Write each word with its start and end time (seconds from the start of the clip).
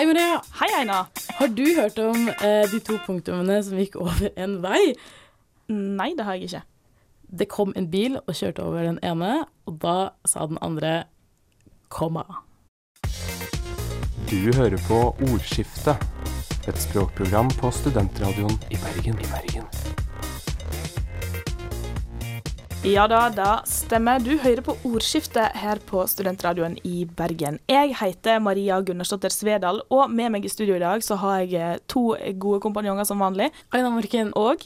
Hei, 0.00 0.06
Maria. 0.06 0.38
Hei, 0.56 0.68
Eina. 0.78 0.98
Har 1.36 1.48
du 1.52 1.64
hørt 1.76 1.98
om 2.00 2.28
eh, 2.28 2.62
de 2.72 2.78
to 2.80 2.94
punktumene 3.04 3.58
som 3.60 3.76
gikk 3.76 3.98
over 4.00 4.30
en 4.32 4.54
vei? 4.62 4.94
Nei, 5.68 6.06
det 6.16 6.24
har 6.24 6.38
jeg 6.38 6.46
ikke. 6.46 6.62
Det 7.42 7.48
kom 7.52 7.74
en 7.76 7.90
bil 7.92 8.16
og 8.22 8.32
kjørte 8.32 8.64
over 8.64 8.86
den 8.86 8.96
ene, 9.04 9.42
og 9.68 9.76
da 9.82 9.96
sa 10.24 10.48
den 10.48 10.56
andre 10.64 11.02
komma. 11.92 12.24
Du 14.32 14.38
hører 14.56 14.80
på 14.88 15.02
Ordskiftet, 15.28 16.00
et 16.64 16.80
språkprogram 16.80 17.52
på 17.60 17.68
studentradioen 17.82 18.56
i 18.72 18.80
Bergen. 18.80 19.20
I 19.20 19.34
Bergen. 19.34 19.68
Ja 22.80 23.02
da, 23.04 23.26
da 23.28 23.58
stemmer. 23.68 24.22
Du 24.24 24.38
hører 24.40 24.62
på 24.64 24.72
Ordskiftet 24.88 25.52
her 25.60 25.76
på 25.84 26.00
Studentradioen 26.08 26.78
i 26.88 27.02
Bergen. 27.04 27.58
Jeg 27.68 27.92
heter 27.98 28.38
Maria 28.40 28.78
Gunnarsdottir 28.80 29.34
Svedal, 29.34 29.82
og 29.92 30.08
med 30.08 30.32
meg 30.32 30.46
i 30.48 30.52
studio 30.52 30.78
i 30.78 30.80
dag 30.80 31.04
så 31.04 31.18
har 31.20 31.42
jeg 31.42 31.58
eh, 31.60 31.82
to 31.92 32.14
gode 32.40 32.62
kompanjonger 32.64 33.04
som 33.04 33.20
vanlig. 33.20 33.50
Aina 33.76 33.90
Morken. 33.92 34.32
Og 34.32 34.64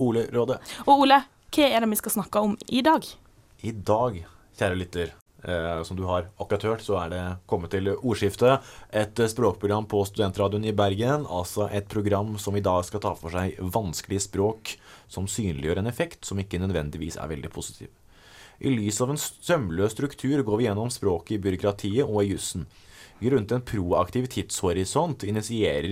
Ole 0.00 0.22
Råde. 0.32 0.56
Og 0.86 1.04
Ole, 1.04 1.18
hva 1.52 1.66
er 1.68 1.84
det 1.84 1.90
vi 1.90 1.98
skal 2.00 2.14
snakke 2.14 2.40
om 2.48 2.54
i 2.72 2.80
dag? 2.86 3.04
I 3.60 3.74
dag, 3.76 4.16
kjære 4.56 4.80
lytter, 4.80 5.12
eh, 5.44 5.82
som 5.84 6.00
du 6.00 6.06
har 6.08 6.30
akkurat 6.40 6.64
hørt, 6.64 6.86
så 6.86 6.96
er 7.02 7.12
det 7.12 7.22
kommet 7.44 7.76
til 7.76 7.92
ordskiftet. 7.92 8.72
Et 8.88 9.20
eh, 9.20 9.32
språkprogram 9.34 9.84
på 9.84 10.00
Studentradioen 10.08 10.64
i 10.64 10.72
Bergen. 10.72 11.28
Altså 11.28 11.68
et 11.68 11.92
program 11.92 12.38
som 12.40 12.56
i 12.56 12.64
dag 12.64 12.88
skal 12.88 13.04
ta 13.04 13.12
for 13.20 13.36
seg 13.36 13.60
vanskelige 13.60 14.30
språk 14.30 14.78
som 15.10 15.26
synliggjør 15.28 15.82
en 15.82 15.90
effekt 15.90 16.28
som 16.28 16.38
ikke 16.40 16.60
nødvendigvis 16.62 17.18
er 17.18 17.32
veldig 17.32 17.50
positiv. 17.52 17.90
I 18.60 18.70
lys 18.74 19.00
av 19.00 19.10
en 19.12 19.20
sømløs 19.20 19.94
struktur 19.96 20.42
går 20.44 20.60
vi 20.60 20.66
gjennom 20.68 20.92
språket 20.92 21.38
i 21.38 21.42
byråkratiet 21.42 22.04
og 22.04 22.22
i 22.22 22.34
jussen. 22.34 22.66
Grunnet 23.20 23.52
en 23.52 23.64
proaktiv 23.64 24.28
tidshorisont 24.32 25.24
initierer 25.28 25.88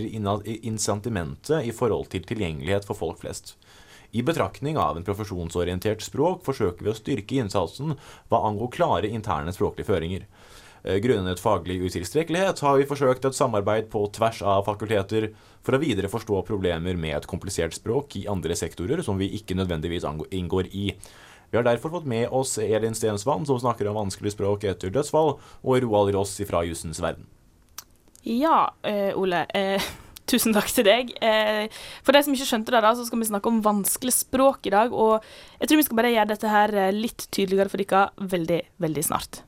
insentimentet 0.65 1.67
i 1.69 1.75
forhold 1.77 2.09
til 2.13 2.25
tilgjengelighet 2.29 2.89
for 2.89 2.97
folk 2.97 3.21
flest. 3.25 3.57
I 4.17 4.23
betraktning 4.25 4.79
av 4.81 4.97
en 4.97 5.05
profesjonsorientert 5.05 6.01
språk 6.05 6.45
forsøker 6.47 6.87
vi 6.87 6.93
å 6.93 6.97
styrke 6.97 7.41
innsatsen 7.43 7.99
hva 8.31 8.41
angår 8.49 8.73
klare 8.73 9.11
interne 9.13 9.53
språklige 9.53 9.91
føringer. 9.91 10.25
Eh, 10.89 10.97
grunnet 11.05 11.41
faglig 11.41 11.83
utilstrekkelighet 11.85 12.63
har 12.65 12.79
vi 12.81 12.89
forsøkt 12.89 13.27
et 13.29 13.37
samarbeid 13.37 13.91
på 13.93 14.07
tvers 14.17 14.41
av 14.41 14.65
fakulteter 14.65 15.27
for 15.61 15.77
å 15.77 15.81
videre 15.83 16.09
forstå 16.09 16.41
problemer 16.49 16.97
med 16.97 17.13
et 17.19 17.27
komplisert 17.29 17.77
språk 17.77 18.17
i 18.17 18.29
andre 18.31 18.57
sektorer 18.57 19.03
som 19.05 19.21
vi 19.21 19.29
ikke 19.37 19.59
nødvendigvis 19.59 20.07
inngår 20.33 20.71
i. 20.73 20.95
Vi 21.51 21.57
har 21.57 21.65
derfor 21.65 21.93
fått 21.93 22.09
med 22.09 22.29
oss 22.33 22.57
Elin 22.61 22.97
Stensvann, 22.97 23.45
som 23.49 23.61
snakker 23.61 23.89
om 23.89 23.99
vanskelig 24.01 24.33
språk 24.33 24.65
etter 24.69 24.93
dødsfall, 24.93 25.37
og 25.65 25.83
Roald 25.85 26.15
Ross 26.17 26.37
fra 26.49 26.65
jussens 26.65 27.01
verden. 27.05 27.29
Ja, 28.25 28.71
eh, 28.83 29.13
Ole. 29.17 29.45
Eh, 29.57 29.85
tusen 30.31 30.57
takk 30.57 30.73
til 30.73 30.89
deg. 30.89 31.13
Eh, 31.25 31.69
for 32.05 32.17
de 32.17 32.25
som 32.25 32.37
ikke 32.37 32.49
skjønte 32.49 32.73
det, 32.73 32.83
da, 32.85 32.95
så 32.97 33.05
skal 33.09 33.21
vi 33.21 33.29
snakke 33.29 33.53
om 33.53 33.61
vanskelig 33.65 34.17
språk 34.23 34.69
i 34.69 34.75
dag. 34.77 34.93
Og 34.93 35.25
jeg 35.61 35.69
tror 35.69 35.81
vi 35.81 35.89
skal 35.89 36.01
bare 36.01 36.15
gjøre 36.17 36.33
dette 36.33 36.53
her 36.53 36.77
eh, 36.77 36.97
litt 36.97 37.29
tydeligere 37.29 37.73
for 37.73 37.85
dere 37.85 38.31
veldig, 38.37 38.63
veldig 38.85 39.07
snart. 39.09 39.43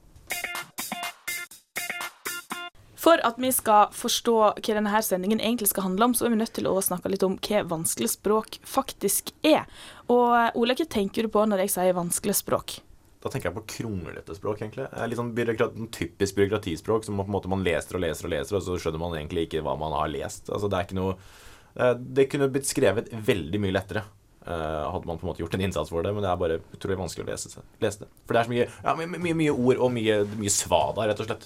For 3.01 3.21
at 3.25 3.39
vi 3.41 3.49
skal 3.55 3.89
forstå 3.97 4.37
hva 4.59 4.75
denne 4.77 5.01
sendingen 5.05 5.41
egentlig 5.41 5.71
skal 5.71 5.87
handle 5.87 6.11
om, 6.11 6.15
så 6.17 6.27
er 6.27 6.35
vi 6.35 6.41
nødt 6.43 6.53
til 6.59 6.69
å 6.69 6.75
snakke 6.85 7.09
litt 7.13 7.25
om 7.25 7.39
hva 7.41 7.63
vanskelig 7.71 8.11
språk 8.19 8.59
faktisk 8.69 9.33
er. 9.47 9.65
Og 10.13 10.59
Ole, 10.61 10.77
hva 10.77 10.85
tenker 10.85 11.25
du 11.25 11.33
på 11.33 11.47
når 11.49 11.65
jeg 11.65 11.75
sier 11.79 11.97
vanskelig 11.97 12.37
språk? 12.43 12.81
Da 13.21 13.33
tenker 13.33 13.51
jeg 13.51 13.57
på 13.57 13.65
kronglete 13.69 14.37
språk, 14.37 14.61
egentlig. 14.63 14.87
Litt 15.09 15.21
sånn 15.21 15.33
byråkrat, 15.37 15.77
typisk 15.97 16.37
byråkratispråk 16.39 17.05
som 17.05 17.21
på 17.21 17.27
en 17.29 17.35
måte 17.35 17.53
man 17.53 17.65
leser 17.65 17.97
og 17.97 18.05
leser 18.05 18.29
og 18.29 18.33
leser, 18.35 18.57
og 18.57 18.65
så 18.65 18.77
skjønner 18.81 19.03
man 19.03 19.17
egentlig 19.17 19.47
ikke 19.49 19.65
hva 19.65 19.77
man 19.81 19.97
har 19.97 20.09
lest. 20.13 20.49
Altså, 20.49 20.69
det 20.69 20.79
er 20.79 20.89
ikke 20.89 20.99
noe 21.01 21.15
eh, 21.17 21.93
Det 22.01 22.27
kunne 22.33 22.49
blitt 22.53 22.69
skrevet 22.69 23.13
veldig 23.13 23.61
mye 23.65 23.77
lettere. 23.77 24.05
Hadde 24.41 25.05
man 25.05 25.19
på 25.21 25.27
en 25.27 25.29
måte 25.29 25.43
gjort 25.43 25.53
en 25.55 25.63
innsats 25.63 25.93
for 25.93 26.03
det, 26.03 26.15
men 26.17 26.25
det 26.25 26.31
er 26.31 26.39
bare 26.41 26.63
utrolig 26.73 26.97
vanskelig 26.97 27.27
å 27.27 27.29
lese, 27.29 27.65
lese 27.85 28.03
det. 28.03 28.09
For 28.25 28.35
det 28.35 28.41
er 28.41 28.49
så 28.49 28.53
mye, 28.55 28.69
ja, 28.73 28.95
mye, 28.97 29.21
mye, 29.21 29.37
mye 29.37 29.53
ord 29.53 29.83
og 29.85 29.93
mye, 29.93 30.17
mye 30.41 30.53
svada, 30.55 31.05
rett 31.07 31.21
og 31.21 31.29
slett. 31.29 31.45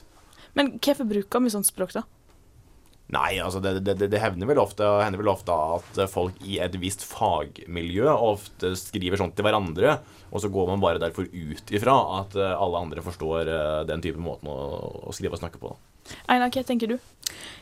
Men 0.59 0.77
hvorfor 0.79 1.09
bruker 1.11 1.43
vi 1.45 1.53
sånt 1.55 1.69
språk, 1.69 1.95
da? 1.97 2.05
Nei, 3.15 3.37
altså 3.43 3.61
det, 3.61 3.83
det, 3.85 4.09
det 4.09 4.21
hender, 4.23 4.49
vel 4.49 4.59
ofte, 4.63 4.87
hender, 5.03 5.21
vel 5.21 5.29
ofte, 5.35 5.53
at 5.53 5.99
folk 6.11 6.39
i 6.49 6.57
et 6.65 6.75
visst 6.81 7.05
fagmiljø 7.05 8.09
ofte 8.09 8.73
skriver 8.81 9.21
sånt 9.21 9.37
til 9.37 9.45
hverandre, 9.45 9.99
og 10.33 10.41
så 10.41 10.49
går 10.51 10.71
man 10.73 10.83
bare 10.83 11.03
derfor 11.03 11.29
ut 11.29 11.75
ifra 11.75 11.99
at 12.23 12.39
eh, 12.41 12.55
alle 12.57 12.81
andre 12.81 13.05
forstår 13.05 13.51
eh, 13.53 13.83
den 13.91 14.03
type 14.05 14.23
måten 14.23 14.49
å, 14.51 14.57
å 15.05 15.15
skrive 15.15 15.37
og 15.37 15.43
snakke 15.43 15.61
på. 15.61 15.75
Einar, 16.29 16.51
hva 16.53 16.65
tenker 16.67 16.95
du? 16.95 16.99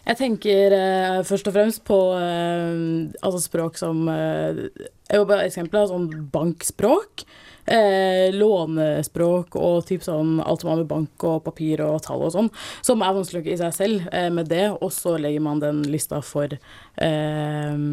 Jeg 0.03 0.19
tenker 0.19 0.75
eh, 0.75 1.21
først 1.27 1.49
og 1.49 1.55
fremst 1.55 1.85
på 1.87 1.99
eh, 2.19 3.15
altså 3.23 3.41
språk 3.45 3.79
som 3.79 4.05
eh, 4.11 4.67
eksempler, 5.13 5.87
sånn 5.89 6.09
bankspråk 6.35 7.27
eh, 7.67 8.35
lånespråk 8.35 9.57
og 9.57 9.85
typ 9.87 10.03
sånn 10.07 10.41
alt 10.43 10.63
som 10.63 10.73
har 10.73 10.83
med 10.83 10.91
bank 10.91 11.27
og 11.29 11.45
papir 11.47 11.83
og 11.85 12.03
tall 12.07 12.25
og 12.27 12.35
sånn, 12.35 12.51
som 12.85 13.05
er 13.05 13.15
vanskelig 13.17 13.55
i 13.55 13.61
seg 13.61 13.77
selv 13.77 14.09
eh, 14.13 14.31
med 14.35 14.51
det, 14.53 14.69
og 14.75 14.91
så 14.95 15.17
legger 15.21 15.45
man 15.45 15.63
den 15.63 15.83
lista 15.87 16.23
for 16.27 16.51
eh, 16.53 17.87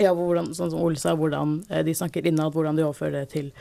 ja, 0.00 0.12
hvordan, 0.16 0.52
sånn 0.56 0.72
som 0.72 0.80
Ole 0.80 1.00
sa, 1.00 1.16
hvordan 1.18 1.60
eh, 1.68 1.84
de 1.86 1.96
snakker 1.96 2.26
innad, 2.26 2.54
hvordan 2.54 2.78
de 2.78 2.86
overfører 2.86 3.22
det 3.22 3.32
til, 3.36 3.52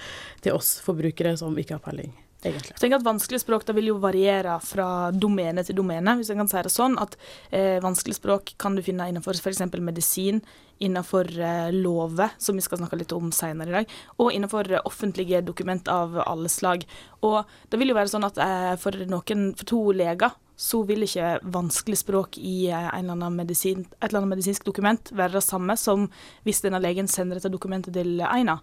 til 0.44 0.60
oss 0.60 0.78
forbrukere 0.86 1.36
som 1.40 1.58
ikke 1.60 1.80
har 1.80 1.86
peiling 1.86 2.14
egentlig. 2.50 2.74
Jeg 2.74 2.82
tenker 2.82 3.00
at 3.00 3.06
Vanskelig 3.06 3.42
språk 3.44 3.66
da 3.68 3.76
vil 3.78 3.92
jo 3.92 4.00
variere 4.02 4.58
fra 4.64 4.88
domene 5.14 5.64
til 5.68 5.78
domene, 5.78 6.16
hvis 6.18 6.32
jeg 6.32 6.40
kan 6.40 6.50
si 6.52 6.64
det 6.66 6.74
sånn. 6.74 6.98
At 7.02 7.18
eh, 7.50 7.80
vanskelig 7.84 8.18
språk 8.18 8.54
kan 8.62 8.78
du 8.78 8.84
finne 8.86 9.10
innenfor 9.12 9.38
f.eks. 9.38 9.64
medisin, 9.80 10.42
innenfor 10.82 11.30
eh, 11.38 11.72
lover, 11.76 12.36
som 12.42 12.58
vi 12.58 12.66
skal 12.66 12.82
snakke 12.82 13.00
litt 13.02 13.16
om 13.16 13.32
senere 13.36 13.70
i 13.70 13.78
dag, 13.80 13.98
og 14.18 14.32
innenfor 14.34 14.72
eh, 14.72 14.86
offentlige 14.90 15.44
dokument 15.46 15.92
av 15.92 16.18
alle 16.26 16.52
slag. 16.52 16.86
Og 17.28 17.42
det 17.70 17.82
vil 17.82 17.94
jo 17.94 18.00
være 18.00 18.14
sånn 18.14 18.28
at 18.28 18.40
eh, 18.42 18.72
for 18.82 18.98
noen, 19.12 19.52
for 19.58 19.70
to 19.70 19.84
leger, 19.96 20.34
så 20.62 20.84
vil 20.86 21.08
ikke 21.08 21.40
vanskelig 21.54 21.98
språk 22.04 22.38
i 22.38 22.70
eh, 22.70 22.90
eller 22.98 23.30
medisin, 23.34 23.86
et 23.98 24.10
eller 24.10 24.22
annet 24.22 24.36
medisinsk 24.36 24.66
dokument 24.68 25.14
være 25.14 25.40
det 25.40 25.46
samme 25.46 25.78
som 25.80 26.06
hvis 26.46 26.62
denne 26.66 26.82
legen 26.84 27.10
sender 27.10 27.40
dette 27.40 27.54
dokumentet 27.54 27.98
til 27.98 28.22
Eina. 28.22 28.60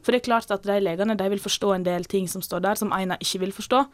For 0.00 0.12
det 0.12 0.22
er 0.22 0.28
klart 0.30 0.54
at 0.54 0.64
de 0.66 0.78
legene 0.80 1.18
de 1.18 1.28
vil 1.32 1.42
forstå 1.42 1.74
en 1.74 1.84
del 1.86 2.06
ting 2.08 2.28
som 2.30 2.44
står 2.44 2.64
der, 2.64 2.80
som 2.80 2.92
Aina 2.96 3.18
ikke 3.20 3.42
vil 3.44 3.54
forstå. 3.56 3.84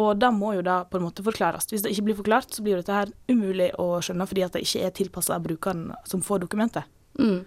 Og 0.00 0.18
da 0.18 0.32
må 0.34 0.56
jo 0.56 0.64
da 0.66 0.80
på 0.90 0.98
en 0.98 1.06
måte 1.06 1.22
forklares. 1.22 1.68
Hvis 1.70 1.84
det 1.84 1.92
ikke 1.94 2.08
blir 2.08 2.18
forklart, 2.18 2.50
så 2.50 2.64
blir 2.66 2.80
dette 2.80 2.96
her 2.96 3.12
umulig 3.30 3.70
å 3.78 4.00
skjønne, 4.02 4.26
fordi 4.26 4.42
at 4.46 4.56
det 4.56 4.64
ikke 4.66 4.82
er 4.88 4.94
tilpassa 4.96 5.38
brukeren 5.42 5.92
som 6.08 6.24
får 6.24 6.42
dokumentet. 6.46 6.90
Mm, 7.14 7.44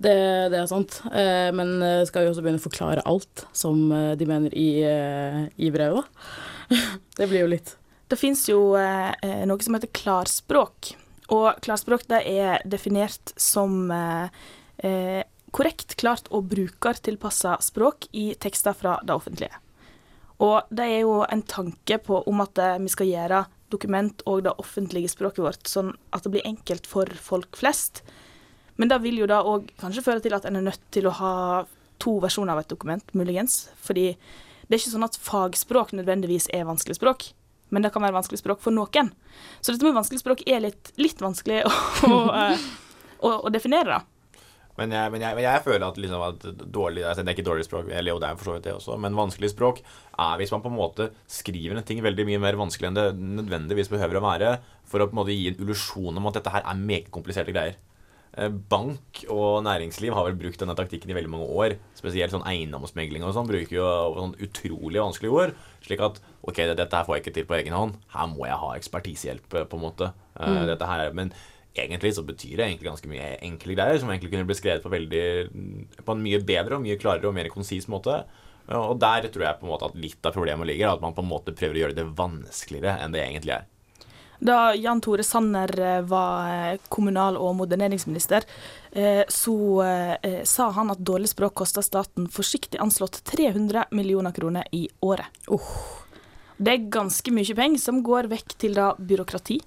det, 0.00 0.14
det, 0.48 0.56
er 0.56 0.68
sant. 0.70 1.02
Eh, 1.12 1.50
men 1.52 1.74
eh, 1.84 2.06
skal 2.08 2.24
vi 2.24 2.30
også 2.30 2.44
begynne 2.44 2.60
å 2.60 2.64
forklare 2.64 3.04
alt 3.08 3.44
som 3.52 3.90
eh, 3.92 4.14
de 4.16 4.28
mener 4.28 4.54
i, 4.56 4.70
eh, 4.86 5.42
i 5.60 5.68
brevet, 5.74 6.00
da. 6.00 6.80
det 7.18 7.26
blir 7.26 7.42
jo 7.42 7.50
litt 7.50 7.74
Det 8.08 8.16
fins 8.16 8.44
jo 8.48 8.72
eh, 8.78 9.44
noe 9.44 9.60
som 9.64 9.76
heter 9.76 9.92
klarspråk. 9.92 10.94
Og 11.36 11.60
klarspråk 11.62 12.08
det 12.10 12.22
er 12.26 12.64
definert 12.64 13.34
som 13.38 13.92
eh, 13.92 15.20
korrekt, 15.54 15.96
klart 16.00 16.30
og 16.34 16.48
brukertilpassa 16.50 17.56
språk 17.64 18.08
i 18.16 18.32
tekster 18.40 18.76
fra 18.76 18.98
det 19.04 19.14
offentlige. 19.14 19.54
Og 20.40 20.70
det 20.72 20.86
er 20.88 21.02
jo 21.02 21.20
en 21.26 21.42
tanke 21.44 21.98
på 22.00 22.22
om 22.30 22.40
at 22.40 22.58
vi 22.80 22.92
skal 22.92 23.10
gjøre 23.10 23.44
dokument 23.70 24.22
og 24.26 24.44
det 24.46 24.54
offentlige 24.58 25.10
språket 25.12 25.44
vårt 25.44 25.68
sånn 25.70 25.92
at 26.14 26.24
det 26.24 26.32
blir 26.34 26.48
enkelt 26.48 26.88
for 26.90 27.10
folk 27.22 27.58
flest. 27.60 28.02
Men 28.80 28.90
det 28.90 29.00
vil 29.04 29.20
jo 29.20 29.28
da 29.30 29.42
òg 29.46 29.68
kanskje 29.80 30.04
føre 30.06 30.24
til 30.24 30.34
at 30.36 30.46
en 30.48 30.58
er 30.58 30.64
nødt 30.70 30.86
til 30.94 31.06
å 31.06 31.16
ha 31.20 31.34
to 32.00 32.16
versjoner 32.22 32.54
av 32.54 32.62
et 32.62 32.70
dokument, 32.70 33.04
muligens. 33.12 33.68
Fordi 33.84 34.14
det 34.14 34.72
er 34.72 34.80
ikke 34.80 34.94
sånn 34.94 35.06
at 35.06 35.18
fagspråk 35.20 35.92
nødvendigvis 35.98 36.48
er 36.56 36.68
vanskelig 36.68 36.96
språk, 36.96 37.26
men 37.74 37.84
det 37.84 37.92
kan 37.94 38.02
være 38.02 38.16
vanskelig 38.16 38.40
språk 38.40 38.62
for 38.64 38.74
noen. 38.74 39.12
Så 39.60 39.74
dette 39.74 39.86
med 39.86 39.98
vanskelig 39.98 40.22
språk 40.22 40.44
er 40.48 40.64
litt, 40.64 40.92
litt 40.96 41.20
vanskelig 41.22 41.64
å, 41.68 41.74
å, 42.14 42.20
eh, 42.38 42.64
å, 43.20 43.34
å 43.44 43.52
definere. 43.52 44.00
Men 44.80 44.94
jeg, 44.96 45.12
men, 45.12 45.24
jeg, 45.24 45.36
men 45.36 45.44
jeg, 45.44 45.62
føler 45.66 45.84
at, 45.84 45.98
liksom 46.00 46.22
at 46.24 46.46
dårlig 46.72 47.04
altså 47.04 47.20
Det 47.20 47.32
er 47.32 47.36
ikke 47.36 47.48
dårlig 47.50 47.66
språk, 47.66 47.90
eller 47.92 48.14
jo, 48.14 48.20
det 48.22 48.30
er 48.30 48.40
for 48.40 48.48
så 48.48 48.56
vidt 48.56 48.64
det 48.64 48.72
også, 48.78 48.96
men 49.02 49.18
vanskelig 49.18 49.52
språk 49.52 49.82
er 49.84 50.40
hvis 50.40 50.54
man 50.54 50.64
på 50.64 50.72
en 50.72 50.78
måte 50.78 51.10
skriver 51.28 51.76
en 51.76 51.86
ting 51.86 52.00
veldig 52.04 52.26
mye 52.28 52.40
mer 52.40 52.56
vanskelig 52.60 52.88
enn 52.88 52.96
det 52.96 53.06
nødvendigvis 53.20 53.92
behøver 53.92 54.20
å 54.20 54.24
være, 54.24 54.56
for 54.88 55.04
å 55.04 55.10
på 55.10 55.16
en 55.16 55.20
måte 55.20 55.36
gi 55.36 55.50
en 55.50 55.60
illusjon 55.60 56.16
om 56.16 56.28
at 56.30 56.40
dette 56.40 56.54
her 56.54 56.64
er 56.64 56.80
meget 56.80 57.12
kompliserte 57.12 57.54
greier. 57.54 57.76
Eh, 58.38 58.48
bank 58.48 59.24
og 59.28 59.64
næringsliv 59.66 60.14
har 60.14 60.28
vel 60.28 60.36
brukt 60.38 60.60
denne 60.62 60.76
taktikken 60.78 61.10
i 61.10 61.16
veldig 61.16 61.32
mange 61.32 61.48
år. 61.50 61.76
Spesielt 61.98 62.34
sånn 62.34 62.46
eiendomsmegling 62.46 63.24
og 63.26 63.34
sånn 63.34 63.48
bruker 63.50 63.74
jo 63.74 63.88
sånn 64.16 64.36
utrolig 64.46 65.02
vanskelige 65.02 65.34
ord. 65.34 65.54
Slik 65.82 66.04
at 66.06 66.20
ok, 66.46 66.62
dette 66.70 66.94
her 66.94 67.08
får 67.08 67.16
jeg 67.16 67.24
ikke 67.24 67.36
til 67.40 67.48
på 67.48 67.58
egen 67.58 67.74
hånd. 67.76 67.96
Her 68.14 68.30
må 68.30 68.46
jeg 68.46 68.60
ha 68.62 68.74
ekspertisehjelp, 68.76 69.48
på 69.50 69.80
en 69.80 69.82
måte. 69.82 70.12
Eh, 70.38 70.46
mm. 70.46 70.60
Dette 70.70 70.92
her, 70.92 71.10
men 71.16 71.34
egentlig 71.74 72.14
så 72.16 72.24
betyr 72.26 72.56
det 72.58 72.66
egentlig 72.66 72.90
ganske 72.90 73.10
mye 73.10 73.32
enkle 73.46 73.76
greier, 73.78 73.98
som 74.02 74.10
egentlig 74.10 74.32
kunne 74.32 74.46
blitt 74.48 74.60
skrevet 74.60 74.84
på, 74.84 74.92
veldig, 74.92 75.24
på 76.04 76.16
en 76.16 76.22
mye 76.24 76.40
bedre 76.44 76.78
og 76.78 76.84
mye 76.84 76.98
klarere 77.00 77.30
og 77.30 77.36
mer 77.36 77.50
konsis 77.52 77.88
måte. 77.90 78.22
Og 78.70 78.96
der 79.02 79.26
tror 79.32 79.46
jeg 79.46 79.58
på 79.58 79.66
en 79.66 79.72
måte 79.72 79.90
at 79.90 79.98
litt 79.98 80.26
av 80.26 80.34
problemet 80.36 80.68
ligger, 80.68 80.92
at 80.92 81.02
man 81.02 81.14
på 81.16 81.24
en 81.24 81.30
måte 81.30 81.54
prøver 81.56 81.78
å 81.78 81.84
gjøre 81.84 81.98
det 81.98 82.08
vanskeligere 82.18 82.98
enn 83.02 83.14
det 83.14 83.24
egentlig 83.24 83.56
er. 83.58 83.68
Da 84.40 84.72
Jan 84.72 85.02
Tore 85.04 85.24
Sanner 85.24 85.80
eh, 85.80 86.02
var 86.08 86.48
eh, 86.48 86.78
kommunal- 86.88 87.36
og 87.36 87.58
moderniseringsminister, 87.58 88.46
eh, 88.92 89.22
så 89.28 89.56
sa 90.48 90.70
han 90.76 90.92
at 90.92 91.02
dårlig 91.04 91.28
språk 91.28 91.58
koster 91.60 91.84
staten 91.84 92.28
forsiktig 92.32 92.80
anslått 92.80 93.20
300 93.28 93.90
millioner 93.92 94.32
kroner 94.32 94.64
i 94.72 94.86
året. 95.04 95.28
Det 96.56 96.72
er 96.72 96.88
ganske 96.92 97.32
mye 97.32 97.56
penger 97.56 97.82
som 97.84 98.00
går 98.04 98.30
vekk 98.32 98.56
til 98.60 98.76
da 98.76 98.94
byråkrati. 98.96 99.60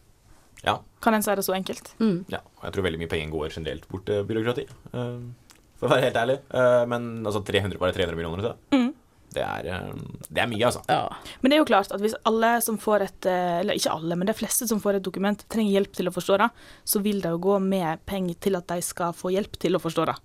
Ja. 0.63 0.77
Kan 1.03 1.13
en 1.17 1.23
si 1.25 1.35
det 1.35 1.43
så 1.45 1.55
enkelt? 1.55 1.93
Mm. 1.99 2.25
Ja, 2.31 2.39
og 2.39 2.67
jeg 2.67 2.75
tror 2.75 2.85
veldig 2.87 2.99
mye 3.01 3.11
penger 3.11 3.31
går 3.33 3.55
generelt 3.57 3.87
bort 3.91 4.05
til 4.07 4.23
byråkrati. 4.29 4.67
eh, 4.93 5.55
for 5.79 5.89
å 5.89 5.93
være 5.95 6.05
helt 6.07 6.19
ærlig. 6.21 6.37
Eh, 6.55 6.83
men 6.87 7.07
altså 7.25 7.41
300, 7.43 7.79
bare 7.81 7.95
300 7.95 8.15
millioner, 8.15 8.45
så. 8.45 8.53
Mm. 8.71 8.93
Det, 9.33 9.41
er, 9.43 9.67
eh, 9.73 10.23
det 10.29 10.43
er 10.43 10.47
mye, 10.47 10.63
altså. 10.69 10.83
Ja. 10.87 11.09
Men 11.41 11.51
det 11.51 11.57
er 11.57 11.63
jo 11.63 11.67
klart 11.67 11.91
at 11.91 11.99
hvis 12.03 12.15
alle 12.29 12.53
som 12.63 12.77
får 12.79 13.07
et 13.07 13.25
Eller 13.25 13.75
ikke 13.75 13.91
alle, 13.91 14.15
men 14.15 14.29
de 14.29 14.37
fleste 14.37 14.67
som 14.69 14.79
får 14.79 14.99
et 14.99 15.03
dokument, 15.03 15.45
trenger 15.49 15.75
hjelp 15.79 15.93
til 15.99 16.07
å 16.07 16.15
forstå 16.15 16.39
det, 16.43 16.49
så 16.85 17.01
vil 17.03 17.19
det 17.21 17.33
jo 17.33 17.41
gå 17.49 17.59
med 17.59 18.05
penger 18.05 18.39
til 18.39 18.55
at 18.55 18.67
de 18.71 18.79
skal 18.81 19.11
få 19.17 19.33
hjelp 19.35 19.59
til 19.59 19.75
å 19.75 19.83
forstå 19.83 20.05
det. 20.11 20.17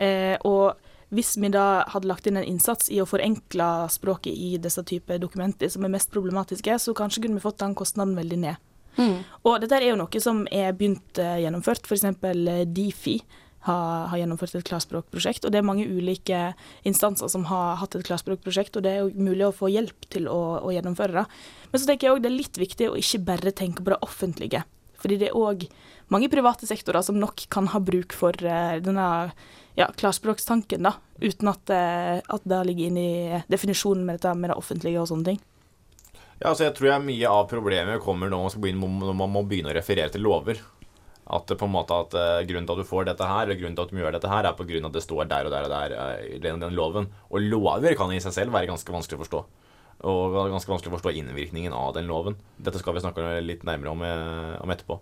Eh, 0.00 0.36
og 0.48 0.76
hvis 1.10 1.34
vi 1.42 1.48
da 1.50 1.84
hadde 1.90 2.06
lagt 2.06 2.26
inn 2.30 2.38
en 2.38 2.46
innsats 2.46 2.90
i 2.94 3.00
å 3.02 3.06
forenkle 3.08 3.66
språket 3.90 4.30
i 4.32 4.56
disse 4.62 4.82
typer 4.86 5.18
dokumenter 5.18 5.68
som 5.72 5.84
er 5.84 5.90
mest 5.92 6.12
problematiske, 6.14 6.76
så 6.78 6.94
kanskje 6.94 7.24
kunne 7.24 7.40
vi 7.40 7.44
fått 7.44 7.58
den 7.58 7.74
kostnaden 7.74 8.14
veldig 8.18 8.38
ned. 8.44 8.60
Mm. 8.96 9.20
Og 9.46 9.60
dette 9.62 9.78
er 9.78 9.90
jo 9.92 10.00
noe 10.00 10.22
som 10.22 10.42
er 10.50 10.74
begynt 10.76 11.20
uh, 11.20 11.36
gjennomført. 11.40 11.86
F.eks. 11.86 12.08
Difi 12.74 13.20
har, 13.66 14.08
har 14.08 14.20
gjennomført 14.20 14.56
et 14.56 14.66
klarspråkprosjekt. 14.68 15.44
Og 15.44 15.52
det 15.52 15.60
er 15.60 15.66
mange 15.66 15.86
ulike 15.88 16.42
instanser 16.88 17.30
som 17.32 17.46
har 17.50 17.78
hatt 17.80 17.96
et 17.96 18.06
klarspråkprosjekt, 18.08 18.76
og 18.76 18.86
det 18.86 18.94
er 18.94 19.02
jo 19.04 19.28
mulig 19.28 19.46
å 19.48 19.54
få 19.56 19.70
hjelp 19.72 20.08
til 20.12 20.28
å, 20.32 20.40
å 20.64 20.74
gjennomføre 20.74 21.20
det. 21.20 21.26
Men 21.70 21.82
så 21.82 21.90
tenker 21.90 22.08
jeg 22.08 22.16
òg 22.16 22.24
det 22.24 22.30
er 22.32 22.38
litt 22.38 22.60
viktig 22.60 22.90
å 22.90 22.98
ikke 23.00 23.24
bare 23.30 23.56
tenke 23.56 23.84
på 23.84 23.92
det 23.92 24.00
offentlige. 24.06 24.64
Fordi 25.00 25.20
det 25.20 25.30
er 25.30 25.38
òg 25.38 25.64
mange 26.12 26.28
private 26.32 26.68
sektorer 26.68 27.04
som 27.06 27.20
nok 27.20 27.46
kan 27.52 27.70
ha 27.72 27.80
bruk 27.84 28.16
for 28.16 28.36
uh, 28.44 28.76
denne 28.82 29.06
ja, 29.78 29.86
klarspråkstanken, 29.96 30.84
da, 30.84 30.96
uten 31.22 31.52
at, 31.52 31.72
uh, 31.72 32.18
at 32.20 32.48
det 32.48 32.64
ligger 32.68 32.90
inne 32.90 33.04
i 33.04 33.44
definisjonen 33.52 34.04
med 34.06 34.18
dette 34.18 34.34
med 34.36 34.52
det 34.52 34.58
offentlige 34.60 35.00
og 35.00 35.08
sånne 35.12 35.32
ting. 35.32 35.40
Ja, 36.40 36.50
altså 36.54 36.64
jeg 36.64 36.74
tror 36.78 36.88
jeg 36.88 37.04
mye 37.04 37.28
av 37.30 37.48
problemet 37.50 38.00
kommer 38.00 38.30
når 38.32 38.46
man, 38.46 38.60
begynne, 38.64 38.90
når 39.04 39.16
man 39.18 39.32
må 39.34 39.42
begynne 39.44 39.72
å 39.72 39.76
referere 39.76 40.08
til 40.14 40.24
lover. 40.24 40.60
At 41.30 41.52
på 41.52 41.66
en 41.66 41.74
måte 41.74 41.94
at 41.94 42.14
eh, 42.16 42.44
grunnen 42.48 42.66
til 42.66 42.78
at 42.78 42.80
du 42.80 42.88
får 42.88 43.04
dette 43.10 43.26
her, 43.28 43.44
eller 43.44 43.58
grunnen 43.60 43.76
til 43.76 43.84
at 43.84 43.92
du 43.92 43.96
må 43.98 44.00
gjøre 44.02 44.16
dette 44.16 44.30
her, 44.32 44.48
er 44.48 44.56
på 44.58 44.64
grunn 44.66 44.88
av 44.88 44.90
at 44.90 44.96
det 44.96 45.04
står 45.04 45.28
der 45.30 45.46
og 45.46 45.52
der 45.52 45.68
og 45.68 45.74
der 45.74 45.94
eh, 45.94 46.22
i 46.38 46.40
den, 46.42 46.64
loven. 46.74 47.10
Og 47.28 47.44
lover 47.44 47.94
kan 47.98 48.10
i 48.16 48.22
seg 48.24 48.34
selv 48.34 48.56
være 48.56 48.70
ganske 48.72 48.96
vanskelig 48.96 49.20
å 49.20 49.22
forstå. 49.26 49.42
Og 50.10 50.38
ganske 50.48 50.72
vanskelig 50.72 50.90
å 50.90 50.96
forstå 50.96 51.12
innvirkningen 51.20 51.76
av 51.76 51.92
den 51.98 52.08
loven. 52.08 52.40
Dette 52.56 52.80
skal 52.80 52.96
vi 52.96 53.04
snakke 53.04 53.36
litt 53.44 53.66
nærmere 53.68 53.92
om, 53.92 54.02
eh, 54.08 54.56
om 54.64 54.72
etterpå. 54.72 54.96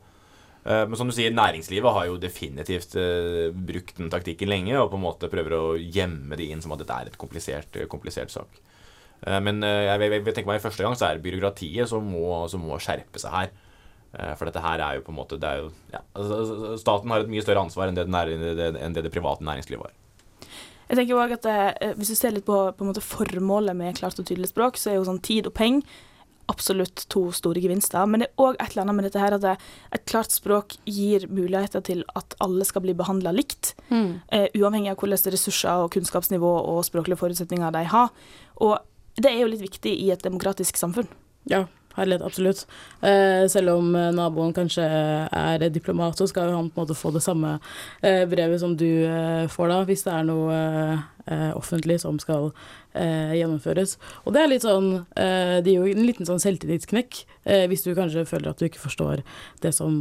Eh, 0.66 0.84
Men 0.90 0.98
som 0.98 1.06
du 1.08 1.14
sier, 1.14 1.30
næringslivet 1.30 1.94
har 1.94 2.10
jo 2.10 2.18
definitivt 2.18 2.98
eh, 2.98 3.54
brukt 3.54 3.96
den 4.02 4.10
taktikken 4.10 4.50
lenge, 4.50 4.74
og 4.82 4.90
på 4.90 4.98
en 4.98 5.06
måte 5.06 5.30
prøver 5.30 5.54
å 5.54 5.78
gjemme 5.78 6.36
det 6.36 6.50
inn 6.50 6.60
som 6.60 6.74
at 6.74 6.82
dette 6.82 6.98
er 6.98 7.12
et 7.12 7.20
komplisert, 7.22 7.78
komplisert 7.88 8.34
sak. 8.34 8.58
Eh, 9.26 9.40
Men 9.44 9.62
eh, 9.66 9.86
jeg, 9.88 10.00
jeg, 10.00 10.24
jeg 10.24 10.34
tenker 10.34 10.52
meg 10.52 10.60
i 10.60 10.66
første 10.66 10.84
gang 10.86 10.98
så 10.98 11.08
er 11.08 11.18
det 11.18 11.26
byråkratiet 11.26 11.90
som 11.90 12.04
må, 12.06 12.44
som 12.50 12.64
må 12.64 12.78
skjerpe 12.82 13.22
seg 13.22 13.34
her. 13.34 13.54
Eh, 14.14 14.34
For 14.38 14.48
dette 14.48 14.64
her 14.64 14.82
er 14.84 14.98
jo 14.98 15.06
på 15.06 15.14
en 15.14 15.20
måte 15.20 15.40
det 15.40 15.48
er 15.48 15.64
jo, 15.64 15.70
ja, 15.92 16.02
altså, 16.16 16.74
Staten 16.80 17.12
har 17.12 17.24
et 17.24 17.32
mye 17.32 17.44
større 17.44 17.64
ansvar 17.66 17.90
enn 17.90 17.98
det, 17.98 18.08
den 18.08 18.18
er, 18.18 18.34
enn 18.80 18.96
det 18.96 19.06
det 19.06 19.14
private 19.14 19.44
næringslivet 19.46 19.88
har. 19.88 19.96
Jeg 20.88 20.96
tenker 20.96 21.18
også 21.20 21.36
at 21.36 21.48
eh, 21.52 21.96
Hvis 22.00 22.14
du 22.14 22.16
ser 22.16 22.32
litt 22.32 22.48
på, 22.48 22.60
på 22.72 22.84
en 22.84 22.92
måte 22.92 23.04
formålet 23.04 23.76
med 23.76 23.98
klart 23.98 24.18
og 24.20 24.28
tydelig 24.28 24.52
språk, 24.54 24.80
så 24.80 24.92
er 24.92 25.00
jo 25.00 25.08
sånn 25.08 25.24
tid 25.24 25.50
og 25.50 25.56
penger 25.58 26.04
absolutt 26.48 27.02
to 27.12 27.26
store 27.36 27.60
gevinster. 27.60 28.06
Men 28.08 28.22
det 28.22 28.30
er 28.30 28.40
òg 28.40 28.56
et 28.56 28.72
eller 28.72 28.86
annet 28.86 28.96
med 28.96 29.04
dette 29.04 29.20
her 29.20 29.36
at 29.36 29.42
det, 29.44 29.54
et 29.92 30.04
klart 30.08 30.32
språk 30.32 30.78
gir 30.88 31.26
muligheter 31.28 31.82
til 31.84 32.04
at 32.16 32.36
alle 32.40 32.64
skal 32.64 32.86
bli 32.86 32.94
behandla 32.96 33.34
likt. 33.36 33.74
Mm. 33.90 34.20
Eh, 34.32 34.46
uavhengig 34.56 34.94
av 34.94 35.02
hvilke 35.02 35.34
ressurser 35.34 35.84
og 35.84 35.92
kunnskapsnivå 35.92 36.52
og 36.72 36.80
språklige 36.88 37.20
forutsetninger 37.20 37.74
de 37.76 37.84
har. 37.92 38.08
Og 38.64 38.78
det 39.18 39.32
er 39.32 39.42
jo 39.42 39.50
litt 39.50 39.64
viktig 39.64 39.92
i 39.98 40.12
et 40.14 40.22
demokratisk 40.24 40.78
samfunn. 40.78 41.08
Ja, 41.50 41.64
herlighet, 41.98 42.24
absolutt. 42.26 42.64
Eh, 43.02 43.44
selv 43.50 43.74
om 43.78 43.94
eh, 43.96 44.10
naboen 44.14 44.54
kanskje 44.56 44.84
er 44.84 45.64
diplomat, 45.74 46.18
så 46.18 46.28
skal 46.30 46.52
han 46.54 46.70
på 46.70 46.78
en 46.80 46.86
måte 46.86 46.98
få 46.98 47.12
det 47.14 47.22
samme 47.24 47.56
eh, 48.02 48.24
brevet 48.30 48.62
som 48.62 48.76
du 48.78 48.86
eh, 48.86 49.46
får 49.50 49.72
da, 49.72 49.80
hvis 49.88 50.04
det 50.06 50.14
er 50.14 50.28
noe 50.28 50.58
eh, 50.58 51.06
eh, 51.26 51.50
offentlig 51.58 52.00
som 52.04 52.20
skal 52.22 52.52
gjennomføres. 52.98 53.92
Og 54.26 54.32
det 54.34 54.40
er 54.40 54.48
litt 54.50 54.64
sånn 54.64 55.04
Det 55.14 55.68
gir 55.70 55.84
jo 55.84 55.90
en 55.92 56.06
liten 56.08 56.26
sånn 56.26 56.40
selvtillitsknekk 56.42 57.20
hvis 57.70 57.84
du 57.84 57.92
kanskje 57.94 58.24
føler 58.26 58.50
at 58.50 58.58
du 58.58 58.64
ikke 58.66 58.80
forstår 58.82 59.20
det 59.62 59.70
som 59.76 60.00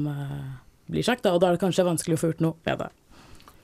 blir 0.89 1.05
sagt, 1.05 1.21
da, 1.27 1.35
og 1.35 1.43
da 1.43 1.51
er 1.51 1.57
det 1.57 1.61
kanskje 1.61 1.85
vanskelig 1.85 2.17
å 2.17 2.21
få 2.23 2.31
gjort 2.31 2.41
noe 2.47 2.57
med 2.65 2.81
det. 2.81 2.87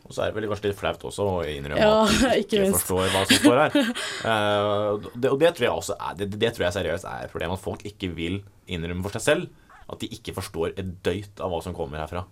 Og 0.03 0.11
så 0.11 0.25
er 0.25 0.31
det 0.31 0.35
vel 0.35 0.50
kanskje 0.51 0.69
litt 0.69 0.79
flaut 0.79 1.03
også 1.07 1.25
å 1.31 1.35
innrømme 1.47 1.79
Ja, 1.79 2.03
at 2.03 2.11
du 2.11 2.25
ikke 2.44 2.59
ikke 2.59 2.73
forstår 2.75 3.05
hva 3.13 3.23
som 3.29 3.39
står 3.39 3.61
her. 3.61 3.77
Uh, 4.27 5.07
det, 5.21 5.31
og 5.31 5.39
det 5.39 5.53
tror 5.55 5.67
jeg 5.69 5.73
også 5.73 5.97
er, 5.97 6.17
det, 6.19 6.29
det 6.35 6.53
tror 6.53 6.67
jeg 6.67 6.77
seriøst 6.77 7.07
er 7.07 7.27
et 7.27 7.33
problem, 7.33 7.55
at 7.55 7.63
folk 7.63 7.85
ikke 7.88 8.11
vil 8.17 8.41
innrømme 8.67 9.05
for 9.07 9.15
seg 9.15 9.27
selv 9.27 9.51
at 9.91 10.00
de 10.03 10.09
ikke 10.15 10.35
forstår 10.35 10.73
et 10.79 10.95
døyt 11.05 11.41
av 11.44 11.51
hva 11.51 11.59
som 11.63 11.75
kommer 11.75 12.01
herfra. 12.01 12.23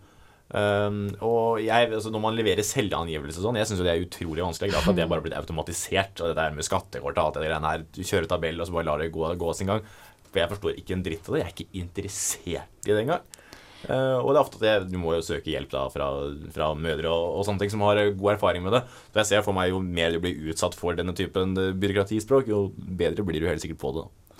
Um, 0.51 1.06
og 1.23 1.62
jeg, 1.63 1.88
altså 1.95 2.09
Når 2.12 2.21
man 2.25 2.35
leverer 2.35 2.65
selvangivelse 2.68 3.39
og 3.39 3.45
sånn, 3.45 3.59
jeg 3.62 3.69
syns 3.69 3.83
det 3.85 3.91
er 3.94 4.03
utrolig 4.03 4.44
vanskelig. 4.44 4.73
Glad 4.73 4.85
for 4.85 4.94
at 4.94 5.00
det 5.00 5.07
bare 5.07 5.21
har 5.21 5.27
blitt 5.27 5.38
automatisert. 5.38 6.15
Og 6.19 6.31
det 6.31 6.39
der 6.39 6.56
med 6.56 6.68
skattekort 6.68 7.15
og 7.15 7.23
alt 7.23 7.39
det 7.39 7.45
greiene 7.47 7.73
her. 7.73 7.85
Du 7.88 8.01
kjører 8.03 8.27
tabell 8.31 8.59
og 8.59 8.68
så 8.68 8.75
bare 8.75 8.89
lar 8.89 9.03
det 9.03 9.12
gå, 9.15 9.23
gå 9.39 9.53
sin 9.57 9.71
gang. 9.71 9.85
For 10.31 10.41
jeg 10.41 10.51
forstår 10.51 10.81
ikke 10.81 10.97
en 10.97 11.06
dritt 11.07 11.29
av 11.29 11.35
det. 11.35 11.44
Jeg 11.44 11.47
er 11.47 11.56
ikke 11.56 11.83
interessert 11.83 12.88
i 12.88 12.91
det 12.91 13.00
engang. 13.06 13.39
Uh, 13.88 14.22
og 14.22 14.30
det 14.30 14.38
er 14.38 14.44
ofte 14.44 14.60
at 14.60 14.66
jeg, 14.68 14.88
du 14.92 14.98
må 15.01 15.16
jo 15.16 15.25
søke 15.25 15.50
hjelp 15.50 15.72
da 15.74 15.88
fra, 15.89 16.07
fra 16.54 16.72
mødre 16.78 17.10
og, 17.10 17.39
og 17.39 17.45
sånne 17.48 17.63
ting 17.63 17.72
som 17.74 17.81
har 17.88 18.01
god 18.13 18.36
erfaring 18.36 18.66
med 18.66 18.75
det. 18.78 18.83
Så 19.10 19.24
jeg 19.24 19.30
ser 19.31 19.45
for 19.48 19.57
meg 19.57 19.72
jo 19.72 19.81
mer 19.81 20.13
du 20.13 20.22
blir 20.22 20.51
utsatt 20.54 20.78
for 20.78 20.98
denne 20.98 21.16
typen 21.18 21.56
eh, 21.57 21.74
byråkratispråk, 21.81 22.51
jo 22.51 22.68
bedre 22.78 23.25
blir 23.25 23.42
du 23.42 23.50
helt 23.50 23.63
sikkert 23.63 23.81
på 23.81 23.95
det. 23.95 24.06
da. 24.06 24.31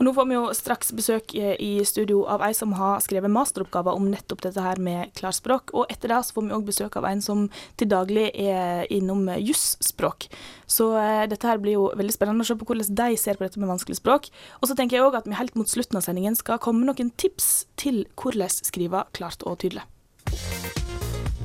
Og 0.00 0.06
nå 0.06 0.14
får 0.16 0.28
vi 0.30 0.36
jo 0.38 0.46
straks 0.56 0.94
besøk 0.96 1.34
i 1.36 1.72
studio 1.84 2.22
av 2.32 2.40
ei 2.46 2.54
som 2.56 2.72
har 2.78 3.02
skrevet 3.04 3.28
masteroppgaver 3.28 3.98
om 3.98 4.06
nettopp 4.08 4.40
dette 4.46 4.64
her 4.64 4.80
med 4.80 5.12
klarspråk. 5.18 5.74
Og 5.76 5.92
etter 5.92 6.08
det 6.08 6.22
så 6.24 6.38
får 6.38 6.46
vi 6.46 6.54
òg 6.56 6.64
besøk 6.70 6.96
av 6.96 7.04
en 7.10 7.20
som 7.20 7.42
til 7.76 7.90
daglig 7.92 8.30
er 8.32 8.88
innom 8.88 9.28
jusspråk. 9.36 10.30
Så 10.64 10.88
eh, 10.96 11.26
dette 11.28 11.44
her 11.44 11.60
blir 11.60 11.76
jo 11.76 11.90
veldig 12.00 12.16
spennende 12.16 12.46
å 12.46 12.48
se 12.48 12.56
på 12.56 12.64
hvordan 12.64 12.96
de 12.96 13.20
ser 13.20 13.36
på 13.36 13.44
dette 13.44 13.60
med 13.60 13.68
vanskelig 13.68 14.00
språk. 14.00 14.32
Og 14.64 14.72
så 14.72 14.78
tenker 14.78 14.96
jeg 14.96 15.04
òg 15.04 15.20
at 15.20 15.28
vi 15.28 15.36
helt 15.36 15.60
mot 15.60 15.68
slutten 15.68 16.00
av 16.00 16.08
sendingen 16.08 16.38
skal 16.38 16.62
komme 16.64 16.88
noen 16.88 17.12
tips 17.20 17.68
til 17.76 18.06
hvordan 18.16 18.48
skrive 18.48 19.04
klart 19.12 19.44
og 19.44 19.60
tydelig. 19.60 19.84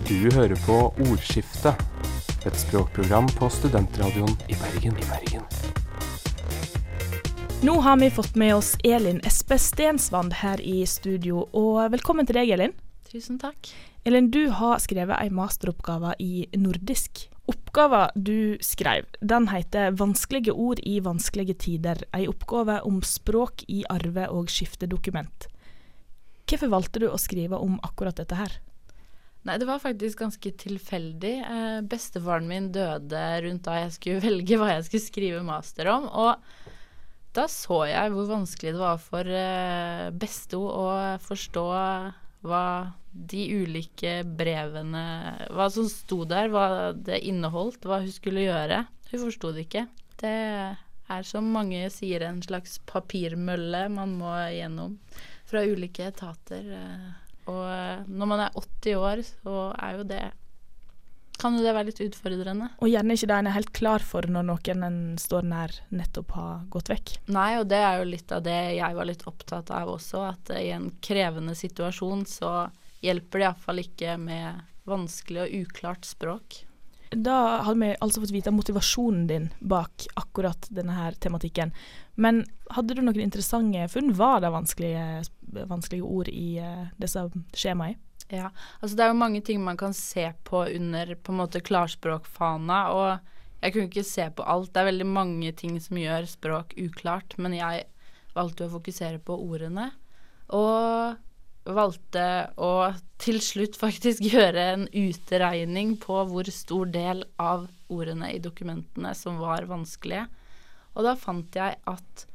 Du 0.07 0.29
hører 0.31 0.55
på 0.63 0.79
Ordskiftet, 1.09 1.83
et 2.47 2.59
språkprogram 2.63 3.27
på 3.35 3.51
studentradioen 3.51 4.31
i 4.47 4.55
Bergen. 4.63 4.95
I 4.95 5.11
Bergen. 5.11 5.83
Nå 7.65 7.79
har 7.81 7.97
vi 7.97 8.11
fått 8.11 8.35
med 8.35 8.55
oss 8.55 8.75
Elin 8.83 9.17
Espe 9.25 9.57
Stensvand 9.57 10.33
her 10.37 10.61
i 10.61 10.83
studio, 10.85 11.47
og 11.49 11.79
velkommen 11.95 12.27
til 12.29 12.37
deg, 12.37 12.51
Elin. 12.53 12.75
Tusen 13.09 13.39
takk. 13.41 13.71
Elin, 14.05 14.27
du 14.29 14.51
har 14.53 14.83
skrevet 14.83 15.17
en 15.17 15.33
masteroppgave 15.33 16.11
i 16.21 16.43
nordisk. 16.61 17.23
Oppgaven 17.49 18.13
du 18.27 18.61
skrev, 18.61 19.07
den 19.17 19.47
heter 19.49 19.97
'Vanskelige 19.97 20.53
ord 20.53 20.83
i 20.83 20.99
vanskelige 20.99 21.55
tider'. 21.65 22.03
En 22.13 22.27
oppgave 22.29 22.77
om 22.85 23.01
språk 23.01 23.65
i 23.67 23.81
arve- 23.89 24.29
og 24.29 24.45
skiftedokument. 24.45 25.49
Hvorfor 26.45 26.69
valgte 26.69 26.99
du 26.99 27.09
å 27.09 27.17
skrive 27.17 27.57
om 27.57 27.79
akkurat 27.81 28.21
dette 28.21 28.35
her? 28.35 28.59
Nei, 29.41 29.57
det 29.57 29.65
var 29.65 29.81
faktisk 29.81 30.19
ganske 30.19 30.51
tilfeldig. 30.51 31.35
Eh, 31.41 31.81
bestefaren 31.81 32.47
min 32.47 32.71
døde 32.71 33.41
rundt 33.41 33.63
da 33.63 33.81
jeg 33.81 33.91
skulle 33.97 34.21
velge 34.29 34.57
hva 34.57 34.69
jeg 34.75 34.85
skulle 34.85 35.09
skrive 35.09 35.43
master 35.43 35.89
om, 35.89 36.05
og 36.13 36.37
da 37.35 37.45
så 37.51 37.81
jeg 37.89 38.13
hvor 38.13 38.29
vanskelig 38.29 38.73
det 38.75 38.81
var 38.81 39.01
for 39.01 39.27
eh, 39.27 40.07
besto 40.15 40.61
å 40.71 40.85
forstå 41.25 41.65
hva 42.45 42.63
de 43.15 43.43
ulike 43.55 44.17
brevene 44.37 45.03
Hva 45.55 45.69
som 45.71 45.87
sto 45.89 46.23
der, 46.27 46.49
hva 46.51 46.91
det 46.93 47.21
inneholdt, 47.27 47.85
hva 47.87 48.01
hun 48.03 48.11
skulle 48.11 48.43
gjøre. 48.43 48.81
Hun 49.11 49.23
forsto 49.27 49.53
det 49.55 49.67
ikke. 49.67 49.85
Det 50.19 50.33
er 50.35 51.27
som 51.27 51.47
mange 51.53 51.85
sier 51.93 52.25
en 52.27 52.41
slags 52.43 52.79
papirmølle 52.89 53.85
man 53.93 54.15
må 54.19 54.33
gjennom 54.51 54.97
fra 55.45 55.61
ulike 55.63 56.07
etater. 56.09 56.65
eh, 56.75 57.07
Og 57.51 57.61
eh, 57.69 58.03
når 58.09 58.31
man 58.31 58.45
er 58.47 58.57
80 58.57 58.95
år, 58.99 59.21
så 59.29 59.69
er 59.77 59.99
jo 59.99 60.07
det 60.09 60.23
Kan 61.41 61.57
jo 61.57 61.63
det 61.65 61.73
være 61.75 61.89
litt 61.89 62.01
utfordrende. 62.05 62.69
Og 62.79 62.91
gjerne 62.91 63.15
ikke 63.17 63.29
det 63.29 63.39
en 63.39 63.49
er 63.49 63.57
helt 63.57 63.73
klar 63.75 64.03
for 64.05 64.27
når 64.31 64.47
noen 64.47 64.85
en 64.87 64.99
står 65.19 65.47
nær, 65.49 65.73
nettopp 65.91 66.35
har 66.37 66.61
gått 66.73 66.91
vekk. 66.93 67.15
Nei, 67.35 67.49
og 67.59 67.67
det 67.71 67.81
er 67.83 67.99
jo 67.99 68.11
litt 68.11 68.31
av 68.35 68.45
det 68.45 68.59
jeg 68.77 68.97
var 68.97 69.09
litt 69.09 69.25
opptatt 69.27 69.73
av 69.75 69.91
også, 69.97 70.23
at 70.29 70.53
i 70.59 70.69
en 70.75 70.87
krevende 71.03 71.57
situasjon 71.57 72.23
så 72.29 72.53
hjelper 73.05 73.41
det 73.41 73.49
iallfall 73.49 73.83
ikke 73.83 74.15
med 74.21 74.63
vanskelig 74.87 75.43
og 75.43 75.59
uklart 75.65 76.07
språk. 76.07 76.61
Da 77.15 77.61
hadde 77.63 77.79
vi 77.79 77.91
altså 78.01 78.21
fått 78.23 78.33
vite 78.33 78.51
motivasjonen 78.51 79.27
din 79.29 79.49
bak 79.59 80.07
akkurat 80.19 80.67
denne 80.73 80.95
her 80.97 81.15
tematikken. 81.21 81.71
Men 82.15 82.43
hadde 82.73 82.95
du 82.95 83.03
noen 83.03 83.21
interessante 83.23 83.85
funn? 83.93 84.13
Var 84.17 84.41
det 84.43 84.51
vanskelige 84.51 85.05
vanskelige 85.69 86.03
ord 86.03 86.31
i 86.31 86.57
eh, 86.59 86.87
disse 86.99 87.27
skjemaene? 87.55 87.99
Ja, 88.33 88.49
altså 88.81 88.97
det 88.97 89.05
er 89.05 89.11
jo 89.11 89.19
mange 89.19 89.41
ting 89.45 89.61
man 89.61 89.77
kan 89.77 89.93
se 89.93 90.31
på 90.47 90.63
under 90.65 91.13
på 91.15 91.33
en 91.33 91.41
måte 91.43 91.61
klarspråkfana, 91.61 92.79
og 92.89 93.61
jeg 93.61 93.73
kunne 93.73 93.89
ikke 93.89 94.07
se 94.07 94.25
på 94.33 94.45
alt. 94.49 94.71
Det 94.73 94.81
er 94.81 94.89
veldig 94.89 95.07
mange 95.09 95.51
ting 95.57 95.77
som 95.81 95.99
gjør 95.99 96.25
språk 96.29 96.73
uklart, 96.81 97.37
men 97.37 97.57
jeg 97.57 97.85
valgte 98.35 98.65
å 98.65 98.73
fokusere 98.73 99.21
på 99.25 99.37
ordene. 99.45 99.91
Og 100.53 101.15
valgte 101.65 102.25
å 102.61 102.91
til 103.21 103.39
slutt 103.41 103.77
faktisk 103.79 104.25
gjøre 104.33 104.67
en 104.73 104.87
utregning 104.89 105.95
på 106.01 106.19
hvor 106.29 106.49
stor 106.53 106.89
del 106.93 107.25
av 107.41 107.67
ordene 107.93 108.33
i 108.33 108.41
dokumentene 108.41 109.13
som 109.17 109.41
var 109.41 109.69
vanskelige. 109.69 110.27
Og 110.95 111.05
da 111.05 111.15
fant 111.19 111.57
jeg 111.57 111.77
at 111.89 112.25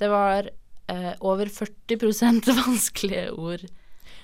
det 0.00 0.08
var 0.10 0.48
eh, 0.48 1.12
over 1.20 1.52
40% 1.52 2.48
vanskelige 2.64 3.30
ord 3.32 3.68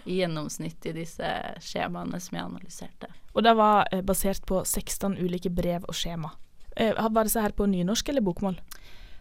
i 0.09 0.21
gjennomsnitt 0.23 0.89
i 0.89 0.95
disse 0.97 1.31
skjemaene 1.65 2.21
som 2.23 2.39
jeg 2.39 2.47
analyserte. 2.49 3.11
Og 3.37 3.45
det 3.47 3.55
var 3.59 3.89
eh, 3.93 4.03
basert 4.03 4.47
på 4.49 4.63
16 4.65 5.19
ulike 5.21 5.53
brev 5.53 5.85
og 5.87 5.97
skjema. 5.97 6.33
Eh, 6.77 6.97
var 6.97 7.29
disse 7.29 7.43
her 7.43 7.55
på 7.57 7.69
nynorsk 7.69 8.09
eller 8.09 8.25
bokmål? 8.25 8.59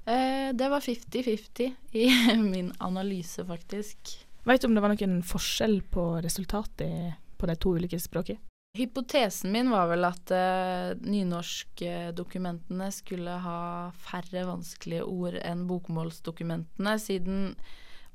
Eh, 0.07 0.49
det 0.55 0.69
var 0.71 0.79
50-50 0.79 1.73
i 1.99 2.07
min 2.53 2.71
analyse, 2.79 3.45
faktisk. 3.45 4.17
Vet 4.47 4.61
du 4.61 4.69
om 4.69 4.77
det 4.77 4.83
var 4.83 4.93
noen 4.93 5.23
forskjell 5.27 5.81
på 5.91 6.09
resultatet 6.23 7.17
på 7.37 7.49
de 7.49 7.55
to 7.59 7.75
ulike 7.75 7.99
språkene? 7.99 8.39
Hypotesen 8.77 9.51
min 9.51 9.71
var 9.71 9.87
vel 9.89 10.05
at 10.05 10.31
uh, 10.31 10.93
nynorskdokumentene 11.01 12.91
skulle 12.93 13.37
ha 13.41 13.61
færre 14.05 14.43
vanskelige 14.45 15.07
ord 15.07 15.39
enn 15.41 15.63
bokmålsdokumentene, 15.69 16.93
siden 17.01 17.55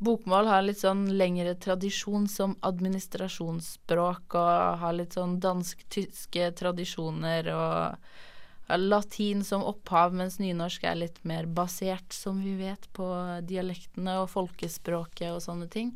Bokmål 0.03 0.49
har 0.51 0.65
litt 0.67 0.81
sånn 0.83 1.05
lengre 1.15 1.55
tradisjon 1.63 2.27
som 2.31 2.57
administrasjonsspråk 2.67 4.35
og 4.39 4.83
har 4.83 4.97
litt 4.99 5.15
sånn 5.15 5.39
dansk-tyske 5.43 6.49
tradisjoner 6.59 7.51
og 7.55 8.79
latin 8.79 9.45
som 9.45 9.63
opphav, 9.69 10.15
mens 10.17 10.39
nynorsk 10.41 10.87
er 10.89 10.99
litt 10.99 11.21
mer 11.29 11.47
basert, 11.47 12.15
som 12.15 12.41
vi 12.43 12.55
vet, 12.59 12.89
på 12.97 13.07
dialektene 13.47 14.17
og 14.23 14.31
folkespråket 14.33 15.31
og 15.35 15.43
sånne 15.45 15.69
ting. 15.71 15.93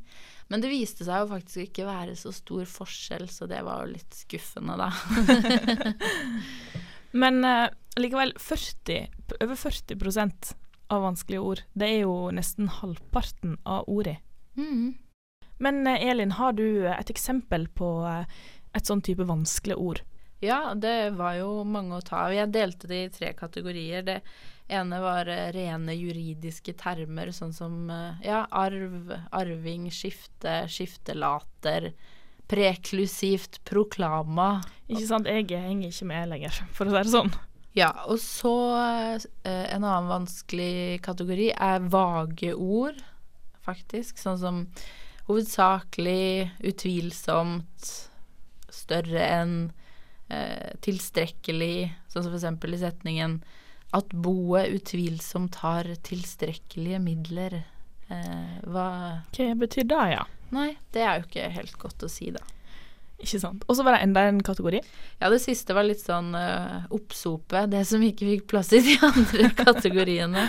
Men 0.53 0.63
det 0.63 0.71
viste 0.71 1.07
seg 1.07 1.25
jo 1.25 1.31
faktisk 1.33 1.65
ikke 1.65 1.89
være 1.89 2.15
så 2.19 2.35
stor 2.35 2.67
forskjell, 2.71 3.27
så 3.33 3.49
det 3.51 3.63
var 3.67 3.83
jo 3.83 3.97
litt 3.97 4.19
skuffende, 4.19 4.77
da. 4.79 4.91
Men 7.23 7.43
uh, 7.45 7.67
likevel 7.99 8.35
40, 8.39 9.09
over 9.41 9.59
40 9.59 9.99
av 10.93 11.03
vanskelige 11.03 11.43
ord. 11.43 11.63
Det 11.73 11.89
er 11.89 11.99
jo 12.05 12.15
nesten 12.35 12.71
halvparten 12.81 13.59
av 13.65 13.89
ordene. 13.91 14.23
Mm. 14.57 14.95
Men 15.59 15.87
eh, 15.87 16.09
Elin, 16.09 16.31
har 16.31 16.53
du 16.53 16.89
et 16.89 17.11
eksempel 17.11 17.69
på 17.69 17.89
eh, 18.09 18.27
et 18.77 18.89
sånn 18.89 19.03
type 19.05 19.25
vanskelige 19.25 19.81
ord? 19.81 20.03
Ja, 20.45 20.75
det 20.77 21.17
var 21.17 21.39
jo 21.39 21.63
mange 21.65 21.97
å 21.97 22.05
ta 22.05 22.27
av. 22.27 22.35
Jeg 22.37 22.53
delte 22.53 22.91
det 22.91 22.99
i 23.01 23.13
tre 23.13 23.33
kategorier. 23.37 24.05
Det 24.05 24.19
ene 24.69 25.01
var 25.01 25.31
eh, 25.33 25.49
rene 25.57 25.97
juridiske 25.97 26.77
termer, 26.77 27.33
sånn 27.33 27.55
som 27.57 27.89
ja, 28.25 28.45
arv, 28.51 29.15
arving, 29.33 29.89
skifte, 29.91 30.67
skiftelater, 30.69 31.95
preklusivt, 32.53 33.63
proklama. 33.67 34.61
Ikke 34.87 35.09
sant, 35.09 35.31
jeg 35.31 35.49
henger 35.51 35.89
ikke 35.89 36.11
med 36.13 36.35
lenger, 36.35 36.65
for 36.77 36.87
å 36.87 36.95
si 36.95 37.01
det 37.01 37.15
sånn. 37.17 37.33
Ja, 37.77 37.91
og 38.09 38.17
så 38.23 38.55
eh, 39.45 39.67
en 39.75 39.85
annen 39.85 40.09
vanskelig 40.09 41.03
kategori 41.05 41.51
er 41.53 41.89
vage 41.93 42.55
ord, 42.57 43.03
faktisk. 43.67 44.17
Sånn 44.17 44.39
som 44.41 44.63
hovedsakelig, 45.27 46.55
utvilsomt, 46.73 47.91
større 48.73 49.29
enn, 49.29 49.55
eh, 50.33 50.73
tilstrekkelig. 50.87 51.91
Sånn 52.09 52.25
som 52.25 52.31
for 52.31 52.41
eksempel 52.41 52.79
i 52.79 52.81
setningen 52.81 53.41
at 53.97 54.17
boet 54.25 54.73
utvilsomt 54.73 55.61
har 55.61 55.93
tilstrekkelige 56.09 57.03
midler. 57.03 57.61
Eh, 58.09 58.57
hva 58.65 58.89
Hva 59.37 59.53
betyr 59.61 59.85
det, 59.85 60.05
ja? 60.15 60.25
Nei, 60.55 60.71
det 60.95 61.03
er 61.03 61.19
jo 61.19 61.29
ikke 61.29 61.53
helt 61.59 61.77
godt 61.83 62.07
å 62.07 62.11
si, 62.11 62.31
da. 62.33 62.41
Ikke 63.17 63.39
sant. 63.41 63.63
Og 63.65 63.79
så 63.79 63.85
var 63.85 63.97
det 63.97 64.05
enda 64.05 64.27
en 64.29 64.43
kategori. 64.45 64.83
Ja, 65.23 65.31
det 65.33 65.39
siste 65.41 65.73
var 65.73 65.87
litt 65.89 66.03
sånn 66.03 66.35
uh, 66.37 66.85
oppsope, 66.93 67.63
det 67.73 67.81
som 67.89 68.03
ikke 68.05 68.27
fikk 68.29 68.43
plass 68.53 68.75
i 68.77 68.83
de 68.85 68.97
andre 69.09 69.49
kategoriene. 69.57 70.43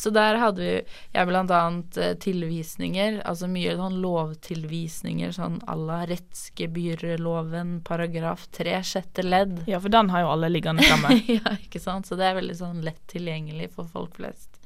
Så 0.00 0.08
der 0.14 0.38
hadde 0.40 0.62
vi 0.64 0.72
jeg 1.12 1.28
blant 1.28 1.52
annet 1.52 1.98
uh, 2.00 2.14
tilvisninger, 2.24 3.18
altså 3.28 3.48
mye 3.52 3.74
sånn 3.76 3.98
lovtilvisninger, 4.00 5.34
sånn 5.36 5.58
à 5.68 5.76
la 5.76 6.00
rettsgebyrloven 6.08 7.76
paragraf 7.84 8.46
3 8.56 8.78
sjette 8.88 9.26
ledd. 9.26 9.60
Ja, 9.68 9.82
for 9.84 9.92
den 9.92 10.08
har 10.14 10.24
jo 10.24 10.32
alle 10.32 10.48
liggende 10.52 10.86
framme. 10.88 11.18
ja, 11.36 11.58
ikke 11.60 11.82
sant. 11.82 12.08
Så 12.08 12.16
det 12.16 12.30
er 12.30 12.38
veldig 12.40 12.56
sånn 12.56 12.80
lett 12.86 13.02
tilgjengelig 13.12 13.74
for 13.76 13.90
folk 13.90 14.16
flest. 14.16 14.56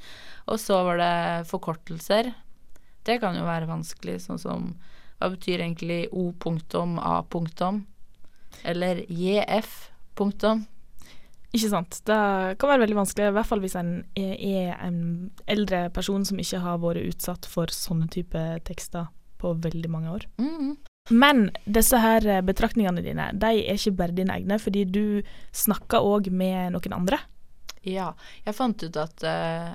Og 0.47 0.62
så 0.62 0.79
var 0.87 1.03
det 1.03 1.49
forkortelser. 1.50 2.31
Det 3.03 3.19
kan 3.19 3.35
jo 3.35 3.43
være 3.49 3.67
vanskelig, 3.67 4.21
sånn 4.23 4.38
som 4.38 4.71
hva 5.19 5.31
betyr 5.35 5.63
egentlig 5.65 6.07
O 6.15 6.31
punktum 6.39 6.99
A 7.03 7.21
punktum? 7.27 7.85
Eller 8.63 9.05
JF 9.11 9.91
punktum? 10.19 10.65
Ikke 11.55 11.71
sant. 11.73 12.01
Det 12.05 12.19
kan 12.61 12.71
være 12.71 12.83
veldig 12.85 12.99
vanskelig, 12.99 13.31
i 13.31 13.37
hvert 13.39 13.49
fall 13.49 13.63
hvis 13.63 13.77
en 13.81 13.93
er 14.19 14.75
en 14.85 14.99
eldre 15.49 15.87
person 15.95 16.27
som 16.29 16.41
ikke 16.41 16.61
har 16.61 16.81
vært 16.83 17.07
utsatt 17.09 17.49
for 17.49 17.73
sånne 17.73 18.09
type 18.13 18.43
tekster 18.69 19.09
på 19.41 19.55
veldig 19.65 19.91
mange 19.91 20.13
år. 20.13 20.29
Mm. 20.43 20.77
Men 21.09 21.49
disse 21.65 21.97
her 22.03 22.27
betraktningene 22.45 23.03
dine, 23.05 23.31
de 23.33 23.53
er 23.63 23.79
ikke 23.79 23.97
bare 24.03 24.17
dine 24.17 24.37
egne, 24.37 24.59
fordi 24.61 24.85
du 24.85 25.05
snakker 25.57 26.05
òg 26.05 26.29
med 26.29 26.75
noen 26.75 26.97
andre. 26.99 27.23
Ja, 27.87 28.11
jeg 28.45 28.57
fant 28.59 28.83
ut 28.85 28.99
at 29.01 29.25
uh, 29.25 29.73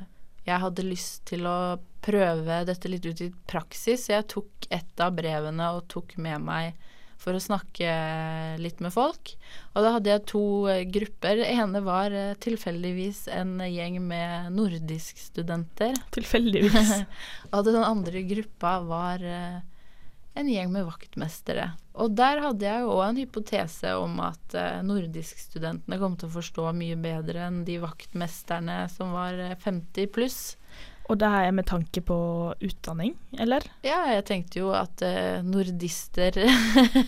jeg 0.48 0.60
hadde 0.60 0.86
lyst 0.86 1.24
til 1.30 1.48
å 1.48 1.58
prøve 2.04 2.64
dette 2.68 2.90
litt 2.92 3.06
ut 3.08 3.22
i 3.24 3.32
praksis. 3.48 4.08
Så 4.08 4.18
Jeg 4.18 4.30
tok 4.34 4.68
et 4.70 5.04
av 5.04 5.16
brevene 5.16 5.70
og 5.78 5.88
tok 5.92 6.18
med 6.20 6.44
meg 6.44 6.74
for 7.24 7.38
å 7.38 7.42
snakke 7.42 7.90
litt 8.60 8.82
med 8.84 8.92
folk. 8.92 9.34
Og 9.74 9.86
da 9.86 9.94
hadde 9.96 10.12
jeg 10.12 10.26
to 10.28 10.44
eh, 10.72 10.84
grupper. 10.92 11.40
Det 11.40 11.52
ene 11.54 11.80
var 11.86 12.12
eh, 12.12 12.34
tilfeldigvis 12.44 13.26
en 13.32 13.56
gjeng 13.64 14.02
med 14.04 14.52
nordiskstudenter. 14.58 15.96
Tilfeldigvis. 16.16 16.92
og 17.54 17.70
den 17.70 17.80
andre 17.80 18.26
gruppa 18.28 18.76
var 18.84 19.24
eh, 19.24 19.62
en 20.34 20.50
gjeng 20.50 20.72
med 20.74 20.88
vaktmestere. 20.88 21.72
Og 22.02 22.16
der 22.18 22.42
hadde 22.42 22.66
jeg 22.66 22.84
jo 22.84 22.96
òg 22.96 23.04
en 23.06 23.22
hypotese 23.22 23.94
om 24.02 24.18
at 24.25 24.56
nordiskstudentene 24.86 26.00
kom 26.02 26.18
til 26.18 26.32
å 26.32 26.36
forstå 26.40 26.72
mye 26.74 26.98
bedre 26.98 27.46
enn 27.48 27.62
de 27.68 27.78
vaktmesterne 27.84 28.80
som 28.90 29.13
var 29.13 29.38
50 29.62 30.10
pluss. 30.16 30.42
Og 31.12 31.20
det 31.20 31.28
er 31.28 31.52
med 31.52 31.68
tanke 31.68 32.02
på 32.06 32.18
utdanning, 32.63 33.18
eller? 33.36 33.66
Ja, 33.84 34.06
jeg 34.13 34.24
tenkte 34.30 34.62
jo 34.62 34.72
at 34.75 35.04
eh, 35.04 35.44
nordister 35.44 36.38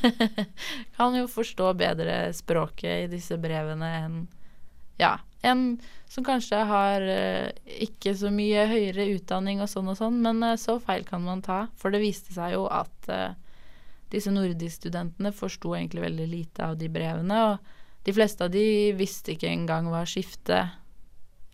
kan 0.98 1.16
jo 1.16 1.30
forstå 1.32 1.72
bedre 1.80 2.18
språket 2.36 3.06
i 3.06 3.12
disse 3.12 3.40
brevene 3.40 3.92
enn 4.02 4.18
ja, 5.00 5.16
en 5.42 5.78
som 6.10 6.24
kanskje 6.24 6.58
har 6.70 7.02
eh, 7.02 7.50
ikke 7.86 8.16
så 8.18 8.32
mye 8.34 8.68
høyere 8.70 9.08
utdanning 9.16 9.62
og 9.64 9.70
sånn 9.70 9.90
og 9.92 9.98
sånn, 10.00 10.22
men 10.24 10.44
eh, 10.46 10.60
så 10.62 10.78
feil 10.80 11.06
kan 11.08 11.26
man 11.26 11.44
ta. 11.46 11.66
For 11.80 11.94
det 11.94 12.04
viste 12.04 12.36
seg 12.36 12.56
jo 12.56 12.66
at 12.72 13.10
eh, 13.12 13.36
disse 14.14 14.32
nordisk-studentene 14.34 15.34
forsto 15.36 15.76
egentlig 15.76 16.06
veldig 16.06 16.30
lite 16.32 16.70
av 16.70 16.80
de 16.80 16.90
brevene, 16.92 17.42
og 17.50 18.06
de 18.06 18.14
fleste 18.14 18.46
av 18.46 18.54
de 18.54 18.94
visste 18.98 19.34
ikke 19.34 19.50
engang 19.50 19.90
hva 19.90 20.06
skifte 20.08 20.62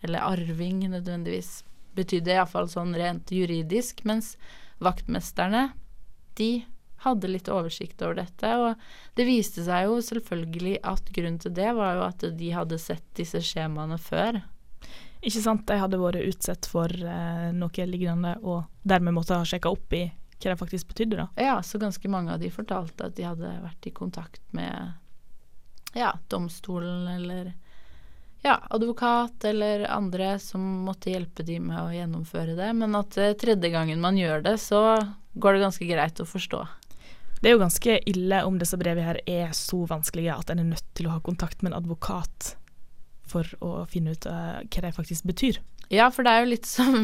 eller 0.02 0.24
arving 0.26 0.82
nødvendigvis 0.90 1.62
betydde 1.96 2.34
iallfall 2.34 2.68
sånn 2.70 2.94
rent 2.96 3.30
juridisk, 3.32 4.02
mens 4.08 4.34
vaktmesterne, 4.82 5.70
de 6.38 6.64
hadde 7.04 7.30
litt 7.30 7.50
oversikt 7.52 8.02
over 8.04 8.20
dette, 8.22 8.54
og 8.58 9.18
det 9.18 9.26
viste 9.28 9.64
seg 9.66 9.88
jo 9.88 10.00
selvfølgelig 10.04 10.78
at 10.92 11.12
grunnen 11.14 11.40
til 11.42 11.54
det 11.56 11.70
var 11.76 11.98
jo 11.98 12.06
at 12.06 12.26
de 12.38 12.50
hadde 12.54 12.80
sett 12.80 13.06
disse 13.18 13.42
skjemaene 13.44 13.98
før. 14.00 14.40
Ikke 15.22 15.42
sant, 15.42 15.66
de 15.68 15.78
hadde 15.78 16.00
vært 16.02 16.26
utsatt 16.26 16.66
for 16.66 16.90
eh, 16.90 17.50
noe 17.54 17.86
lignende, 17.86 18.34
og 18.42 18.64
dermed 18.82 19.14
måtte 19.14 19.38
ha 19.38 19.46
sjekka 19.46 19.70
opp 19.70 19.94
i 19.94 20.08
hva 20.42 20.50
det 20.50 20.58
faktisk 20.58 20.88
betydde, 20.90 21.20
da. 21.20 21.26
Ja, 21.38 21.60
så 21.62 21.78
ganske 21.78 22.08
mange 22.10 22.34
av 22.34 22.40
de 22.42 22.50
fortalte 22.50 23.06
at 23.06 23.14
de 23.14 23.28
hadde 23.28 23.52
vært 23.62 23.86
i 23.86 23.94
kontakt 23.94 24.42
med 24.50 24.98
ja, 25.94 26.10
domstolen 26.32 27.06
eller 27.06 27.52
ja, 28.42 28.56
advokat 28.70 29.44
eller 29.44 29.84
andre 29.86 30.38
som 30.42 30.60
måtte 30.86 31.12
hjelpe 31.12 31.44
de 31.46 31.60
med 31.62 31.78
å 31.78 31.92
gjennomføre 31.94 32.56
det. 32.58 32.72
Men 32.74 32.96
at 32.98 33.18
uh, 33.20 33.32
tredje 33.38 33.70
gangen 33.70 34.02
man 34.02 34.18
gjør 34.18 34.42
det, 34.42 34.56
så 34.58 34.82
går 35.38 35.54
det 35.54 35.64
ganske 35.66 35.86
greit 35.86 36.20
å 36.20 36.26
forstå. 36.28 36.64
Det 37.42 37.50
er 37.50 37.56
jo 37.56 37.64
ganske 37.64 37.94
ille 38.06 38.38
om 38.46 38.58
disse 38.60 38.78
brevene 38.78 39.02
her 39.02 39.18
er 39.26 39.54
så 39.58 39.80
vanskelige 39.90 40.34
at 40.36 40.52
en 40.52 40.62
er 40.62 40.68
nødt 40.76 40.86
til 40.94 41.08
å 41.08 41.16
ha 41.16 41.22
kontakt 41.26 41.58
med 41.62 41.72
en 41.72 41.80
advokat 41.80 42.52
for 43.26 43.48
å 43.64 43.82
finne 43.90 44.14
ut 44.14 44.28
uh, 44.30 44.60
hva 44.62 44.82
de 44.84 44.92
faktisk 44.94 45.26
betyr. 45.26 45.58
Ja, 45.92 46.06
for 46.14 46.24
det 46.24 46.32
er 46.32 46.44
jo 46.44 46.52
litt 46.52 46.68
som 46.68 46.94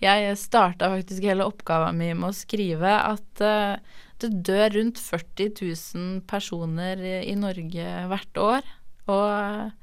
Jeg 0.00 0.36
starta 0.40 0.88
faktisk 0.92 1.26
hele 1.26 1.46
oppgaven 1.50 1.98
min 1.98 2.20
med 2.20 2.30
å 2.30 2.36
skrive 2.36 2.92
at 3.00 3.42
uh, 3.42 3.74
det 4.22 4.30
dør 4.46 4.76
rundt 4.76 5.02
40 5.02 5.50
000 5.58 6.22
personer 6.30 7.02
i, 7.24 7.34
Norge 7.34 7.88
hvert 8.12 8.40
år. 8.40 8.70
Og 9.10 9.74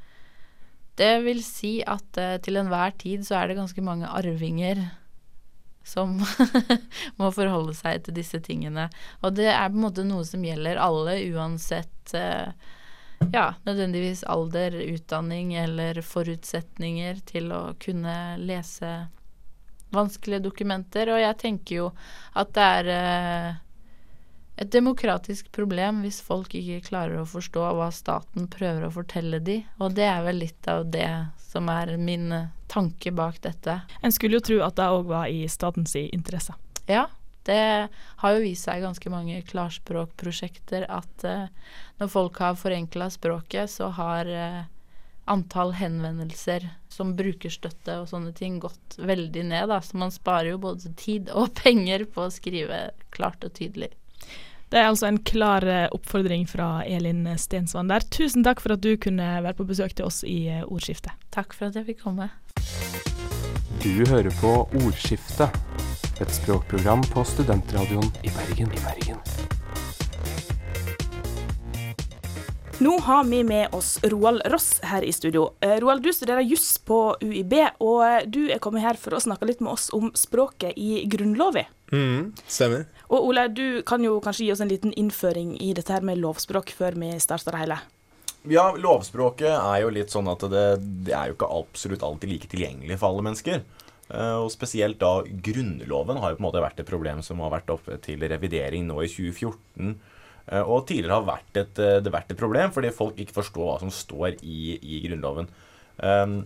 det 1.01 1.13
vil 1.27 1.43
si 1.43 1.79
at 1.83 2.21
uh, 2.21 2.39
til 2.39 2.63
enhver 2.63 2.95
tid 3.01 3.27
så 3.27 3.41
er 3.41 3.51
det 3.51 3.60
ganske 3.60 3.83
mange 3.83 4.07
arvinger 4.07 4.86
som 5.84 6.20
må 7.20 7.32
forholde 7.34 7.74
seg 7.78 8.04
til 8.06 8.18
disse 8.20 8.42
tingene. 8.44 8.90
Og 9.22 9.36
det 9.40 9.50
er 9.54 9.70
på 9.70 9.80
en 9.80 9.88
måte 9.88 10.06
noe 10.08 10.26
som 10.28 10.44
gjelder 10.46 10.82
alle, 10.82 11.18
uansett 11.34 12.16
uh, 12.18 12.52
ja, 13.34 13.54
nødvendigvis 13.64 14.24
alder, 14.24 14.72
utdanning 14.72 15.54
eller 15.54 16.02
forutsetninger 16.02 17.22
til 17.26 17.52
å 17.54 17.64
kunne 17.82 18.38
lese 18.42 18.92
vanskelige 19.92 20.46
dokumenter. 20.48 21.12
Og 21.14 21.22
jeg 21.22 21.38
tenker 21.42 21.76
jo 21.76 21.90
at 22.38 22.54
det 22.56 22.68
er 22.80 22.92
eh, 22.96 23.60
et 24.62 24.72
demokratisk 24.74 25.52
problem 25.56 26.04
hvis 26.06 26.22
folk 26.24 26.56
ikke 26.58 26.84
klarer 26.92 27.22
å 27.22 27.30
forstå 27.30 27.68
hva 27.78 27.92
staten 27.96 28.50
prøver 28.52 28.88
å 28.88 28.94
fortelle 28.94 29.42
de, 29.44 29.62
og 29.80 29.96
det 29.98 30.08
er 30.08 30.24
vel 30.26 30.42
litt 30.44 30.72
av 30.72 30.88
det 30.94 31.10
som 31.52 31.70
er 31.72 31.96
min 32.02 32.32
eh, 32.36 32.50
tanke 32.72 33.12
bak 33.16 33.42
dette. 33.44 33.82
En 34.01 34.13
skulle 34.16 34.40
jo 34.40 34.46
tro 34.48 34.62
at 34.66 34.78
det 34.80 34.88
òg 34.88 35.10
var 35.12 35.32
i 35.32 35.44
statens 35.51 35.96
interesse. 36.00 36.56
Ja, 36.88 37.08
det 37.48 37.90
har 38.22 38.36
jo 38.36 38.44
vist 38.44 38.68
seg 38.68 38.80
i 38.80 38.86
ganske 38.86 39.12
mange 39.12 39.40
klarspråkprosjekter 39.50 40.86
at 40.92 41.25
uh, 41.25 41.48
når 42.00 42.12
folk 42.13 42.38
har 42.44 42.60
forenkla 42.60 43.10
språket, 43.13 43.72
så 43.74 43.90
har 43.98 44.30
uh, 44.30 44.62
antall 45.32 45.74
henvendelser 45.78 46.68
som 46.92 47.16
brukerstøtte 47.18 48.01
og 48.01 48.10
sånne 48.12 48.34
ting 48.38 48.60
gått 48.62 48.98
veldig 48.98 49.46
ned. 49.50 49.70
Da. 49.72 49.82
Så 49.82 49.98
man 49.98 50.13
sparer 50.13 50.54
jo 50.54 50.62
både 50.68 50.94
tid 51.00 51.32
og 51.34 51.54
penger 51.63 52.06
på 52.13 52.28
å 52.28 52.34
skrive 52.34 52.90
klart 53.13 53.44
og 53.48 53.56
tydelig. 53.58 53.94
Det 54.72 54.80
er 54.80 54.88
altså 54.88 55.10
en 55.10 55.20
klar 55.28 55.66
eh, 55.68 55.90
oppfordring 55.92 56.46
fra 56.48 56.86
Elin 56.88 57.25
Stensvann 57.36 57.92
der. 57.92 58.06
Tusen 58.08 58.46
takk 58.48 58.63
for 58.63 58.78
at 58.78 58.84
du 58.84 58.94
kunne 58.96 59.28
være 59.44 59.58
på 59.58 59.68
besøk 59.68 59.98
til 59.98 60.08
oss 60.08 60.22
i 60.24 60.46
Ordskiftet. 60.63 61.12
Takk 61.36 61.51
for 61.58 61.68
at 61.68 61.75
jeg 61.75 61.90
fikk 61.92 62.06
komme. 62.06 62.30
Du 63.84 63.92
hører 64.08 64.32
på 64.40 64.54
Ordskiftet 64.86 65.51
et 66.22 66.36
språkprogram 66.40 67.04
på 67.12 67.24
studentradioen 67.28 68.12
i 68.24 68.32
Bergen. 68.32 68.72
I 68.72 68.84
Bergen. 68.86 69.20
Nå 72.82 73.00
har 73.00 73.24
vi 73.24 73.44
med 73.44 73.68
oss 73.78 74.00
Roald 74.04 74.42
Ross 74.46 74.80
her 74.84 75.04
i 75.04 75.12
studio. 75.14 75.52
Eh, 75.60 75.76
Roald, 75.78 76.02
du 76.02 76.14
studerer 76.14 76.42
juss 76.42 76.80
på 76.82 77.16
UiB, 77.22 77.54
og 77.78 78.00
eh, 78.02 78.24
du 78.26 78.40
er 78.50 78.58
kommet 78.58 78.82
her 78.82 78.98
for 78.98 79.14
å 79.14 79.20
snakke 79.22 79.46
litt 79.46 79.60
med 79.62 79.70
oss 79.76 79.92
om 79.94 80.08
språket 80.18 80.74
i 80.82 81.04
Grunnloven. 81.06 81.70
Mm, 81.94 82.32
stemmer. 82.50 82.88
Og 83.14 83.28
Ole, 83.28 83.44
du 83.54 83.84
kan 83.86 84.02
jo 84.02 84.16
kanskje 84.26 84.48
gi 84.48 84.56
oss 84.56 84.64
en 84.66 84.72
liten 84.72 84.96
innføring 84.98 85.54
i 85.62 85.76
dette 85.78 85.94
her 85.94 86.02
med 86.02 86.18
lovspråk 86.24 86.74
før 86.74 86.98
vi 87.04 87.12
starter 87.22 87.54
det 87.54 87.62
hele. 87.62 87.78
Ja, 88.50 88.72
lovspråket 88.74 89.54
er 89.54 89.84
jo 89.84 89.94
litt 89.94 90.10
sånn 90.10 90.32
at 90.34 90.50
det, 90.50 90.66
det 91.06 91.14
er 91.14 91.30
jo 91.30 91.38
ikke 91.38 91.54
absolutt 91.62 92.08
alltid 92.08 92.34
like 92.34 92.50
tilgjengelig 92.50 92.98
for 92.98 93.12
alle 93.12 93.28
mennesker. 93.30 93.62
Eh, 94.10 94.38
og 94.42 94.50
spesielt 94.56 94.98
da 95.06 95.20
Grunnloven 95.22 96.18
har 96.18 96.34
jo 96.34 96.42
på 96.42 96.48
en 96.48 96.50
måte 96.50 96.66
vært 96.66 96.82
et 96.82 96.90
problem 96.90 97.22
som 97.22 97.46
har 97.46 97.54
vært 97.60 97.70
oppe 97.78 98.02
til 98.02 98.26
revidering 98.26 98.90
nå 98.90 99.04
i 99.06 99.12
2014. 99.20 100.00
Eh, 100.51 100.62
og 100.62 100.88
tidligere 100.88 101.20
har 101.20 101.27
vært 101.27 101.60
et, 101.62 101.79
eh, 101.79 102.00
det 102.03 102.13
vært 102.13 102.34
et 102.34 102.39
problem 102.39 102.74
fordi 102.75 102.91
folk 102.96 103.20
ikke 103.22 103.38
forstår 103.39 103.70
hva 103.70 103.77
som 103.84 103.93
står 103.93 104.41
i, 104.41 104.75
i 104.77 105.03
Grunnloven. 105.05 105.48
Um, 106.01 106.41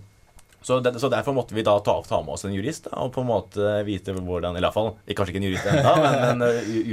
så, 0.65 0.79
det, 0.81 0.95
så, 1.00 1.09
derfor 1.13 1.35
måtte 1.38 1.55
vi 1.55 1.63
da 1.65 1.77
ta, 1.85 1.93
ta, 2.05 2.19
med 2.25 2.33
oss 2.35 2.43
en 2.47 2.55
jurist 2.55 2.89
da, 2.89 2.97
og 3.03 3.13
på 3.15 3.21
en 3.21 3.29
måte 3.29 3.75
vite 3.85 4.15
hvordan 4.17 4.57
Eller 4.57 4.67
iallfall 4.67 4.95
kanskje 5.05 5.35
ikke 5.35 5.41
en 5.43 5.45
jurist 5.45 5.69
ennå, 5.69 5.93
men, 6.01 6.41
en 6.41 6.45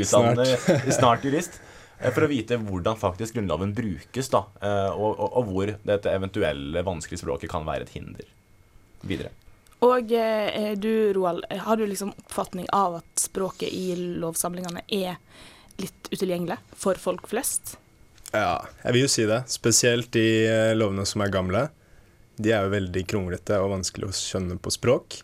utdannet 0.02 0.52
snart. 0.52 0.88
snart 0.98 1.26
jurist. 1.26 1.60
For 2.02 2.26
å 2.26 2.30
vite 2.30 2.58
hvordan 2.58 2.98
faktisk 2.98 3.38
Grunnloven 3.38 3.72
brukes, 3.76 4.28
da, 4.32 4.42
og, 4.90 5.12
og, 5.12 5.28
og 5.38 5.48
hvor 5.48 5.72
dette 5.86 6.10
eventuelle 6.10 6.82
vanskelige 6.84 7.22
språket 7.22 7.52
kan 7.52 7.64
være 7.68 7.86
et 7.86 7.94
hinder 7.94 8.26
videre. 9.06 9.30
Og 9.82 10.12
eh, 10.14 10.72
du, 10.78 11.12
Roald, 11.14 11.44
har 11.50 11.78
du 11.78 11.86
liksom 11.86 12.12
oppfatning 12.14 12.68
av 12.74 13.00
at 13.00 13.22
språket 13.24 13.70
i 13.70 13.94
lovsamlingene 13.96 14.84
er 14.86 15.16
litt 15.80 16.10
utilgjengelig 16.12 16.58
for 16.76 16.98
folk 17.00 17.28
flest? 17.30 17.76
Ja, 18.32 18.64
jeg 18.84 18.96
vil 18.96 19.04
jo 19.04 19.12
si 19.12 19.26
det. 19.28 19.42
Spesielt 19.52 20.12
de 20.16 20.26
eh, 20.48 20.72
lovene 20.76 21.04
som 21.08 21.24
er 21.24 21.32
gamle. 21.32 21.66
De 22.40 22.52
er 22.52 22.64
jo 22.64 22.72
veldig 22.72 23.04
kronglete 23.08 23.58
og 23.60 23.74
vanskelig 23.74 24.08
å 24.08 24.16
skjønne 24.16 24.56
på 24.62 24.72
språk. 24.72 25.18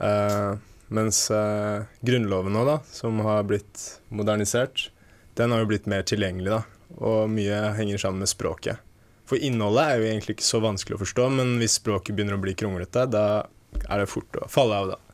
Uh, 0.00 0.56
mens 0.88 1.26
uh, 1.28 1.84
Grunnloven 2.00 2.54
nå, 2.56 2.62
da, 2.64 2.78
som 2.88 3.20
har 3.26 3.44
blitt 3.44 3.82
modernisert, 4.08 4.88
den 5.36 5.52
har 5.52 5.60
jo 5.62 5.68
blitt 5.68 5.88
mer 5.90 6.06
tilgjengelig, 6.08 6.56
da. 6.56 6.62
Og 6.96 7.28
mye 7.30 7.58
henger 7.76 8.00
sammen 8.00 8.24
med 8.24 8.32
språket. 8.32 8.80
For 9.28 9.38
innholdet 9.38 9.84
er 9.84 10.00
jo 10.00 10.08
egentlig 10.08 10.38
ikke 10.38 10.48
så 10.48 10.62
vanskelig 10.64 10.96
å 10.96 11.02
forstå, 11.04 11.28
men 11.36 11.54
hvis 11.60 11.76
språket 11.78 12.16
begynner 12.16 12.40
å 12.40 12.42
bli 12.42 12.56
kronglete, 12.58 13.04
da 13.12 13.24
er 13.84 14.02
det 14.02 14.10
fort 14.10 14.40
å 14.40 14.48
falle 14.50 14.80
av, 14.80 14.94
da. 14.94 15.09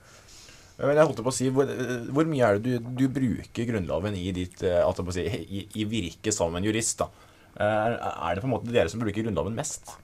Men 0.78 0.98
jeg 0.98 1.08
holdt 1.08 1.22
på 1.24 1.32
å 1.32 1.34
si, 1.34 1.48
hvor, 1.54 1.70
hvor 2.12 2.28
mye 2.28 2.48
er 2.48 2.58
det 2.60 2.76
du, 2.84 2.88
du, 2.98 3.06
bruker 3.08 3.68
Grunnloven 3.70 4.16
i 4.18 4.26
ditt 4.36 4.60
altså 4.66 5.06
si, 5.14 5.24
i, 5.24 5.62
i 5.80 5.86
virke 5.88 6.34
som 6.34 6.52
en 6.58 6.66
jurist? 6.66 7.00
da? 7.00 7.08
Er, 7.56 7.96
er, 7.96 8.34
det 8.36 8.42
på 8.42 8.50
en 8.50 8.52
måte 8.52 8.72
dere 8.72 8.92
som 8.92 9.00
bruker 9.00 9.24
Grunnloven 9.24 9.56
mest? 9.56 9.94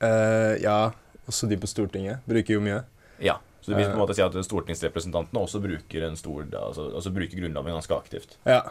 Uh, 0.00 0.56
ja, 0.62 0.94
også 1.28 1.48
de 1.50 1.58
på 1.60 1.68
Stortinget 1.68 2.24
bruker 2.28 2.56
jo 2.56 2.62
mye. 2.64 2.80
Ja, 3.20 3.36
så 3.60 3.72
du 3.72 3.76
vil 3.76 3.90
på 3.90 3.98
en 3.98 4.02
måte 4.02 4.16
si 4.16 4.24
at 4.24 4.34
stortingsrepresentantene 4.48 5.40
også 5.40 5.60
bruker, 5.64 6.08
en 6.08 6.16
stor, 6.20 6.42
altså, 6.48 6.88
altså 6.90 7.12
bruker 7.12 7.40
Grunnloven 7.40 7.76
ganske 7.76 7.96
aktivt? 7.96 8.38
Ja, 8.48 8.62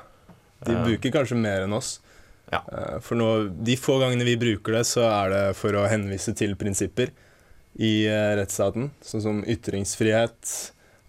de 0.65 0.75
bruker 0.81 1.13
kanskje 1.13 1.37
mer 1.37 1.67
enn 1.67 1.77
oss. 1.77 1.95
Ja. 2.51 2.61
For 3.01 3.17
nå, 3.17 3.29
de 3.65 3.77
få 3.79 3.97
gangene 4.01 4.27
vi 4.27 4.35
bruker 4.37 4.77
det, 4.77 4.83
så 4.89 5.07
er 5.07 5.33
det 5.33 5.43
for 5.57 5.73
å 5.77 5.87
henvise 5.89 6.35
til 6.37 6.53
prinsipper 6.59 7.13
i 7.81 8.05
eh, 8.05 8.33
rettsstaten, 8.37 8.91
sånn 9.01 9.23
som 9.23 9.39
ytringsfrihet, 9.49 10.51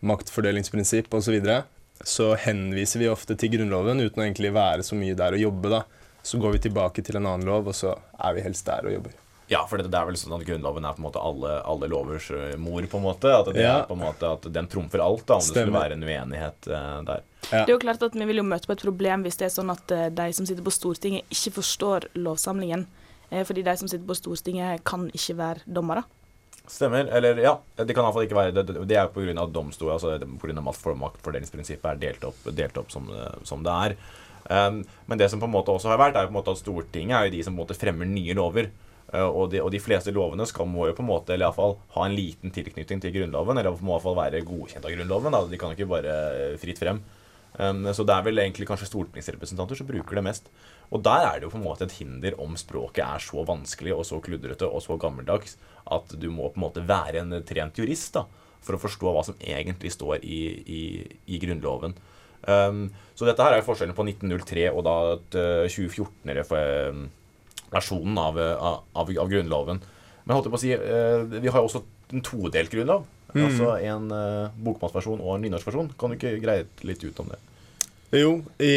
maktfordelingsprinsipp 0.05 1.11
osv., 1.15 1.27
så, 1.27 1.35
videre, 1.35 1.59
så 2.05 2.31
henviser 2.39 3.03
vi 3.03 3.11
ofte 3.11 3.37
til 3.41 3.55
Grunnloven 3.57 4.03
uten 4.03 4.23
å 4.23 4.27
egentlig 4.27 4.53
være 4.55 4.87
så 4.87 4.99
mye 4.99 5.17
der 5.19 5.37
og 5.37 5.45
jobbe. 5.49 5.73
da. 5.73 5.85
Så 6.25 6.41
går 6.41 6.57
vi 6.57 6.65
tilbake 6.69 7.05
til 7.05 7.21
en 7.21 7.29
annen 7.29 7.49
lov, 7.49 7.69
og 7.69 7.77
så 7.77 7.93
er 8.17 8.37
vi 8.37 8.45
helst 8.47 8.67
der 8.69 8.87
og 8.89 8.97
jobber. 8.97 9.21
Ja, 9.47 9.67
for 9.69 9.77
det, 9.77 9.91
det 9.93 9.99
er 9.99 10.09
vel 10.09 10.17
sånn 10.17 10.33
at 10.39 10.45
Grunnloven 10.49 10.87
er 10.89 10.97
på 10.97 11.03
en 11.03 11.07
måte 11.07 11.21
alle, 11.21 11.59
alle 11.69 11.89
lovers 11.93 12.31
uh, 12.33 12.55
mor, 12.61 12.85
på 12.89 13.01
en 13.01 13.05
måte. 13.05 13.29
At, 13.29 13.51
det 13.53 13.61
ja. 13.61 13.75
er 13.83 13.89
på 13.91 13.97
en 13.97 14.01
måte 14.07 14.31
at 14.39 14.49
den 14.55 14.69
trumfer 14.73 15.05
alt, 15.05 15.27
da, 15.29 15.37
om 15.37 15.45
Stemmer. 15.45 15.55
det 15.55 15.67
skulle 15.67 15.83
være 15.83 15.99
en 15.99 16.07
uenighet 16.09 16.69
uh, 16.71 16.99
der. 17.11 17.25
Ja. 17.51 17.59
Det 17.59 17.67
er 17.67 17.75
jo 17.75 17.81
klart 17.83 18.07
at 18.07 18.17
Vi 18.17 18.25
vil 18.31 18.41
jo 18.41 18.47
møte 18.49 18.71
på 18.71 18.73
et 18.73 18.85
problem 18.87 19.27
hvis 19.27 19.37
det 19.41 19.51
er 19.51 19.53
sånn 19.53 19.73
at 19.75 19.93
uh, 19.93 20.07
de 20.17 20.29
som 20.37 20.49
sitter 20.49 20.65
på 20.65 20.73
Stortinget, 20.73 21.29
ikke 21.29 21.59
forstår 21.61 22.09
lovsamlingen. 22.17 22.87
fordi 23.45 23.63
de 23.67 23.77
som 23.77 23.89
sitter 23.89 24.07
på 24.07 24.15
Stortinget, 24.15 24.85
kan 24.85 25.09
ikke 25.13 25.37
være 25.37 25.65
dommere. 25.67 26.05
Stemmer. 26.67 27.05
Eller 27.13 27.39
ja, 27.45 27.59
det 27.77 27.93
kan 27.93 28.07
iallfall 28.07 28.25
ikke 28.25 28.39
være 28.39 28.53
Det, 28.57 28.79
det 28.89 28.97
er 28.97 29.11
pga. 29.13 29.47
domstolen, 29.53 29.99
altså 29.99 30.17
pga. 30.41 30.95
maktfordelingsprinsippet 30.97 31.91
er 31.91 32.01
delt 32.01 32.25
opp, 32.25 32.39
delt 32.57 32.79
opp 32.81 32.93
som, 32.93 33.11
som, 33.45 33.65
det 33.65 33.75
er. 33.89 33.97
Um, 34.45 34.83
men 35.07 35.21
det 35.21 35.31
som 35.33 35.41
på 35.41 35.49
en 35.49 35.53
måte 35.53 35.73
også 35.73 35.93
har 35.93 36.01
vært, 36.01 36.17
er 36.17 36.29
på 36.29 36.33
en 36.33 36.39
måte 36.39 36.53
at 36.53 36.61
Stortinget 36.61 37.17
er 37.19 37.29
jo 37.29 37.35
de 37.37 37.45
som 37.45 37.55
på 37.55 37.61
en 37.61 37.65
måte 37.65 37.77
fremmer 37.77 38.09
nye 38.09 38.37
lover. 38.37 38.71
Uh, 39.13 39.29
og, 39.29 39.51
de, 39.53 39.61
og, 39.61 39.71
de, 39.73 39.81
fleste 39.81 40.13
lovene 40.13 40.47
skal 40.49 40.69
må 40.69 40.89
jo 40.89 40.97
på 40.97 41.05
en 41.05 41.11
måte 41.11 41.37
eller 41.37 41.51
iallfall 41.51 41.77
fall, 41.77 41.93
ha 41.99 42.07
en 42.09 42.17
liten 42.17 42.55
tilknytning 42.55 43.05
til 43.05 43.13
Grunnloven. 43.19 43.61
Eller 43.61 43.77
må 43.77 43.93
i 43.93 43.97
hvert 43.99 44.07
fall 44.09 44.19
være 44.23 44.45
godkjent 44.49 44.89
av 44.89 44.97
Grunnloven. 44.97 45.37
Da. 45.37 45.45
De 45.53 45.61
kan 45.61 45.77
ikke 45.77 45.91
bare 45.93 46.17
fritt 46.63 46.81
frem. 46.81 47.05
Um, 47.55 47.85
så 47.95 48.03
det 48.03 48.17
er 48.17 48.25
vel 48.27 48.41
egentlig 48.43 48.67
kanskje 48.67 48.89
stortingsrepresentanter 48.91 49.79
som 49.79 49.87
bruker 49.87 50.19
det 50.19 50.25
mest. 50.27 50.49
Og 50.91 51.05
der 51.07 51.23
er 51.29 51.37
det 51.39 51.47
jo 51.47 51.53
på 51.53 51.61
en 51.61 51.69
måte 51.69 51.87
et 51.87 51.99
hinder 52.01 52.35
om 52.43 52.57
språket 52.59 53.05
er 53.07 53.21
så 53.23 53.45
vanskelig 53.47 53.95
og 53.95 54.03
så 54.09 54.19
kludrete 54.23 54.67
og 54.67 54.83
så 54.83 54.97
gammeldags 55.01 55.55
at 55.95 56.07
du 56.19 56.29
må 56.33 56.51
på 56.51 56.59
en 56.59 56.67
måte 56.67 56.89
være 56.89 57.19
en 57.23 57.33
trent 57.47 57.79
jurist 57.79 58.15
da, 58.17 58.23
for 58.65 58.73
å 58.77 58.83
forstå 58.83 59.13
hva 59.13 59.23
som 59.27 59.39
egentlig 59.39 59.91
står 59.95 60.15
i, 60.25 60.41
i, 60.65 60.83
i 61.31 61.39
Grunnloven. 61.43 61.93
Um, 62.45 62.91
så 63.17 63.25
dette 63.29 63.43
her 63.45 63.53
er 63.55 63.61
jo 63.63 63.69
forskjellen 63.71 63.97
på 63.97 64.07
1903 64.11 64.65
og 64.73 64.83
da 64.85 64.97
2014-versjonen 65.73 68.17
ehm, 68.19 68.21
av, 68.21 68.35
av, 68.43 69.09
av, 69.09 69.29
Grunnloven. 69.31 69.79
Men 70.25 70.35
holdt 70.35 70.47
jeg 70.49 70.55
på 70.55 70.61
å 70.61 70.65
si, 70.65 70.73
uh, 70.75 71.21
vi 71.39 71.49
har 71.49 71.59
jo 71.61 71.69
også 71.71 71.83
en 72.13 72.23
todelt 72.25 72.71
grunnlov. 72.73 73.03
Mm. 73.35 73.45
Altså 73.49 73.73
en 73.83 74.07
uh, 74.15 74.55
bokmålsversjon 74.67 75.21
og 75.21 75.35
en 75.35 75.45
nynorskversjon. 75.47 75.91
Kan 75.99 76.13
du 76.13 76.19
ikke 76.19 76.39
greie 76.43 76.69
litt 76.87 77.03
ut 77.03 77.21
om 77.23 77.33
det? 77.33 77.41
Jo, 78.15 78.37
i 78.63 78.77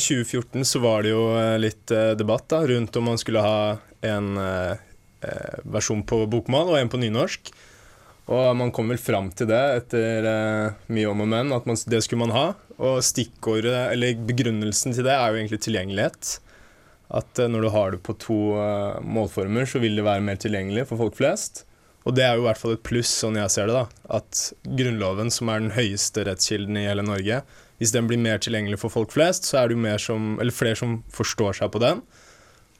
2014 0.00 0.64
så 0.64 0.80
var 0.80 1.04
det 1.04 1.10
jo 1.10 1.24
litt 1.60 1.92
debatt 2.16 2.46
da, 2.48 2.62
rundt 2.64 2.96
om 2.96 3.04
man 3.10 3.18
skulle 3.20 3.42
ha 3.44 3.58
en 4.00 4.36
eh, 4.38 5.58
versjon 5.64 6.04
på 6.06 6.22
bokmål 6.30 6.72
og 6.72 6.80
en 6.80 6.92
på 6.92 7.00
nynorsk. 7.02 7.52
Og 8.28 8.56
man 8.60 8.72
kom 8.74 8.90
vel 8.92 9.00
fram 9.00 9.30
til 9.32 9.48
det 9.48 9.60
etter 9.78 10.26
uh, 10.28 10.74
mye 10.92 11.08
om 11.08 11.22
og 11.24 11.30
men, 11.32 11.52
at 11.56 11.64
man, 11.64 11.78
det 11.88 12.02
skulle 12.04 12.26
man 12.26 12.34
ha. 12.36 12.50
Og 12.76 12.98
stikkordet, 13.00 13.72
eller 13.94 14.20
begrunnelsen 14.28 14.92
til 14.92 15.06
det, 15.06 15.14
er 15.14 15.32
jo 15.32 15.38
egentlig 15.38 15.62
tilgjengelighet. 15.64 16.34
At 17.08 17.40
uh, 17.40 17.48
når 17.48 17.64
du 17.64 17.70
har 17.72 17.94
det 17.94 18.02
på 18.04 18.12
to 18.20 18.36
uh, 18.60 19.00
målformer, 19.00 19.64
så 19.64 19.80
vil 19.80 19.96
det 19.96 20.04
være 20.04 20.26
mer 20.26 20.36
tilgjengelig 20.44 20.84
for 20.90 21.00
folk 21.00 21.16
flest. 21.16 21.64
Og 22.08 22.14
det 22.16 22.24
er 22.24 22.38
jo 22.38 22.44
i 22.46 22.46
hvert 22.48 22.60
fall 22.60 22.72
et 22.72 22.84
pluss, 22.88 23.10
sånn 23.20 23.36
jeg 23.36 23.52
ser 23.52 23.68
det, 23.68 23.74
da. 23.76 24.04
At 24.16 24.38
Grunnloven, 24.64 25.28
som 25.34 25.50
er 25.52 25.60
den 25.60 25.74
høyeste 25.76 26.24
rettskilden 26.24 26.78
i 26.80 26.86
hele 26.88 27.04
Norge, 27.04 27.42
hvis 27.78 27.92
den 27.94 28.08
blir 28.08 28.18
mer 28.18 28.40
tilgjengelig 28.42 28.80
for 28.80 28.90
folk 28.94 29.12
flest, 29.12 29.44
så 29.46 29.60
er 29.60 29.68
det 29.68 29.76
jo 29.76 29.82
mer 29.84 30.00
som, 30.02 30.30
eller 30.40 30.54
flere 30.56 30.78
som 30.80 31.02
forstår 31.14 31.60
seg 31.60 31.70
på 31.74 31.82
den. 31.84 32.00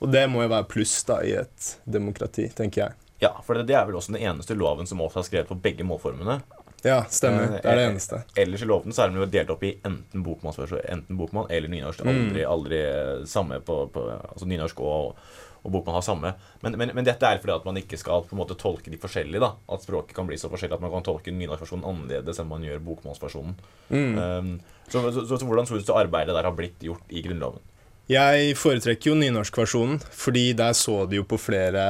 Og 0.01 0.09
det 0.15 0.25
må 0.33 0.47
jo 0.47 0.51
være 0.55 0.67
pluss 0.71 0.95
da 1.07 1.21
i 1.27 1.35
et 1.43 1.69
demokrati, 1.85 2.49
tenker 2.57 2.87
jeg. 2.87 2.97
Ja, 3.21 3.35
for 3.45 3.59
det, 3.59 3.67
det 3.69 3.77
er 3.77 3.85
vel 3.89 3.99
også 3.99 4.15
den 4.15 4.23
eneste 4.23 4.57
loven 4.57 4.87
som 4.89 5.03
også 5.05 5.21
er 5.21 5.29
skrevet 5.29 5.51
på 5.53 5.59
begge 5.61 5.85
målformene. 5.87 6.39
Ja, 6.87 7.01
stemmer. 7.11 7.43
Eh, 7.43 7.57
Det 7.59 7.67
er 7.67 7.81
det 7.81 7.85
eh, 7.85 7.91
eneste. 7.91 8.21
Ellers 8.39 8.63
i 8.63 8.69
lovene 8.71 8.95
så 8.95 9.03
er 9.05 9.11
den 9.11 9.19
jo 9.19 9.27
delt 9.27 9.51
opp 9.51 9.65
i 9.67 9.73
enten 9.83 10.23
bokmålsversjon, 10.23 10.85
enten 10.87 11.19
bokmål 11.19 11.51
eller 11.51 11.73
nynorsk. 11.73 12.05
Er 12.05 12.13
Aldri, 12.15 12.45
aldri 12.47 12.79
eh, 12.87 13.25
samme 13.27 13.59
på, 13.67 13.81
på 13.95 14.05
Altså 14.15 14.47
nynorsk 14.47 14.83
og, 14.87 15.19
og 15.63 15.73
bokmål 15.75 15.99
har 15.99 16.05
samme. 16.07 16.33
Men, 16.63 16.77
men, 16.81 16.93
men 16.95 17.07
dette 17.07 17.27
er 17.27 17.41
fordi 17.43 17.57
at 17.57 17.67
man 17.67 17.81
ikke 17.81 17.99
skal 18.01 18.27
på 18.27 18.37
en 18.37 18.43
måte 18.43 18.57
tolke 18.59 18.93
de 18.93 19.01
forskjellig. 19.01 19.41
da 19.43 19.55
At 19.69 19.85
språket 19.85 20.17
kan 20.17 20.29
bli 20.29 20.39
så 20.41 20.51
forskjellig 20.53 20.79
at 20.79 20.85
man 20.85 20.93
kan 20.95 21.07
tolke 21.07 21.35
nynorskversjonen 21.35 21.87
annerledes 21.89 22.41
enn 22.41 22.51
man 22.51 22.67
gjør 22.67 22.85
bokmålsversjonen. 22.87 23.57
Um, 23.91 24.55
så, 24.89 25.03
så, 25.03 25.25
så, 25.25 25.35
så 25.35 25.49
hvordan 25.49 25.69
tror 25.69 25.83
du 25.83 25.93
arbeidet 25.97 26.37
der 26.37 26.49
har 26.49 26.57
blitt 26.57 26.87
gjort 26.87 27.11
i 27.11 27.25
Grunnloven? 27.25 27.65
Jeg 28.09 28.55
foretrekker 28.57 29.11
jo 29.11 29.19
nynorskversjonen, 29.21 29.99
fordi 30.01 30.55
der 30.57 30.73
så 30.73 31.03
de 31.05 31.19
jo 31.19 31.27
på 31.29 31.37
flere 31.37 31.83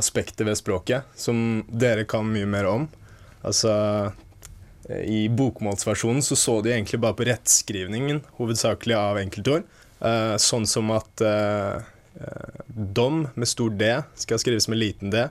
aspekter 0.00 0.48
ved 0.48 0.58
språket 0.58 1.06
som 1.14 1.60
dere 1.70 2.08
kan 2.10 2.26
mye 2.26 2.48
mer 2.50 2.66
om. 2.66 2.88
Altså 3.46 3.70
I 5.06 5.28
bokmålsversjonen 5.30 6.24
så 6.26 6.34
så 6.34 6.56
de 6.66 6.74
egentlig 6.74 6.98
bare 7.04 7.14
på 7.14 7.28
rettskrivningen, 7.28 8.24
hovedsakelig 8.40 8.98
av 8.98 9.20
enkeltord. 9.22 9.68
Uh, 10.00 10.34
sånn 10.40 10.64
som 10.66 10.90
at 10.96 11.20
eh, 11.20 11.86
dom 12.68 13.24
med 13.34 13.48
stor 13.48 13.70
D 13.70 13.92
skal 14.20 14.40
skrives 14.42 14.68
med 14.68 14.80
liten 14.80 15.12
d, 15.12 15.28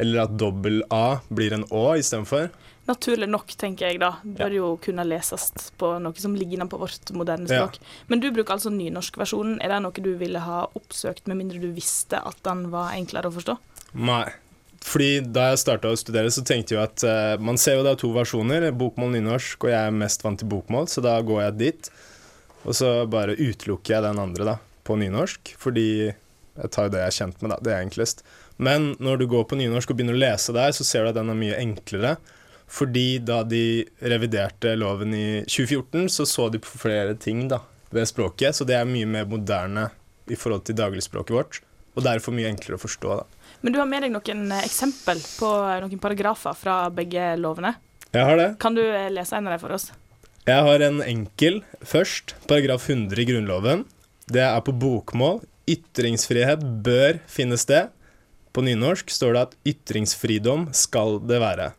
eller 0.00 0.24
at 0.24 0.36
dobbel 0.38 0.82
A 0.94 1.20
blir 1.28 1.54
en 1.56 1.66
Å 1.70 1.94
istedenfor. 1.98 2.50
Naturlig 2.88 3.28
nok, 3.30 3.52
tenker 3.58 3.90
jeg 3.90 4.00
da. 4.02 4.14
Bør 4.24 4.54
jo 4.54 4.68
kunne 4.82 5.04
leses 5.06 5.50
på 5.78 5.92
noe 6.02 6.22
som 6.22 6.34
ligner 6.34 6.66
på 6.70 6.80
vårt 6.80 7.12
moderne 7.14 7.46
Ja. 7.50 7.68
Men 8.08 8.22
du 8.22 8.30
bruker 8.34 8.56
altså 8.56 8.72
nynorskversjonen. 8.74 9.60
Er 9.62 9.74
det 9.74 9.82
noe 9.84 10.04
du 10.04 10.14
ville 10.18 10.40
ha 10.42 10.64
oppsøkt, 10.74 11.28
med 11.28 11.38
mindre 11.38 11.60
du 11.62 11.70
visste 11.76 12.18
at 12.18 12.40
den 12.46 12.70
var 12.72 12.94
enklere 12.96 13.30
å 13.30 13.36
forstå? 13.36 13.58
Nei. 13.94 14.30
Fordi 14.80 15.20
Da 15.20 15.50
jeg 15.50 15.60
starta 15.60 15.90
å 15.92 15.98
studere, 15.98 16.30
så 16.32 16.42
tenkte 16.42 16.74
jeg 16.74 16.82
at 16.82 17.04
uh, 17.04 17.36
man 17.38 17.58
ser 17.60 17.76
jo 17.76 17.84
det 17.84 17.92
er 17.92 18.00
to 18.00 18.14
versjoner, 18.14 18.70
bokmål 18.72 19.12
nynorsk, 19.12 19.66
og 19.66 19.70
jeg 19.74 19.90
er 19.90 19.92
mest 19.92 20.24
vant 20.24 20.40
til 20.40 20.48
bokmål, 20.48 20.88
så 20.88 21.04
da 21.04 21.18
går 21.20 21.42
jeg 21.42 21.58
dit. 21.60 21.90
Og 22.64 22.74
så 22.76 23.04
bare 23.08 23.36
utelukker 23.36 23.94
jeg 23.94 24.04
den 24.04 24.18
andre 24.20 24.46
da, 24.48 24.56
på 24.90 24.98
nynorsk, 25.00 25.54
fordi 25.60 25.88
jeg 26.10 26.72
tar 26.74 26.88
jo 26.88 26.92
det 26.92 27.00
jeg 27.04 27.12
er 27.12 27.18
kjent 27.22 27.40
med, 27.40 27.54
da. 27.54 27.58
Det 27.62 27.72
er 27.72 27.86
enklest. 27.86 28.24
Men 28.60 28.92
når 29.00 29.22
du 29.22 29.26
går 29.30 29.46
på 29.48 29.56
nynorsk 29.56 29.92
og 29.92 29.96
begynner 29.96 30.18
å 30.18 30.20
lese 30.20 30.52
der, 30.52 30.74
så 30.76 30.84
ser 30.84 31.06
du 31.06 31.12
at 31.12 31.16
den 31.16 31.32
er 31.32 31.38
mye 31.38 31.58
enklere. 31.62 32.16
Fordi 32.70 33.18
da 33.26 33.40
de 33.42 33.82
reviderte 34.12 34.76
loven 34.78 35.14
i 35.16 35.26
2014, 35.48 36.10
så 36.12 36.26
så 36.28 36.50
de 36.52 36.60
på 36.62 36.78
flere 36.78 37.16
ting 37.18 37.48
da, 37.50 37.62
ved 37.90 38.06
språket, 38.06 38.54
så 38.54 38.66
det 38.68 38.76
er 38.78 38.86
mye 38.86 39.08
mer 39.10 39.26
moderne 39.30 39.88
i 40.30 40.38
forhold 40.38 40.68
til 40.68 40.78
dagligspråket 40.78 41.34
vårt. 41.34 41.60
Og 41.98 42.04
derfor 42.06 42.36
mye 42.36 42.50
enklere 42.52 42.78
å 42.78 42.82
forstå. 42.84 43.16
da. 43.18 43.56
Men 43.64 43.74
du 43.74 43.80
har 43.80 43.88
med 43.90 44.04
deg 44.04 44.12
noen 44.14 44.44
eh, 44.54 44.66
eksempel 44.68 45.18
på 45.40 45.48
eh, 45.66 45.80
noen 45.82 46.02
paragrafer 46.02 46.54
fra 46.56 46.76
begge 46.94 47.32
lovene. 47.40 47.74
Jeg 48.14 48.26
har 48.26 48.38
det. 48.38 48.48
Kan 48.62 48.76
du 48.78 48.84
eh, 48.84 49.10
lese 49.10 49.36
en 49.36 49.48
av 49.48 49.56
dem 49.56 49.62
for 49.62 49.74
oss? 49.74 49.90
Jeg 50.46 50.66
har 50.66 50.84
en 50.86 51.02
enkel 51.02 51.60
først. 51.82 52.36
Paragraf 52.50 52.86
100 52.88 53.18
i 53.20 53.26
Grunnloven. 53.28 53.84
Det 54.30 54.42
er 54.46 54.60
på 54.62 54.74
bokmål. 54.74 55.40
Ytringsfrihet 55.70 56.62
bør 56.86 57.18
finne 57.30 57.58
sted. 57.60 57.90
På 58.54 58.62
nynorsk 58.66 59.10
står 59.12 59.34
det 59.34 59.42
at 59.42 59.56
ytringsfridom 59.74 60.68
skal 60.74 61.18
det 61.26 61.38
være. 61.42 61.70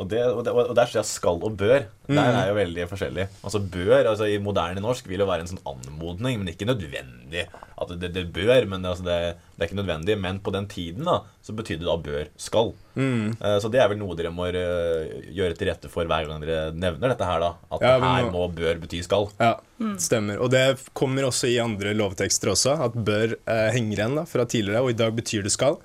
Og, 0.00 0.06
det, 0.08 0.22
og, 0.24 0.38
det, 0.46 0.52
og 0.56 0.70
der 0.74 0.88
sier 0.88 1.02
jeg 1.02 1.08
skal 1.10 1.42
og 1.44 1.52
bør. 1.60 1.82
Der 2.08 2.36
er 2.38 2.46
jo 2.48 2.54
veldig 2.56 2.86
forskjellig. 2.88 3.26
Altså 3.44 3.60
Bør 3.60 4.06
altså 4.08 4.24
i 4.32 4.38
moderne 4.40 4.80
norsk 4.80 5.06
vil 5.10 5.20
jo 5.20 5.26
være 5.28 5.44
en 5.44 5.50
sånn 5.50 5.60
anmodning, 5.68 6.38
men 6.40 6.48
ikke 6.48 6.64
nødvendig. 6.66 7.42
At 7.82 7.92
det, 8.00 8.08
det 8.14 8.22
bør, 8.32 8.64
men 8.70 8.86
altså 8.88 9.04
det, 9.04 9.18
det 9.58 9.60
er 9.62 9.68
ikke 9.68 9.78
nødvendig. 9.82 10.16
Men 10.18 10.38
på 10.40 10.52
den 10.54 10.66
tiden 10.70 11.04
da 11.04 11.18
så 11.44 11.52
betydde 11.58 11.84
det 11.84 11.90
da 11.90 11.96
bør 12.06 12.30
skal. 12.40 12.72
Eh, 12.96 13.58
Så 13.60 13.68
det 13.72 13.82
er 13.82 13.90
vel 13.92 14.00
noe 14.00 14.16
dere 14.16 14.32
må 14.32 14.46
eh, 14.48 15.12
gjøre 15.36 15.56
til 15.60 15.68
rette 15.68 15.90
for 15.92 16.08
hver 16.08 16.28
gang 16.30 16.40
dere 16.46 16.72
nevner 16.72 17.12
dette 17.12 17.28
her. 17.28 17.44
da 17.44 17.50
At 17.76 17.84
Ja, 17.84 17.92
her 18.00 18.30
må- 18.30 18.32
må 18.32 18.46
bør 18.56 18.80
bety 18.86 19.02
skal. 19.04 19.28
Ja, 19.40 19.52
stemmer. 20.00 20.40
Og 20.40 20.50
det 20.56 20.64
kommer 20.96 21.28
også 21.28 21.50
i 21.52 21.58
andre 21.62 21.92
lovtekster 21.98 22.54
også, 22.56 22.78
at 22.88 22.96
bør 22.96 23.36
eh, 23.44 23.68
henger 23.76 23.98
igjen 24.00 24.16
da, 24.22 24.24
fra 24.24 24.48
tidligere, 24.48 24.80
og 24.86 24.90
i 24.96 24.98
dag 25.04 25.12
betyr 25.20 25.44
det 25.44 25.52
skal. 25.52 25.76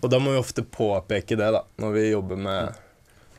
Og 0.00 0.08
da 0.08 0.18
må 0.22 0.32
vi 0.32 0.38
ofte 0.40 0.62
påpeke 0.64 1.36
det 1.36 1.50
da, 1.58 1.64
når 1.82 1.92
vi 1.98 2.06
jobber 2.14 2.38
med 2.40 2.78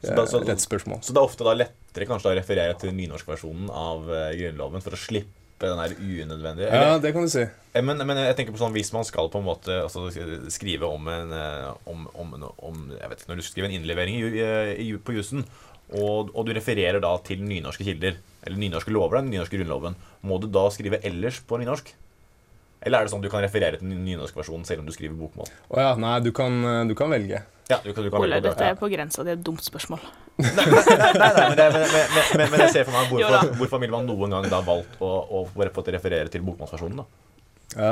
Så 0.02 0.12
eh, 0.12 0.16
da- 0.18 0.26
så- 0.26 0.42
rettsspørsmål. 0.48 1.02
Så 1.06 1.14
det 1.14 1.22
er 1.22 1.28
ofte 1.30 1.46
da 1.46 1.54
lettere 1.54 2.08
kanskje 2.10 2.32
å 2.32 2.36
referere 2.38 2.74
til 2.82 2.92
nynorskversjonen 2.98 3.70
av 3.70 4.10
eh, 4.10 4.32
Grunnloven 4.40 4.82
for 4.82 4.98
å 4.98 5.00
slippe 5.00 5.38
den 5.62 5.78
der 5.78 5.92
unødvendige 5.94 6.72
Ja, 6.74 6.96
det 6.98 7.12
kan 7.14 7.22
du 7.28 7.30
si. 7.30 7.44
Eh, 7.46 7.84
Men, 7.86 8.02
men 8.08 8.18
jeg 8.18 8.36
tenker 8.40 8.56
på 8.56 8.58
sånn 8.64 8.74
hvis 8.74 8.90
man 8.96 9.06
skal 9.06 9.30
på 9.30 9.38
en 9.38 9.46
måte 9.46 9.76
altså, 9.84 10.08
skrive 10.50 10.90
om 10.90 11.06
en 11.08 11.32
eh, 11.38 11.68
om, 11.86 12.08
om, 12.18 12.34
om, 12.58 12.80
Jeg 12.98 13.10
vet 13.12 13.20
ikke, 13.22 13.30
Når 13.30 13.42
du 13.44 13.46
skriver 13.46 13.70
en 13.70 13.76
innlevering 13.78 14.16
i, 14.18 14.24
ju- 14.24 14.76
i, 14.88 14.88
på 14.98 15.14
jussen, 15.20 15.46
og, 15.94 16.32
og 16.34 16.46
du 16.48 16.54
refererer 16.56 17.02
da 17.04 17.12
til 17.22 17.42
nynorske 17.44 17.84
kilder, 17.86 18.16
eller 18.48 18.58
nynorske 18.58 18.90
lover, 18.96 19.20
den 19.22 19.30
nynorske 19.36 19.60
grunnloven, 19.60 19.96
må 20.24 20.38
du 20.42 20.48
da 20.48 20.66
skrive 20.74 21.02
ellers 21.06 21.42
på 21.46 21.60
nynorsk? 21.62 21.92
Eller 22.82 23.00
er 23.02 23.08
det 23.08 23.14
sånn 23.14 23.24
du 23.24 23.30
kan 23.30 23.44
referere 23.46 23.78
til 23.78 23.90
den 23.90 24.04
nynorske 24.06 24.40
versjonen 24.40 24.66
selv 24.66 24.82
om 24.82 24.88
du 24.90 24.94
skriver 24.96 25.14
bokmål? 25.20 25.50
Å 25.70 25.82
ja, 25.84 25.92
nei, 26.02 26.16
du 26.26 26.32
kan, 26.36 26.56
eh, 26.66 26.82
du 26.90 26.96
kan 26.98 27.12
velge. 27.14 27.44
Ja, 27.70 27.78
du 27.84 27.92
kan, 27.94 28.04
du 28.04 28.10
kan 28.10 28.20
Ole, 28.20 28.36
velge 28.36 28.42
det. 28.42 28.50
dette 28.50 28.70
er 28.74 28.80
på 28.80 28.90
grensa. 28.92 29.24
Det 29.24 29.36
er 29.36 29.38
et 29.38 29.46
dumt 29.46 29.64
spørsmål. 29.64 30.02
Nei, 30.42 30.48
nei, 30.50 31.32
men, 31.38 31.58
det, 31.60 31.66
men, 31.76 31.84
men, 31.86 32.30
men, 32.40 32.48
men 32.50 32.62
jeg 32.64 32.72
ser 32.74 32.88
for 32.88 32.96
meg 32.96 33.12
hvorfor, 33.12 33.52
hvorfor 33.60 33.82
vil 33.84 33.92
man 33.94 34.08
noen 34.10 34.34
gang 34.34 34.48
da 34.50 34.62
valgt 34.66 34.96
å, 35.04 35.10
å 35.38 35.44
få 35.46 35.84
til 35.86 35.94
referere 35.94 36.32
til 36.34 36.42
bokmålsversjonen? 36.48 37.04
da? 37.04 37.06
Ja. 37.76 37.92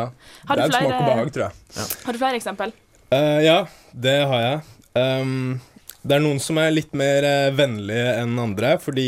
Har 0.50 0.60
Det 0.60 0.66
er 0.66 0.74
flere, 0.74 0.88
smak 0.88 0.96
og 0.98 1.10
behag, 1.12 1.32
tror 1.36 1.46
jeg. 1.46 1.90
Har 2.08 2.16
du 2.18 2.22
flere 2.24 2.40
eksempel? 2.40 2.74
Uh, 3.14 3.40
ja, 3.46 3.60
det 3.94 4.18
har 4.32 4.42
jeg. 4.46 4.64
Um, 4.98 5.60
det 6.02 6.18
er 6.18 6.24
noen 6.24 6.40
som 6.42 6.58
er 6.62 6.72
litt 6.72 6.94
mer 6.98 7.26
eh, 7.28 7.52
vennlige 7.54 8.12
enn 8.22 8.38
andre, 8.40 8.76
fordi 8.80 9.08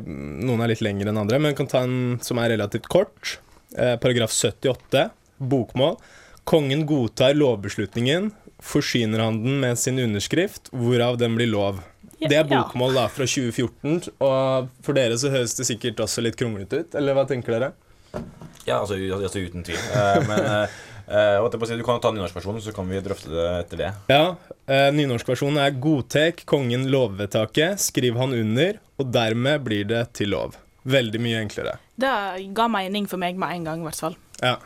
mm, 0.00 0.42
noen 0.48 0.62
er 0.64 0.72
litt 0.72 0.82
lengre 0.84 1.12
enn 1.12 1.20
andre. 1.20 1.38
Men 1.38 1.52
jeg 1.52 1.58
kan 1.60 1.68
ta 1.70 1.82
en 1.84 1.98
som 2.24 2.40
er 2.40 2.54
relativt 2.54 2.88
kort. 2.92 3.36
Eh, 3.78 3.96
paragraf 3.96 4.32
78, 4.32 5.10
bokmål. 5.38 5.96
Kongen 6.44 6.86
godtar 6.86 7.34
lovbeslutningen, 7.34 8.30
forsyner 8.62 9.18
han 9.18 9.42
den 9.44 9.60
med 9.60 9.78
sin 9.78 9.98
underskrift, 9.98 10.68
hvorav 10.72 11.18
den 11.18 11.36
blir 11.38 11.50
lov. 11.50 11.80
Det 12.22 12.36
er 12.38 12.46
bokmål 12.46 12.94
da, 12.94 13.08
fra 13.10 13.26
2014, 13.26 14.12
og 14.22 14.68
for 14.84 14.98
dere 14.98 15.16
så 15.18 15.30
høres 15.32 15.56
det 15.58 15.66
sikkert 15.66 16.02
også 16.04 16.22
litt 16.22 16.38
kronglete 16.38 16.82
ut, 16.82 16.96
eller 16.98 17.16
hva 17.16 17.24
tenker 17.26 17.56
dere? 17.56 17.72
Ja, 18.66 18.78
altså, 18.78 18.98
altså 18.98 19.42
uten 19.42 19.64
tvil. 19.66 19.78
Eh, 19.78 20.18
men 20.28 20.42
eh, 20.46 20.76
eh, 21.08 21.38
på 21.42 21.62
å 21.64 21.70
si, 21.70 21.78
du 21.78 21.86
kan 21.86 21.98
jo 21.98 22.04
ta 22.04 22.12
nynorskversjonen, 22.14 22.62
så 22.62 22.74
kan 22.76 22.90
vi 22.90 23.00
drøfte 23.02 23.32
det 23.32 23.46
etter 23.62 23.82
det. 23.82 23.92
Ja, 24.12 24.24
eh, 24.66 24.90
nynorskversjonen 24.94 25.62
er 25.64 25.78
godtek 25.82 26.44
kongen 26.50 26.86
lovvedtaket, 26.92 27.82
skriv 27.82 28.20
han 28.20 28.36
under, 28.36 28.78
og 29.00 29.10
dermed 29.14 29.66
blir 29.66 29.88
det 29.90 30.04
til 30.20 30.34
lov. 30.36 30.58
Veldig 30.82 31.20
mye 31.22 31.40
enklere. 31.44 31.76
Det 31.94 32.12
ga 32.56 32.68
mening 32.70 33.08
for 33.10 33.22
meg 33.22 33.38
med 33.38 33.56
en 33.56 33.66
gang, 33.68 33.82
i 33.82 33.88
hvert 33.88 34.02
fall. 34.04 34.16
Ja. 34.42 34.56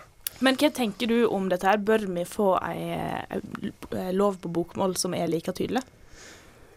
Men 0.45 0.59
hva 0.61 0.71
tenker 0.73 1.09
du 1.09 1.19
om 1.33 1.49
dette 1.49 1.69
her? 1.69 1.81
Bør 1.81 2.07
vi 2.09 2.25
få 2.29 2.55
ei 2.61 2.93
eh, 2.93 4.13
lov 4.17 4.41
på 4.43 4.53
bokmål 4.53 4.97
som 5.01 5.17
er 5.17 5.31
like 5.33 5.53
tydelig? 5.57 5.85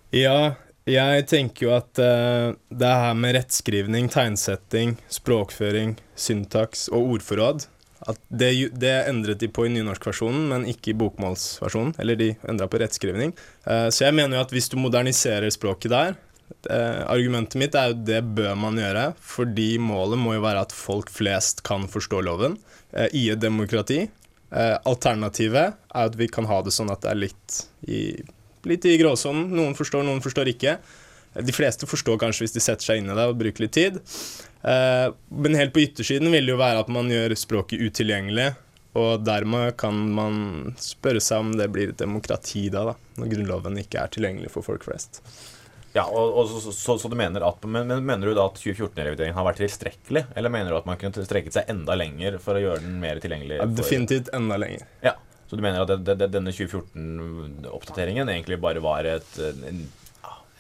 ja, 0.10 0.56
jeg 0.90 1.26
tenker 1.30 1.68
jo 1.68 1.74
at 1.76 2.00
uh, 2.02 2.56
det 2.74 2.94
her 3.02 3.14
med 3.14 3.36
rettskrivning, 3.36 4.08
tegnsetting, 4.10 4.96
språkføring, 5.14 6.00
syntaks 6.18 6.88
og 6.90 7.14
ordforråd 7.18 7.68
at 8.08 8.20
det, 8.32 8.72
det 8.80 8.94
endret 9.10 9.42
de 9.42 9.50
på 9.52 9.66
i 9.68 9.72
nynorskversjonen, 9.74 10.48
men 10.52 10.66
ikke 10.72 10.94
i 10.94 10.98
bokmålsversjonen. 10.98 11.94
Eller 12.00 12.18
de 12.20 12.30
endra 12.48 12.70
på 12.72 12.80
rettskrivning. 12.82 13.34
Uh, 13.68 13.90
så 13.92 14.08
jeg 14.08 14.16
mener 14.18 14.38
jo 14.40 14.44
at 14.46 14.56
hvis 14.56 14.72
du 14.72 14.80
moderniserer 14.80 15.52
språket 15.54 15.92
der 15.94 16.18
eh, 16.70 17.02
Argumentet 17.10 17.60
mitt 17.62 17.76
er 17.78 17.92
jo 17.92 18.00
det 18.08 18.22
bør 18.38 18.56
man 18.60 18.80
gjøre, 18.80 19.10
fordi 19.20 19.74
målet 19.82 20.22
må 20.22 20.36
jo 20.38 20.46
være 20.46 20.66
at 20.68 20.76
folk 20.76 21.12
flest 21.14 21.64
kan 21.68 21.88
forstå 21.92 22.24
loven 22.26 22.58
eh, 22.94 23.10
i 23.18 23.28
et 23.34 23.42
demokrati. 23.42 24.06
Eh, 24.50 24.76
alternativet 24.90 25.76
er 25.78 26.08
at 26.08 26.18
vi 26.18 26.30
kan 26.32 26.48
ha 26.50 26.62
det 26.66 26.74
sånn 26.74 26.90
at 26.94 27.04
det 27.06 27.12
er 27.12 27.22
litt 27.28 27.60
i, 27.86 28.02
litt 28.70 28.88
i 28.90 28.98
gråsonen. 29.02 29.52
Noen 29.54 29.78
forstår, 29.78 30.06
noen 30.08 30.24
forstår 30.26 30.54
ikke. 30.56 30.80
De 31.40 31.54
fleste 31.54 31.88
forstår 31.90 32.18
kanskje 32.22 32.46
hvis 32.46 32.56
de 32.56 32.64
setter 32.64 32.90
seg 32.90 33.02
inn 33.02 33.12
i 33.12 33.18
det 33.18 33.28
og 33.30 33.38
bruker 33.40 33.66
litt 33.66 33.76
tid. 33.78 34.00
Eh, 34.66 35.06
men 35.30 35.60
helt 35.60 35.76
på 35.76 35.84
yttersiden 35.86 36.32
vil 36.34 36.50
det 36.50 36.56
jo 36.56 36.62
være 36.62 36.82
at 36.84 36.90
man 36.92 37.12
gjør 37.14 37.38
språket 37.38 37.84
utilgjengelig. 37.84 38.50
Og 38.98 39.22
dermed 39.22 39.76
kan 39.80 39.96
man 40.18 40.74
spørre 40.82 41.22
seg 41.22 41.44
om 41.44 41.54
det 41.56 41.70
blir 41.72 41.92
et 41.92 42.02
demokrati 42.02 42.66
da, 42.74 42.88
da 42.90 42.96
når 43.22 43.34
Grunnloven 43.36 43.78
ikke 43.84 44.02
er 44.02 44.12
tilgjengelig 44.16 44.50
for 44.56 44.66
folk 44.66 44.88
flest. 44.88 45.22
Ja, 45.96 46.04
og, 46.06 46.36
og 46.38 46.50
så, 46.52 46.72
så, 46.76 46.96
så 47.02 47.10
du 47.10 47.16
mener 47.18 47.42
at 47.48 47.64
men, 47.66 47.88
men 47.90 48.04
Mener 48.06 48.30
du 48.30 48.38
da 48.38 48.46
at 48.50 48.60
2014-revideringen 48.62 49.38
har 49.38 49.48
vært 49.48 49.62
tilstrekkelig? 49.64 50.26
Eller 50.38 50.54
mener 50.54 50.74
du 50.74 50.78
at 50.78 50.90
man 50.90 51.00
kunne 51.02 51.26
strekket 51.26 51.56
seg 51.58 51.72
enda 51.74 51.96
lenger 51.98 52.38
for 52.44 52.60
å 52.60 52.62
gjøre 52.62 52.84
den 52.86 53.00
mer 53.02 53.22
tilgjengelig? 53.24 53.58
For- 53.64 53.80
definitivt 53.82 54.30
enda 54.38 54.60
lenger. 54.62 54.86
Ja. 55.06 55.16
Så 55.50 55.58
du 55.58 55.64
mener 55.66 55.82
at 55.82 55.90
det, 56.06 56.14
det, 56.22 56.28
denne 56.30 56.54
2014-oppdateringen 56.54 58.30
egentlig 58.30 58.60
bare 58.62 58.84
var 58.86 59.08
et, 59.10 59.32
en, 59.42 59.64
en, 59.72 59.80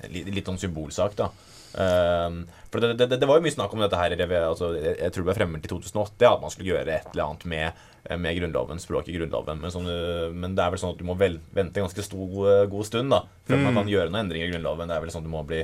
en 0.07 0.15
litt, 0.17 0.45
sånn 0.47 0.57
symbolsak, 0.63 1.13
da? 1.19 1.29
Um, 1.69 2.41
for 2.71 2.81
det, 2.81 2.95
det, 2.97 3.17
det, 3.17 3.27
var 3.29 3.37
jo 3.37 3.45
mye 3.45 3.53
snakk 3.53 3.73
om 3.75 3.81
dette 3.83 3.97
her 3.97 4.15
altså, 4.17 4.71
jeg, 4.73 4.95
jeg 4.97 5.13
tror 5.13 5.23
det 5.23 5.27
ble 5.27 5.35
fremmet 5.37 5.65
i 5.65 5.69
2008, 5.69 6.25
at 6.29 6.41
man 6.41 6.53
skulle 6.53 6.71
gjøre 6.71 6.95
et 6.95 7.11
eller 7.11 7.25
annet 7.25 7.45
med, 7.49 7.83
med 8.21 8.37
Grunnloven, 8.39 8.81
språket 8.81 9.13
i 9.13 9.17
Grunnloven. 9.17 9.61
Men, 9.61 9.73
sånn, 9.73 9.89
men, 10.33 10.57
det 10.57 10.65
er 10.65 10.73
vel 10.73 10.81
sånn 10.81 10.95
at 10.95 11.01
du 11.01 11.05
må 11.07 11.17
vel, 11.19 11.39
vente 11.55 11.81
en 11.81 11.87
ganske 11.87 12.05
stor, 12.05 12.41
god 12.71 12.89
stund 12.89 13.13
da 13.13 13.23
før 13.47 13.57
mm. 13.57 13.65
man 13.67 13.81
kan 13.81 13.91
gjøre 13.93 14.11
noen 14.11 14.23
endringer 14.25 14.49
i 14.49 14.53
Grunnloven. 14.53 14.89
Det 14.89 14.97
er 14.97 15.05
vel 15.05 15.13
sånn 15.13 15.25
at 15.25 15.29
du 15.29 15.33
må 15.33 15.43
bli 15.49 15.63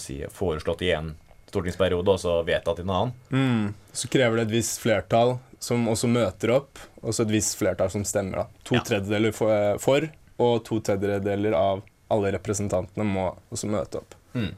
si, 0.00 0.20
foreslått 0.32 0.84
i 0.84 0.92
en 0.96 1.14
stortingsperiode 1.48 2.12
og 2.12 2.20
så 2.20 2.38
vedtatt 2.46 2.80
i 2.82 2.84
en 2.84 2.94
annen. 2.94 3.14
Mm. 3.32 3.92
Så 3.92 4.10
krever 4.12 4.40
det 4.40 4.48
et 4.48 4.56
visst 4.58 4.82
flertall 4.82 5.38
som 5.58 5.88
også 5.90 6.10
møter 6.10 6.52
opp, 6.54 6.78
og 7.02 7.14
så 7.14 7.24
et 7.24 7.32
visst 7.32 7.56
flertall 7.58 7.90
som 7.92 8.04
stemmer. 8.06 8.44
da. 8.44 8.64
To 8.68 8.78
ja. 8.78 8.84
tredjedeler 8.86 9.34
for, 9.34 9.80
for, 9.82 10.08
og 10.38 10.60
to 10.68 10.80
tredjedeler 10.84 11.56
av 11.58 11.82
alle 12.12 12.32
representantene 12.36 13.04
må 13.04 13.30
også 13.52 13.70
møte 13.70 14.02
opp. 14.02 14.16
Mm. 14.36 14.52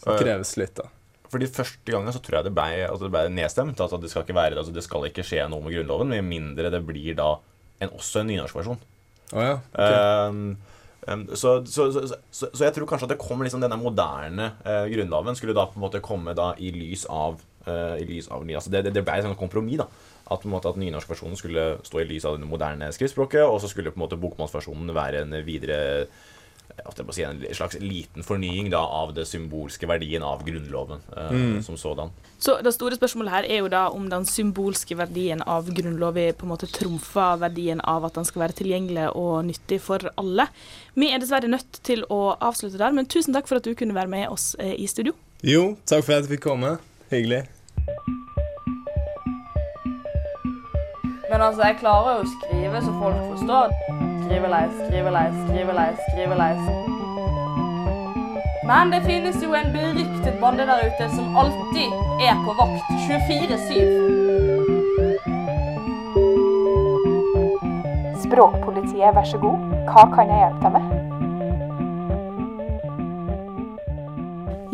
Så 0.00 0.14
det 0.14 0.24
kreves 0.24 0.54
litt, 0.60 0.74
da. 0.78 0.88
Fordi 1.30 1.46
Første 1.52 1.94
gangen 1.94 2.14
så 2.14 2.22
tror 2.24 2.40
jeg 2.40 2.48
det 2.48 2.54
ble, 2.56 2.86
altså 2.88 3.06
det 3.06 3.12
ble 3.14 3.26
nedstemt. 3.36 3.80
Altså 3.80 4.00
det, 4.02 4.10
skal 4.10 4.24
ikke 4.24 4.38
være, 4.38 4.58
altså 4.58 4.74
det 4.74 4.82
skal 4.86 5.06
ikke 5.06 5.26
skje 5.26 5.44
noe 5.50 5.62
med 5.62 5.76
Grunnloven, 5.76 6.10
med 6.10 6.26
mindre 6.26 6.72
det 6.72 6.82
blir 6.88 7.14
da 7.18 7.36
en, 7.80 7.92
også 7.92 8.22
en 8.22 8.32
nynorskversjon. 8.32 8.80
Oh 9.30 9.44
ja, 9.44 9.60
okay. 9.70 10.26
um, 10.26 10.56
um, 11.06 11.20
så, 11.38 11.60
så, 11.70 11.86
så, 11.94 12.16
så, 12.34 12.64
jeg 12.64 12.74
tror 12.74 12.88
kanskje 12.90 13.06
at 13.06 13.12
det 13.14 13.20
kommer 13.22 13.46
liksom 13.46 13.62
denne 13.62 13.78
moderne 13.78 14.48
uh, 14.64 14.88
grunnloven 14.90 15.38
skulle 15.38 15.54
da 15.54 15.68
på 15.70 15.78
en 15.78 15.84
måte 15.84 16.00
komme 16.02 16.34
da 16.34 16.48
i 16.58 16.72
lys 16.74 17.04
av, 17.06 17.38
uh, 17.68 17.94
i 17.94 18.08
lys 18.08 18.26
av 18.26 18.42
altså 18.42 18.74
det, 18.74 18.88
det, 18.88 18.96
det 18.98 19.04
ble 19.06 19.20
et 19.20 19.38
kompromiss. 19.38 19.84
da 19.84 19.86
at, 20.30 20.42
på 20.42 20.48
en 20.48 20.54
måte, 20.54 20.70
at 20.70 20.78
nynorskversjonen 20.78 21.38
skulle 21.38 21.64
stå 21.86 22.02
i 22.02 22.06
lys 22.06 22.26
av 22.28 22.36
det 22.38 22.48
moderne 22.48 22.90
skriftspråket, 22.94 23.42
og 23.42 23.58
så 23.62 23.70
skulle 23.70 23.90
på 23.90 23.98
en 23.98 24.04
måte 24.04 24.18
bokmålsversjonen 24.20 24.92
være 24.94 25.24
en 25.24 25.34
videre 25.46 25.80
si, 27.12 27.22
en 27.22 27.42
slags 27.54 27.78
liten 27.80 28.22
fornying 28.22 28.70
da, 28.70 28.80
av 28.80 29.14
det 29.14 29.26
symbolske 29.28 29.88
verdien 29.88 30.22
av 30.22 30.44
Grunnloven 30.46 31.00
eh, 31.16 31.30
mm. 31.30 31.62
som 31.62 31.78
sådan. 31.78 32.10
Så 32.38 32.56
det 32.64 32.72
store 32.72 32.96
spørsmålet 32.96 33.34
her 33.34 33.48
er 33.48 33.62
jo 33.62 33.70
da 33.72 33.86
om 33.92 34.08
den 34.10 34.26
symbolske 34.26 34.96
verdien 34.98 35.42
av 35.42 35.70
Grunnloven 35.74 36.34
på 36.38 36.46
en 36.46 36.52
måte 36.54 36.70
trumfer 36.70 37.40
verdien 37.42 37.82
av 37.84 38.06
at 38.08 38.18
den 38.18 38.28
skal 38.28 38.46
være 38.46 38.58
tilgjengelig 38.62 39.10
og 39.18 39.44
nyttig 39.48 39.80
for 39.84 40.10
alle. 40.20 40.48
Vi 40.94 41.10
er 41.12 41.22
dessverre 41.22 41.50
nødt 41.50 41.82
til 41.86 42.04
å 42.08 42.36
avslutte 42.38 42.80
der, 42.80 42.94
men 42.96 43.08
tusen 43.10 43.36
takk 43.36 43.50
for 43.50 43.60
at 43.60 43.66
du 43.68 43.74
kunne 43.74 43.96
være 43.96 44.12
med 44.12 44.28
oss 44.30 44.54
eh, 44.58 44.76
i 44.76 44.88
studio. 44.90 45.16
Jo, 45.46 45.74
takk 45.88 46.04
for 46.04 46.16
at 46.16 46.24
jeg 46.26 46.36
fikk 46.36 46.46
komme. 46.50 46.76
Hyggelig. 47.10 47.44
Men 51.30 51.42
altså, 51.46 51.62
jeg 51.62 51.78
klarer 51.80 52.18
jo 52.18 52.24
å 52.24 52.30
skrive 52.38 52.84
så 52.84 52.94
folk 53.00 53.26
forstår 53.34 53.99
skrivelei, 54.30 54.66
skrivelei, 54.86 55.28
skrivelei, 55.46 55.90
skrivelei. 56.10 56.54
Men 58.66 58.90
det 58.92 59.00
finnes 59.02 59.42
jo 59.42 59.54
en 59.58 59.72
beryktet 59.74 60.36
bande 60.40 60.66
der 60.68 60.86
ute 60.86 61.08
som 61.16 61.36
alltid 61.40 61.90
er 62.22 62.36
på 62.44 62.54
vakt 62.60 62.86
24-7. 63.10 63.10
Språkpolitiet, 68.22 69.14
vær 69.16 69.26
så 69.26 69.38
god. 69.42 69.58
Hva 69.90 70.04
kan 70.14 70.30
jeg 70.30 70.38
hjelpe 70.44 70.62
deg 70.62 70.72
med? 70.76 70.96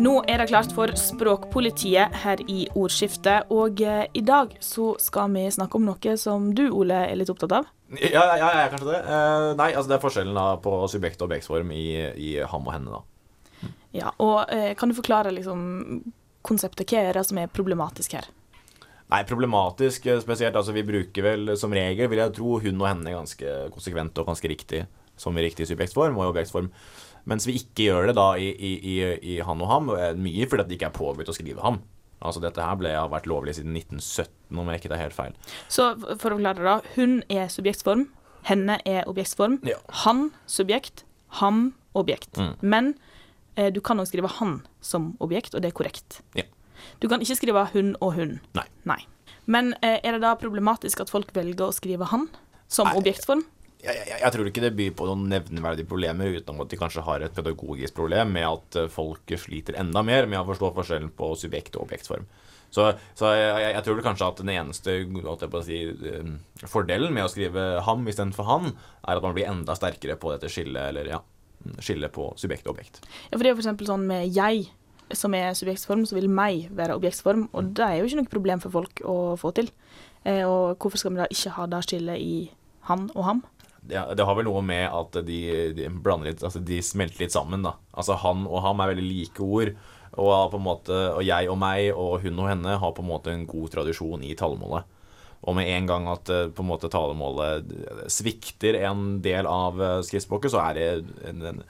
Nå 0.05 0.13
er 0.29 0.37
det 0.37 0.51
klart 0.51 0.71
for 0.77 0.87
Språkpolitiet 1.01 2.07
her 2.21 2.37
i 2.45 2.67
ordskiftet, 2.77 3.49
og 3.49 3.81
eh, 3.81 4.05
i 4.13 4.21
dag 4.21 4.53
så 4.61 4.93
skal 5.01 5.33
vi 5.33 5.49
snakke 5.49 5.81
om 5.81 5.89
noe 5.89 6.17
som 6.21 6.53
du, 6.53 6.69
Ole, 6.69 7.09
er 7.09 7.17
litt 7.17 7.33
opptatt 7.33 7.57
av. 7.63 7.65
Ja, 7.95 8.23
ja, 8.35 8.47
ja 8.51 8.67
kanskje 8.71 8.89
det. 8.89 9.01
Uh, 9.07 9.51
nei, 9.55 9.69
altså 9.71 9.87
det 9.91 9.97
er 9.97 10.03
forskjellen 10.03 10.35
da 10.35 10.47
på 10.59 10.73
subjekt- 10.91 11.21
og 11.23 11.29
objektsform 11.29 11.71
i, 11.71 11.85
i, 12.19 12.31
ham 12.43 12.67
og 12.67 12.75
henne, 12.75 12.97
da. 12.97 13.69
Ja, 13.95 14.11
og 14.19 14.51
uh, 14.51 14.71
kan 14.77 14.91
du 14.91 14.97
forklare 14.97 15.31
liksom 15.31 15.61
konseptet? 16.47 16.91
Hva 16.91 17.07
er 17.07 17.17
det 17.17 17.23
som 17.29 17.39
er 17.39 17.51
problematisk 17.51 18.17
her? 18.19 18.27
Nei, 19.07 19.21
problematisk 19.23 20.05
eh, 20.09 20.19
spesielt. 20.19 20.55
Altså 20.59 20.73
vi 20.75 20.83
bruker 20.83 21.23
vel 21.23 21.53
som 21.59 21.71
regel, 21.71 22.09
vil 22.11 22.19
jeg 22.19 22.33
tro, 22.35 22.57
hun 22.59 22.81
og 22.81 22.89
henne 22.89 23.13
ganske 23.15 23.53
konsekvent 23.71 24.19
og 24.19 24.33
ganske 24.33 24.51
riktig 24.51 24.81
som 25.17 25.37
i 25.39 25.45
riktig 25.45 25.69
subjektsform 25.69 26.19
og 26.19 26.33
objektsform. 26.33 26.67
Mens 27.27 27.47
vi 27.47 27.55
ikke 27.59 27.87
gjør 27.87 28.09
det 28.09 28.17
da 28.19 28.27
i, 28.39 28.49
i, 28.51 28.97
i 29.35 29.37
han 29.43 29.63
og 29.63 29.71
ham, 29.71 29.93
mye 30.19 30.47
fordi 30.47 30.67
det 30.67 30.77
ikke 30.77 30.89
er 30.91 30.99
påbudt 30.99 31.31
å 31.31 31.35
skrive 31.35 31.63
ham. 31.63 31.79
Altså 32.21 32.41
Dette 32.41 32.63
her 32.63 32.77
ble, 32.79 32.91
har 32.95 33.09
vært 33.11 33.27
lovlig 33.29 33.57
siden 33.57 33.75
1917, 33.77 34.57
om 34.57 34.69
jeg 34.71 34.81
ikke 34.81 34.91
tar 34.93 35.03
helt 35.03 35.17
feil. 35.17 35.35
Så 35.69 35.91
for 35.99 36.33
å 36.33 36.37
forklare, 36.37 36.63
da. 36.65 36.77
Hun 36.95 37.19
er 37.29 37.51
subjektsform. 37.53 38.07
Henne 38.47 38.79
er 38.87 39.05
objektsform. 39.09 39.59
Ja. 39.67 39.77
Han 40.05 40.31
subjekt. 40.49 41.03
Ham 41.41 41.75
objekt. 41.97 42.37
Mm. 42.39 42.53
Men 42.61 42.93
eh, 43.57 43.69
du 43.73 43.81
kan 43.83 43.99
òg 43.99 44.09
skrive 44.09 44.31
han 44.39 44.61
som 44.81 45.11
objekt, 45.23 45.53
og 45.53 45.61
det 45.61 45.71
er 45.73 45.77
korrekt. 45.77 46.21
Ja. 46.37 46.47
Du 47.01 47.09
kan 47.11 47.21
ikke 47.21 47.37
skrive 47.37 47.67
hun 47.73 47.95
og 48.01 48.15
hun. 48.17 48.37
Nei. 48.57 48.65
Nei. 48.89 49.01
Men 49.45 49.73
eh, 49.81 49.99
er 50.03 50.17
det 50.17 50.23
da 50.25 50.33
problematisk 50.39 51.03
at 51.03 51.11
folk 51.11 51.33
velger 51.35 51.69
å 51.69 51.75
skrive 51.75 52.09
han 52.11 52.27
som 52.71 52.89
Nei. 52.89 52.97
objektform? 52.99 53.45
Jeg, 53.83 53.93
jeg, 53.93 54.17
jeg, 54.23 54.33
tror 54.33 54.49
ikke 54.49 54.63
det 54.63 54.73
byr 54.77 54.93
på 54.97 55.07
noen 55.09 55.27
nevneverdige 55.29 55.89
problemer, 55.89 56.33
utenom 56.39 56.63
at 56.63 56.71
de 56.71 56.79
kanskje 56.79 57.05
har 57.05 57.23
et 57.23 57.35
pedagogisk 57.35 57.97
problem 57.97 58.33
med 58.33 58.47
at 58.49 58.77
eh, 58.81 58.91
folk 58.91 59.33
sliter 59.37 59.77
enda 59.77 60.03
mer 60.05 60.29
med 60.29 60.41
å 60.41 60.47
forstå 60.49 60.73
forskjellen 60.79 61.13
på 61.17 61.31
subjekt 61.37 61.77
og 61.77 61.85
objektform. 61.85 62.25
Så, 62.73 62.89
så 63.15 63.31
jeg, 63.31 63.69
jeg, 63.71 63.83
tror 63.85 64.01
kanskje 64.03 64.27
at 64.27 64.41
den 64.41 64.51
eneste 64.51 64.97
si, 65.63 65.79
eh, 65.87 66.65
fordelen 66.67 67.13
med 67.15 67.27
å 67.27 67.31
skrive 67.31 67.67
ham 67.85 68.03
istedenfor 68.09 68.49
han, 68.49 68.73
er 69.05 69.19
at 69.19 69.23
man 69.23 69.37
blir 69.37 69.49
enda 69.49 69.77
sterkere 69.77 70.17
på 70.19 70.33
dette 70.33 70.51
skillet, 70.51 70.89
eller 70.89 71.13
ja, 71.13 71.21
skillet 71.79 72.13
på 72.13 72.31
subjekt 72.39 72.67
og 72.67 72.75
objekt. 72.75 73.01
Ja, 73.29 73.37
for 73.37 73.45
det 73.45 73.51
er 73.51 73.55
jo 73.55 73.61
f.eks. 73.61 73.87
sånn 73.87 74.09
med 74.09 74.27
jeg 74.35 74.67
som 75.15 75.35
er 75.37 75.53
subjektsform, 75.55 76.03
så 76.03 76.17
vil 76.17 76.27
meg 76.27 76.67
være 76.75 76.97
objektsform. 76.97 77.47
Og 77.55 77.71
det 77.77 77.85
er 77.85 77.99
jo 77.99 78.09
ikke 78.09 78.19
noe 78.19 78.31
problem 78.33 78.63
for 78.63 78.73
folk 78.73 79.03
å 79.07 79.17
få 79.39 79.53
til. 79.55 79.69
Eh, 80.27 80.43
og 80.43 80.81
hvorfor 80.81 80.99
skal 80.99 81.13
vi 81.13 81.21
da 81.21 81.29
ikke 81.31 81.53
ha 81.55 81.67
det 81.71 81.83
skillet 81.87 82.19
i 82.23 82.33
han 82.89 83.07
og 83.13 83.23
ham? 83.27 83.45
Det 83.87 84.25
har 84.27 84.35
vel 84.37 84.47
noe 84.49 84.61
med 84.65 84.85
at 84.91 85.19
de, 85.27 85.39
de, 85.77 85.87
litt 86.25 86.43
Altså 86.43 86.59
de 86.63 86.81
smelter 86.83 87.23
litt 87.23 87.35
sammen, 87.35 87.63
da. 87.65 87.77
Altså 87.95 88.17
han 88.21 88.45
og 88.47 88.61
ham 88.65 88.83
er 88.83 88.91
veldig 88.93 89.07
like 89.07 89.43
ord. 89.43 89.73
Og, 90.17 90.31
på 90.49 90.57
en 90.57 90.65
måte, 90.65 90.95
og 91.13 91.21
jeg 91.25 91.49
og 91.51 91.59
meg 91.61 91.91
og 91.93 92.23
hun 92.23 92.39
og 92.41 92.47
henne 92.49 92.77
har 92.81 92.93
på 92.95 93.03
en 93.03 93.09
måte 93.11 93.33
en 93.33 93.45
god 93.49 93.73
tradisjon 93.75 94.23
i 94.25 94.33
talemålet. 94.39 94.87
Og 95.45 95.55
med 95.57 95.69
en 95.69 95.89
gang 95.89 96.07
at 96.09 96.29
eh, 96.33 96.47
på 96.49 96.63
en 96.63 96.71
måte 96.71 96.89
talemålet 96.91 97.67
svikter 98.11 98.79
en 98.87 99.19
del 99.23 99.49
av 99.49 99.77
eh, 99.81 99.99
skriftspråket, 100.05 100.53
så 100.53 100.63
er 100.63 100.77
det 100.77 100.87
en, 101.29 101.43
en, 101.51 101.61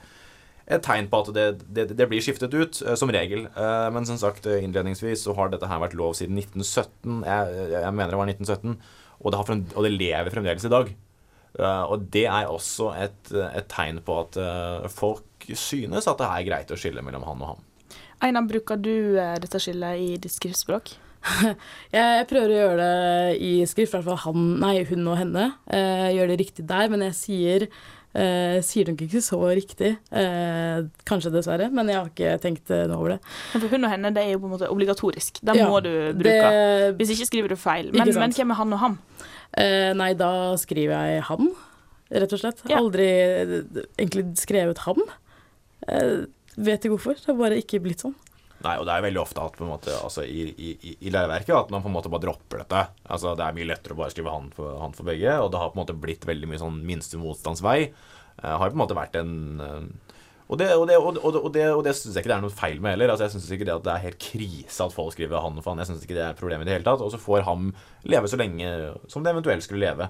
et 0.68 0.84
tegn 0.84 1.10
på 1.12 1.20
at 1.20 1.32
det, 1.36 1.46
det, 1.66 1.88
det, 1.92 2.08
blir 2.08 2.24
skiftet 2.24 2.56
ut, 2.56 2.80
eh, 2.86 2.96
som 2.98 3.12
regel. 3.12 3.46
Men 3.94 4.08
som 4.08 4.20
sagt, 4.20 4.48
innledningsvis 4.48 5.26
så 5.26 5.36
har 5.36 5.52
dette 5.52 5.68
her 5.68 5.82
vært 5.84 5.98
lov 5.98 6.16
siden 6.18 6.40
1917. 6.40 7.20
Jeg, 7.28 7.68
jeg 7.76 7.92
mener 7.92 8.14
det 8.14 8.22
var 8.22 8.32
1917. 8.32 8.78
Og 9.18 9.34
det, 9.34 9.44
frem, 9.50 9.66
og 9.74 9.84
det 9.84 9.94
lever 9.98 10.32
fremdeles 10.32 10.64
i 10.64 10.72
dag. 10.72 10.96
Uh, 11.56 11.84
og 11.90 12.06
det 12.12 12.26
er 12.28 12.50
også 12.50 12.92
et, 12.98 13.32
et 13.32 13.66
tegn 13.72 14.02
på 14.04 14.20
at 14.20 14.38
uh, 14.38 14.86
folk 14.92 15.48
synes 15.56 16.06
at 16.06 16.20
det 16.20 16.28
er 16.28 16.46
greit 16.46 16.72
å 16.74 16.78
skille 16.78 17.02
mellom 17.04 17.26
han 17.26 17.42
og 17.42 17.52
ham. 17.54 17.66
Einar, 18.24 18.48
bruker 18.50 18.80
du 18.82 19.14
dette 19.14 19.60
skillet 19.62 20.00
i 20.02 20.08
ditt 20.20 20.34
skriftspråk? 20.34 20.96
jeg 21.94 22.26
prøver 22.30 22.50
å 22.50 22.58
gjøre 22.58 22.78
det 22.80 23.36
i 23.46 23.52
skrift, 23.66 23.94
i 23.94 23.96
hvert 23.96 24.08
fall 24.08 24.20
han, 24.26 24.48
nei, 24.62 24.80
hun 24.88 25.06
og 25.06 25.20
henne. 25.20 25.44
gjør 25.70 26.32
det 26.32 26.40
riktig 26.40 26.66
der, 26.66 26.90
men 26.90 27.04
jeg 27.06 27.14
sier, 27.14 27.66
sier 28.66 28.90
nok 28.90 29.04
ikke 29.06 29.22
så 29.22 29.38
riktig. 29.54 29.92
kanskje 31.06 31.32
dessverre, 31.36 31.70
men 31.74 31.92
jeg 31.92 31.98
har 32.00 32.10
ikke 32.10 32.34
tenkt 32.42 32.74
noe 32.74 32.98
over 32.98 33.14
det. 33.14 33.20
For 33.54 33.70
hun 33.70 33.86
og 33.86 33.94
henne 33.94 34.12
det 34.16 34.26
er 34.26 34.34
jo 34.34 34.42
på 34.42 34.50
en 34.50 34.56
måte 34.56 34.72
obligatorisk. 34.74 35.38
Den 35.46 35.62
ja, 35.62 35.70
må 35.70 35.78
du 35.86 35.92
bruke. 36.18 36.52
Det, 36.58 36.92
Hvis 36.98 37.14
ikke 37.14 37.30
skriver 37.30 37.54
du 37.54 37.58
feil. 37.60 37.92
Men, 37.94 38.10
men 38.18 38.34
hvem 38.34 38.54
er 38.56 38.62
han 38.64 38.78
og 38.78 38.82
ham? 38.82 38.98
Eh, 39.56 39.90
nei, 39.96 40.12
da 40.18 40.30
skriver 40.60 41.12
jeg 41.12 41.24
han, 41.30 41.52
rett 42.12 42.34
og 42.34 42.42
slett. 42.42 42.64
Ja. 42.68 42.80
Aldri 42.82 43.08
egentlig 43.96 44.26
skrevet 44.40 44.84
ham. 44.84 45.00
Eh, 45.88 46.26
vet 46.58 46.84
ikke 46.84 46.96
hvorfor. 46.96 47.18
Det 47.18 47.30
har 47.30 47.38
bare 47.38 47.60
ikke 47.62 47.80
blitt 47.84 48.04
sånn. 48.04 48.16
Nei, 48.58 48.74
og 48.74 48.88
det 48.88 48.94
er 48.96 49.04
veldig 49.04 49.20
ofte 49.22 49.42
at 49.42 49.54
på 49.54 49.62
en 49.62 49.70
måte, 49.70 49.92
altså, 50.02 50.24
i, 50.26 50.48
i, 50.50 50.94
i 51.06 51.12
læreverket 51.14 51.54
at 51.54 51.68
man 51.70 51.82
på 51.84 51.90
en 51.92 51.94
måte 51.94 52.10
bare 52.10 52.24
dropper 52.26 52.64
dette. 52.64 52.80
Altså, 53.06 53.36
Det 53.38 53.44
er 53.46 53.54
mye 53.54 53.68
lettere 53.70 53.94
å 53.94 54.00
bare 54.00 54.10
skrive 54.10 54.34
han 54.34 54.48
for, 54.54 54.74
han 54.82 54.96
for 54.96 55.06
begge, 55.06 55.36
og 55.38 55.52
det 55.54 55.60
har 55.62 55.70
på 55.70 55.78
en 55.78 55.82
måte 55.84 55.98
blitt 56.02 56.26
veldig 56.26 56.50
mye 56.50 56.62
sånn 56.64 56.80
minste 56.86 57.20
motstandsvei. 57.22 57.92
Uh, 58.42 58.56
har 58.58 58.72
på 58.72 58.74
en 58.74 58.82
måte 58.82 58.98
vært 58.98 59.14
en 59.20 59.62
uh, 59.62 60.07
og 60.48 60.56
det, 60.56 60.68
og 60.72 60.86
det, 60.88 60.96
og 60.96 61.12
det, 61.12 61.40
og 61.42 61.50
det, 61.52 61.64
og 61.76 61.82
det 61.84 61.92
syns 61.96 62.14
jeg 62.14 62.22
ikke 62.24 62.30
det 62.32 62.36
er 62.38 62.44
noe 62.46 62.56
feil 62.56 62.78
med 62.80 62.94
heller. 62.94 63.12
Altså, 63.12 63.26
jeg 63.26 63.34
syns 63.36 63.50
ikke 63.52 63.68
det 63.68 63.74
at 63.74 63.84
det 63.84 63.92
er 63.92 64.04
helt 64.06 64.22
krise 64.22 64.86
at 64.86 64.94
folk 64.94 65.12
skriver 65.12 65.44
han 65.44 65.60
for 65.60 65.74
han. 65.74 65.82
Jeg 65.82 65.90
syns 65.90 66.06
ikke 66.06 66.16
det 66.16 66.24
er 66.24 66.38
problemet 66.38 66.64
i 66.64 66.70
det 66.70 66.78
hele 66.78 66.88
tatt. 66.88 67.04
Og 67.04 67.12
så 67.12 67.20
får 67.20 67.44
ham 67.44 67.68
leve 68.08 68.30
så 68.32 68.40
lenge 68.40 68.72
som 69.12 69.26
det 69.26 69.34
eventuelt 69.34 69.66
skulle 69.66 69.84
leve. 69.84 70.08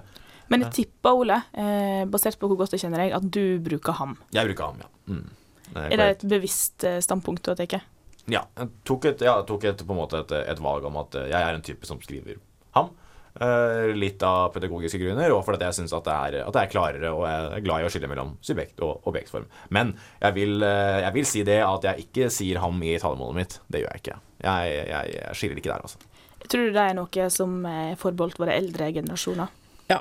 Men 0.49 0.63
jeg 0.65 0.73
tipper, 0.79 1.19
Ole, 1.19 1.41
eh, 1.53 2.05
basert 2.09 2.39
på 2.41 2.47
hvor 2.49 2.57
godt 2.63 2.73
jeg 2.73 2.85
kjenner 2.85 3.03
deg, 3.03 3.13
at 3.19 3.27
du 3.27 3.59
bruker 3.61 3.99
ham. 3.99 4.15
Jeg 4.33 4.47
bruker 4.49 4.71
ham, 4.71 4.79
ja. 4.81 4.89
Mm. 5.11 5.27
Er, 5.75 5.83
er, 5.83 5.97
det 5.99 6.07
et 6.15 6.27
bevisst 6.31 6.87
standpunkt 7.05 7.43
du 7.45 7.51
har 7.51 7.59
tatt? 7.59 7.83
Ja. 8.29 8.45
Jeg 8.57 8.71
tok, 8.87 9.09
et, 9.11 9.21
ja, 9.25 9.35
tok 9.47 9.67
et, 9.69 9.83
på 9.85 9.95
en 9.95 9.99
måte 9.99 10.23
et, 10.23 10.33
et, 10.39 10.61
valg 10.63 10.85
om 10.87 10.97
at 11.01 11.17
eh, 11.19 11.29
jeg 11.31 11.39
er 11.39 11.57
en 11.57 11.65
type 11.65 11.89
som 11.89 12.01
skriver 12.03 12.39
ham. 12.77 12.91
Eh, 13.39 13.93
litt 13.95 14.23
av 14.25 14.49
pedagogiske 14.55 14.97
grunner, 14.99 15.31
og 15.31 15.43
fordi 15.45 15.61
jeg 15.67 15.75
syns 15.77 15.93
at, 15.95 16.03
det 16.03 16.13
er- 16.13 16.47
at 16.47 16.53
det 16.55 16.61
er 16.63 16.71
klarere, 16.73 17.11
og 17.13 17.21
jeg 17.29 17.51
er 17.59 17.61
glad 17.63 17.81
i 17.81 17.85
å 17.85 17.89
skille 17.93 18.09
mellom 18.09 18.31
subjekt 18.41 18.81
og 18.81 19.03
objektform. 19.05 19.45
Men 19.69 19.93
jeg 20.21 20.33
vil, 20.33 20.63
eh, 20.63 21.01
jeg 21.05 21.13
vil 21.13 21.25
si 21.25 21.43
det 21.43 21.59
at 21.63 21.81
jeg 21.83 22.07
ikke 22.09 22.29
sier 22.31 22.59
ham 22.59 22.81
i 22.83 22.97
talemålet 22.97 23.35
mitt. 23.35 23.59
Det 23.69 23.83
gjør 23.83 23.93
jeg 23.93 24.01
ikke. 24.01 24.17
Jeg, 24.43 24.87
jeg, 24.89 25.13
jeg 25.13 25.35
skiller 25.35 25.55
ikke 25.61 25.71
der, 25.71 25.85
altså. 25.85 25.97
Tror 26.49 26.65
du 26.65 26.73
det 26.73 26.83
er 26.89 26.93
noe 26.97 27.29
som 27.29 27.65
er 27.69 27.95
forbeholdt 27.95 28.39
våre 28.41 28.57
eldre 28.57 28.91
generasjoner? 28.97 29.47
Ja, 29.89 29.99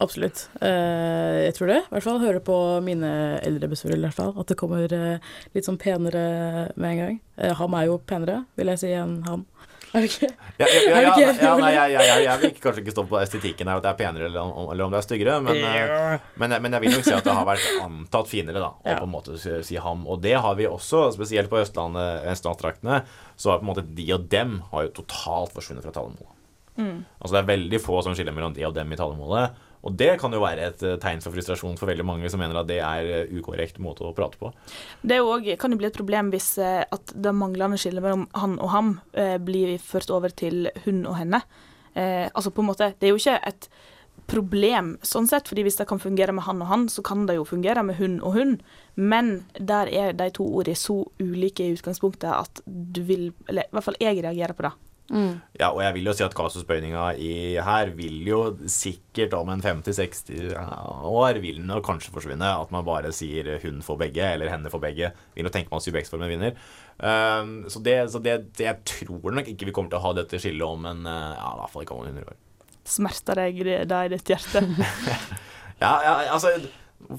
absolutt. 0.00 0.46
Eh, 0.62 1.44
jeg 1.48 1.54
tror 1.58 1.66
det. 1.66 1.80
I 1.82 1.90
hvert 1.96 2.02
fall 2.06 2.20
hører 2.20 2.40
på 2.46 2.58
mine 2.86 3.40
eldre 3.42 3.68
besteforeldre 3.68 4.06
i 4.06 4.08
hvert 4.08 4.14
fall, 4.22 4.34
at 4.38 4.46
det 4.46 4.56
kommer 4.56 4.86
eh, 4.92 5.18
litt 5.52 5.66
sånn 5.66 5.78
penere 5.82 6.70
med 6.76 6.90
en 6.94 6.98
gang. 7.02 7.20
Eh, 7.36 7.52
ham 7.58 7.74
er 7.74 7.86
jo 7.90 7.98
penere, 7.98 8.44
vil 8.56 8.66
jeg 8.72 8.78
si, 8.78 8.92
enn 8.94 9.22
han. 9.26 9.44
Er 9.94 10.04
det 10.04 10.08
ikke? 10.10 10.28
Ja, 10.58 10.66
ja, 10.66 10.80
ja, 10.84 11.00
ja, 11.00 11.32
ja, 11.32 11.50
nei, 11.56 11.68
jeg, 11.72 11.92
jeg, 11.94 12.06
jeg, 12.08 12.22
jeg 12.26 12.40
vil 12.42 12.50
kanskje 12.60 12.82
ikke 12.82 12.92
stå 12.92 13.04
på 13.08 13.18
estetikken 13.22 13.70
her, 13.70 13.78
at 13.80 13.84
det 13.86 13.92
er 13.92 13.98
penere 14.00 14.26
eller 14.28 14.40
om, 14.42 14.72
eller 14.72 14.84
om 14.84 14.92
det 14.92 14.98
er 14.98 15.06
styggere, 15.06 15.36
men, 15.46 15.60
eh, 15.64 16.24
men, 16.42 16.56
men 16.64 16.76
jeg 16.76 16.84
vil 16.84 16.96
nok 16.96 17.06
si 17.06 17.14
at 17.16 17.28
det 17.28 17.36
har 17.38 17.46
vært 17.48 17.68
antatt 17.84 18.28
finere, 18.28 18.60
da, 18.60 18.72
å 18.76 18.96
på 18.98 19.06
en 19.06 19.14
måte 19.14 19.38
si, 19.40 19.78
ham. 19.80 20.02
Og 20.10 20.20
det 20.24 20.34
har 20.44 20.58
vi 20.58 20.66
også, 20.68 21.06
spesielt 21.16 21.48
på 21.52 21.62
Østlandet, 21.62 22.26
østlandsdraktene, 22.34 23.00
så 23.38 23.54
har 23.54 23.62
på 23.62 23.68
en 23.68 23.70
måte 23.70 23.86
de 23.86 24.10
og 24.16 24.26
dem 24.34 24.58
har 24.72 24.88
jo 24.88 24.92
totalt 25.00 25.54
forsvunnet 25.56 25.86
fra 25.86 25.94
talemålet. 25.94 26.34
Altså 26.78 27.32
det 27.34 27.40
er 27.40 27.48
veldig 27.48 27.80
få 27.82 28.02
som 28.06 28.14
skiller 28.14 28.34
mellom 28.36 28.52
de 28.54 28.62
og 28.68 28.74
dem 28.76 28.92
i 28.94 28.98
talemålet. 28.98 29.56
Og 29.88 29.96
det 29.96 30.10
kan 30.20 30.34
jo 30.34 30.42
være 30.42 30.68
et 30.68 30.84
eh, 30.84 30.98
tegn 31.00 31.22
for 31.24 31.34
frustrasjon 31.34 31.78
for 31.80 31.88
veldig 31.88 32.06
mange 32.06 32.28
som 32.30 32.42
mener 32.42 32.60
at 32.60 32.68
det 32.68 32.80
er 32.84 33.12
eh, 33.22 33.34
ukorrekt 33.38 33.80
måte 33.82 34.04
å 34.04 34.14
prate 34.16 34.40
på. 34.40 34.52
Det 35.00 35.20
også, 35.24 35.56
kan 35.60 35.72
jo 35.72 35.80
bli 35.80 35.88
et 35.88 35.96
problem 35.96 36.32
hvis 36.34 36.50
eh, 36.62 36.82
at 36.84 37.14
det 37.14 37.34
manglende 37.36 37.80
skillet 37.80 38.04
mellom 38.04 38.26
han 38.36 38.58
og 38.60 38.72
ham 38.74 38.96
blir 39.44 39.76
ført 39.82 40.10
over 40.12 40.32
til 40.34 40.68
hun 40.84 41.04
og 41.08 41.16
henne. 41.18 41.40
Altså 41.98 42.52
på 42.54 42.62
en 42.62 42.68
måte, 42.68 42.92
Det 42.98 43.08
er 43.08 43.10
jo 43.10 43.18
ikke 43.18 43.40
et 43.48 43.66
problem 44.28 44.92
sånn 45.02 45.26
sett, 45.26 45.48
fordi 45.48 45.64
hvis 45.66 45.78
det 45.80 45.86
kan 45.88 46.00
fungere 46.02 46.34
med 46.36 46.44
han 46.46 46.60
og 46.62 46.68
han, 46.70 46.84
så 46.92 47.02
kan 47.02 47.24
det 47.26 47.38
jo 47.38 47.46
fungere 47.48 47.82
med 47.86 47.98
hun 47.98 48.18
og 48.20 48.36
hun. 48.36 48.52
Men 48.94 49.46
der 49.58 49.90
er 49.90 50.12
de 50.14 50.28
to 50.34 50.46
ordene 50.46 50.78
så 50.78 51.00
ulike 51.18 51.64
i 51.64 51.74
utgangspunktet 51.74 52.30
at 52.30 52.62
du 52.66 53.02
vil 53.08 53.30
Eller 53.48 53.66
i 53.66 53.74
hvert 53.74 53.88
fall 53.88 53.98
jeg 54.02 54.22
reagerer 54.22 54.54
på 54.54 54.68
det. 54.68 54.74
Ja, 55.56 55.70
og 55.70 55.80
jeg 55.80 55.94
vil 55.96 56.08
jo 56.10 56.12
si 56.16 56.24
at 56.26 56.34
kasusbøyninga 56.36 57.04
i 57.16 57.30
her 57.64 57.92
vil 57.96 58.26
jo 58.28 58.40
sikkert 58.68 59.32
om 59.38 59.48
en 59.52 59.62
50-60 59.64 60.52
år 61.08 61.40
vil 61.40 61.62
den 61.62 61.72
kanskje 61.84 62.12
forsvinne. 62.12 62.50
At 62.62 62.72
man 62.74 62.86
bare 62.86 63.12
sier 63.16 63.54
hun 63.64 63.80
får 63.84 64.00
begge, 64.04 64.26
eller 64.34 64.52
henne 64.52 64.72
får 64.72 64.82
begge. 64.84 65.12
Vil 65.36 65.48
jo 65.48 65.54
tenke 65.54 65.72
man 65.72 65.84
subjektsformen 65.84 66.32
vinner. 66.32 66.58
Um, 66.98 67.62
så 67.72 67.80
det, 67.84 67.96
så 68.12 68.20
det, 68.20 68.36
det 68.58 68.68
jeg 68.68 68.84
tror 68.92 69.38
nok 69.38 69.48
ikke 69.48 69.70
vi 69.70 69.74
kommer 69.76 69.92
til 69.92 70.00
å 70.00 70.06
ha 70.08 70.14
dette 70.18 70.40
skillet 70.42 70.66
om 70.66 70.88
en 70.90 71.04
uh, 71.06 71.32
ja, 71.36 71.52
i 71.54 71.60
hvert 71.62 71.72
fall 71.72 71.86
ikke 71.86 71.96
om 71.96 72.08
100 72.08 72.28
år. 72.28 72.38
Smerter 72.88 73.42
deg 73.44 73.62
det 73.64 74.02
i 74.04 74.12
ditt 74.16 74.34
hjerte? 74.34 74.64
Ja, 75.78 75.92
ja, 76.02 76.12
altså 76.34 76.50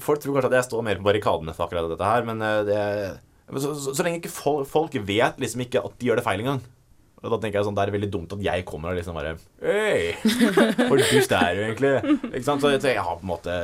Folk 0.04 0.20
tror 0.20 0.34
kanskje 0.36 0.50
at 0.50 0.56
jeg 0.58 0.66
står 0.66 0.82
mer 0.84 0.98
på 0.98 1.06
barrikadene 1.06 1.54
for 1.56 1.64
akkurat 1.64 1.86
dette 1.88 2.04
her, 2.04 2.26
men 2.28 2.42
uh, 2.44 2.58
det 2.68 2.80
men 3.50 3.62
så, 3.62 3.72
så, 3.74 3.94
så 3.96 4.04
lenge 4.06 4.20
ikke 4.20 4.30
folk, 4.30 4.68
folk 4.70 4.94
vet 5.08 5.40
liksom 5.42 5.64
ikke 5.64 5.82
at 5.82 5.96
de 5.98 6.06
gjør 6.06 6.20
det 6.20 6.26
feil 6.26 6.42
engang. 6.44 6.60
Og 7.20 7.28
da 7.34 7.36
tenker 7.36 7.58
jeg 7.60 7.66
sånn, 7.66 7.74
Det 7.76 7.82
er 7.84 7.92
veldig 7.92 8.08
dumt 8.14 8.32
at 8.32 8.42
jeg 8.46 8.64
kommer 8.68 8.94
og 8.94 8.96
liksom 8.96 9.16
bare 9.18 9.34
Hei! 9.60 10.14
Hvor 10.88 10.96
dust 11.12 11.34
er 11.36 11.58
du 11.58 11.60
egentlig? 11.66 11.90
Ikke 12.30 12.46
sant? 12.46 12.62
Så 12.64 12.70
jeg, 12.72 12.80
jeg 12.94 13.04
har 13.04 13.18
på 13.20 13.26
en 13.26 13.32
måte 13.34 13.56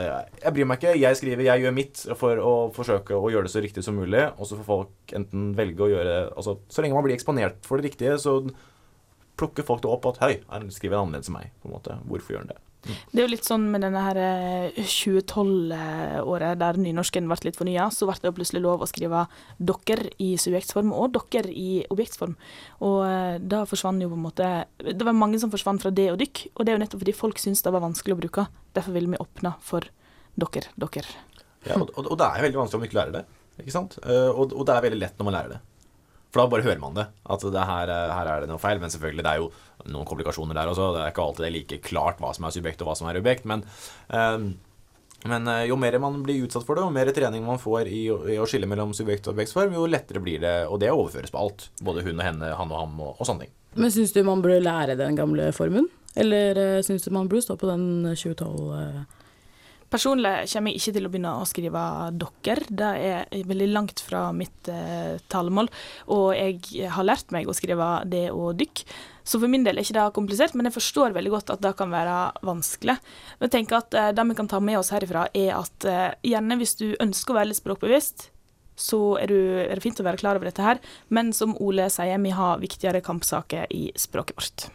Jeg 0.43 0.53
bryr 0.59 0.69
meg 0.69 0.83
ikke. 0.83 0.93
Jeg 1.01 1.17
skriver, 1.21 1.47
jeg 1.49 1.65
gjør 1.65 1.77
mitt 1.79 2.03
for 2.21 2.43
å 2.43 2.53
forsøke 2.77 3.17
å 3.17 3.31
gjøre 3.33 3.49
det 3.49 3.55
så 3.55 3.65
riktig 3.65 3.85
som 3.87 3.97
mulig. 3.97 4.27
Og 4.37 4.51
så 4.51 4.59
får 4.61 4.69
folk 4.69 5.17
enten 5.17 5.51
velge 5.57 5.87
å 5.87 5.91
gjøre 5.95 6.17
Altså, 6.37 6.59
Så 6.69 6.85
lenge 6.85 6.99
man 6.99 7.07
blir 7.09 7.17
eksponert 7.17 7.65
for 7.65 7.81
det 7.81 7.89
riktige, 7.89 8.19
så 8.21 8.39
plukker 9.41 9.65
folk 9.69 9.83
det 9.85 9.91
opp 9.93 10.07
at 10.13 10.21
Hei, 10.25 10.35
han 10.53 10.69
skriver 10.73 11.01
annerledes 11.01 11.29
enn 11.33 11.39
meg. 11.41 11.51
på 11.63 11.69
en 11.71 11.77
måte. 11.79 11.97
Hvorfor 12.09 12.37
gjør 12.37 12.45
han 12.45 12.53
det? 12.53 12.61
Det 12.87 13.21
er 13.21 13.27
jo 13.27 13.33
litt 13.33 13.47
sånn 13.49 13.67
med 13.73 13.85
denne 13.85 14.03
her 14.05 14.21
eh, 14.21 14.79
2012-året 14.79 16.61
der 16.61 16.81
nynorsken 16.81 17.29
ble 17.31 17.39
litt 17.47 17.59
fornya, 17.59 17.89
så 17.95 18.09
ble 18.09 18.17
det 18.23 18.31
jo 18.31 18.37
plutselig 18.39 18.63
lov 18.65 18.85
å 18.85 18.91
skrive 18.91 19.27
'dokker' 19.59 20.05
i 20.23 20.33
subjektsform 20.41 20.93
og 20.97 21.13
'dokker' 21.15 21.51
i 21.51 21.85
objektsform. 21.93 22.37
Og 22.87 22.99
eh, 23.07 23.37
da 23.41 23.65
forsvant 23.69 24.03
jo 24.03 24.11
på 24.13 24.19
en 24.19 24.27
måte 24.27 24.51
Det 24.77 25.05
var 25.07 25.17
mange 25.17 25.41
som 25.43 25.53
forsvant 25.53 25.83
fra 25.83 25.91
det 25.95 26.11
og 26.13 26.21
dykk, 26.23 26.47
og 26.55 26.65
det 26.65 26.73
er 26.73 26.79
jo 26.79 26.85
nettopp 26.85 27.03
fordi 27.05 27.17
folk 27.17 27.41
syntes 27.43 27.65
det 27.67 27.75
var 27.75 27.85
vanskelig 27.85 28.17
å 28.17 28.21
bruke. 28.21 28.47
Derfor 28.77 28.97
ville 28.97 29.11
vi 29.13 29.23
åpne 29.23 29.57
for 29.61 29.89
'dokker', 30.37 30.73
'dokker'. 30.77 31.09
Ja, 31.67 31.81
og, 31.81 31.91
og, 31.99 32.15
det 32.19 32.27
er 32.27 32.45
veldig 32.47 32.63
vanskelig 32.63 32.79
om 32.79 32.85
du 32.85 32.89
ikke 32.89 33.01
lærer 33.01 33.17
det. 33.19 33.25
Ikke 33.63 33.75
sant? 33.75 33.99
Eh, 34.05 34.29
og, 34.31 34.53
og 34.53 34.67
det 34.69 34.75
er 34.75 34.87
veldig 34.87 35.01
lett 35.01 35.19
når 35.19 35.29
man 35.29 35.37
lærer 35.39 35.57
det. 35.57 35.63
For 36.37 36.45
da 36.45 36.53
bare 36.53 36.67
hører 36.67 36.83
man 36.83 36.97
det. 36.99 37.07
At 37.33 37.45
det 37.49 37.65
her, 37.71 37.89
eh, 37.89 38.13
her 38.13 38.29
er 38.29 38.45
det 38.45 38.51
noe 38.51 38.61
feil. 38.61 38.81
Men 38.83 38.93
selvfølgelig, 38.93 39.25
det 39.25 39.33
er 39.33 39.41
jo 39.41 39.49
noen 39.89 40.09
komplikasjoner 40.09 40.59
der 40.59 40.69
også. 40.69 40.93
Det 40.93 41.03
er 41.03 41.15
ikke 41.15 41.25
alltid 41.25 41.45
det 41.47 41.49
er 41.49 41.57
like 41.57 41.79
klart 41.87 42.21
hva 42.21 42.35
som 42.37 42.45
er 42.45 42.53
subjekt 42.53 42.83
og 42.85 42.91
hva 42.91 42.97
som 42.99 43.09
er 43.09 43.21
objekt. 43.23 43.47
Men, 43.49 43.65
um, 44.13 44.51
men 45.25 45.49
eh, 45.49 45.65
jo 45.71 45.81
mer 45.81 45.97
man 46.03 46.21
blir 46.27 46.45
utsatt 46.45 46.67
for 46.69 46.77
det, 46.77 46.85
og 46.85 46.93
mer 46.93 47.09
trening 47.17 47.47
man 47.47 47.63
får 47.63 47.89
i, 47.89 48.03
i 48.37 48.37
å 48.37 48.49
skille 48.49 48.69
mellom 48.69 48.93
subjekt 48.95 49.31
og 49.31 49.33
objektsform, 49.33 49.79
jo 49.79 49.89
lettere 49.89 50.21
blir 50.21 50.45
det. 50.45 50.57
Og 50.69 50.83
det 50.83 50.93
overføres 50.93 51.33
på 51.33 51.41
alt. 51.41 51.71
Både 51.81 52.05
hun 52.05 52.21
og 52.21 52.27
henne, 52.27 52.53
han 52.61 52.75
og 52.75 52.83
ham 52.83 53.01
og, 53.01 53.15
og 53.17 53.31
sånne 53.31 53.47
ting. 53.47 53.55
Men 53.81 53.93
syns 53.93 54.13
du 54.13 54.21
man 54.25 54.45
burde 54.45 54.61
lære 54.61 54.99
den 55.01 55.17
gamle 55.17 55.49
formen? 55.57 55.89
Eller 56.17 56.83
syns 56.85 57.05
du 57.05 57.11
man 57.13 57.29
burde 57.29 57.45
stå 57.45 57.57
på 57.61 57.69
den 57.69 57.89
2012 58.13 58.77
eh? 58.77 59.25
Personlig 59.87 60.33
kommer 60.51 60.73
jeg 60.73 60.81
ikke 60.81 60.95
til 60.97 61.07
å 61.07 61.11
begynne 61.13 61.33
å 61.39 61.47
skrive 61.47 61.83
'dokker'. 62.19 62.65
Det 62.75 62.89
er 63.09 63.45
veldig 63.47 63.69
langt 63.71 64.03
fra 64.03 64.29
mitt 64.35 64.71
eh, 64.73 65.19
talemål. 65.31 65.71
Og 66.11 66.33
jeg 66.35 66.89
har 66.91 67.07
lært 67.07 67.31
meg 67.35 67.47
å 67.47 67.55
skrive 67.55 67.91
det 68.11 68.29
og 68.35 68.57
dykk. 68.59 68.83
Så 69.27 69.39
for 69.43 69.51
min 69.51 69.65
del 69.67 69.79
er 69.79 69.87
ikke 69.87 69.99
det 69.99 70.07
komplisert, 70.15 70.55
men 70.55 70.69
jeg 70.69 70.77
forstår 70.77 71.15
veldig 71.15 71.33
godt 71.35 71.53
at 71.55 71.63
det 71.63 71.75
kan 71.79 71.91
være 71.95 72.17
vanskelig. 72.47 72.97
Men 73.39 73.47
jeg 73.47 73.55
tenker 73.59 73.79
at 73.79 73.95
eh, 73.95 74.13
Det 74.17 74.27
vi 74.27 74.39
kan 74.39 74.51
ta 74.51 74.61
med 74.61 74.79
oss 74.79 74.91
herifra, 74.95 75.29
er 75.35 75.55
at 75.59 75.87
eh, 75.87 76.15
gjerne 76.35 76.59
hvis 76.59 76.79
du 76.83 76.89
ønsker 76.99 77.35
å 77.35 77.39
være 77.41 77.53
litt 77.53 77.63
språkbevisst, 77.63 78.31
så 78.77 79.01
er, 79.23 79.31
du, 79.31 79.39
er 79.65 79.75
det 79.75 79.85
fint 79.85 80.03
å 80.03 80.07
være 80.07 80.21
klar 80.21 80.37
over 80.37 80.51
dette 80.51 80.67
her. 80.67 80.83
Men 81.09 81.33
som 81.33 81.57
Ole 81.63 81.89
sier, 81.91 82.19
vi 82.21 82.35
har 82.35 82.61
viktigere 82.61 83.05
kampsaker 83.05 83.71
i 83.73 83.89
språket 83.97 84.37
vårt. 84.37 84.69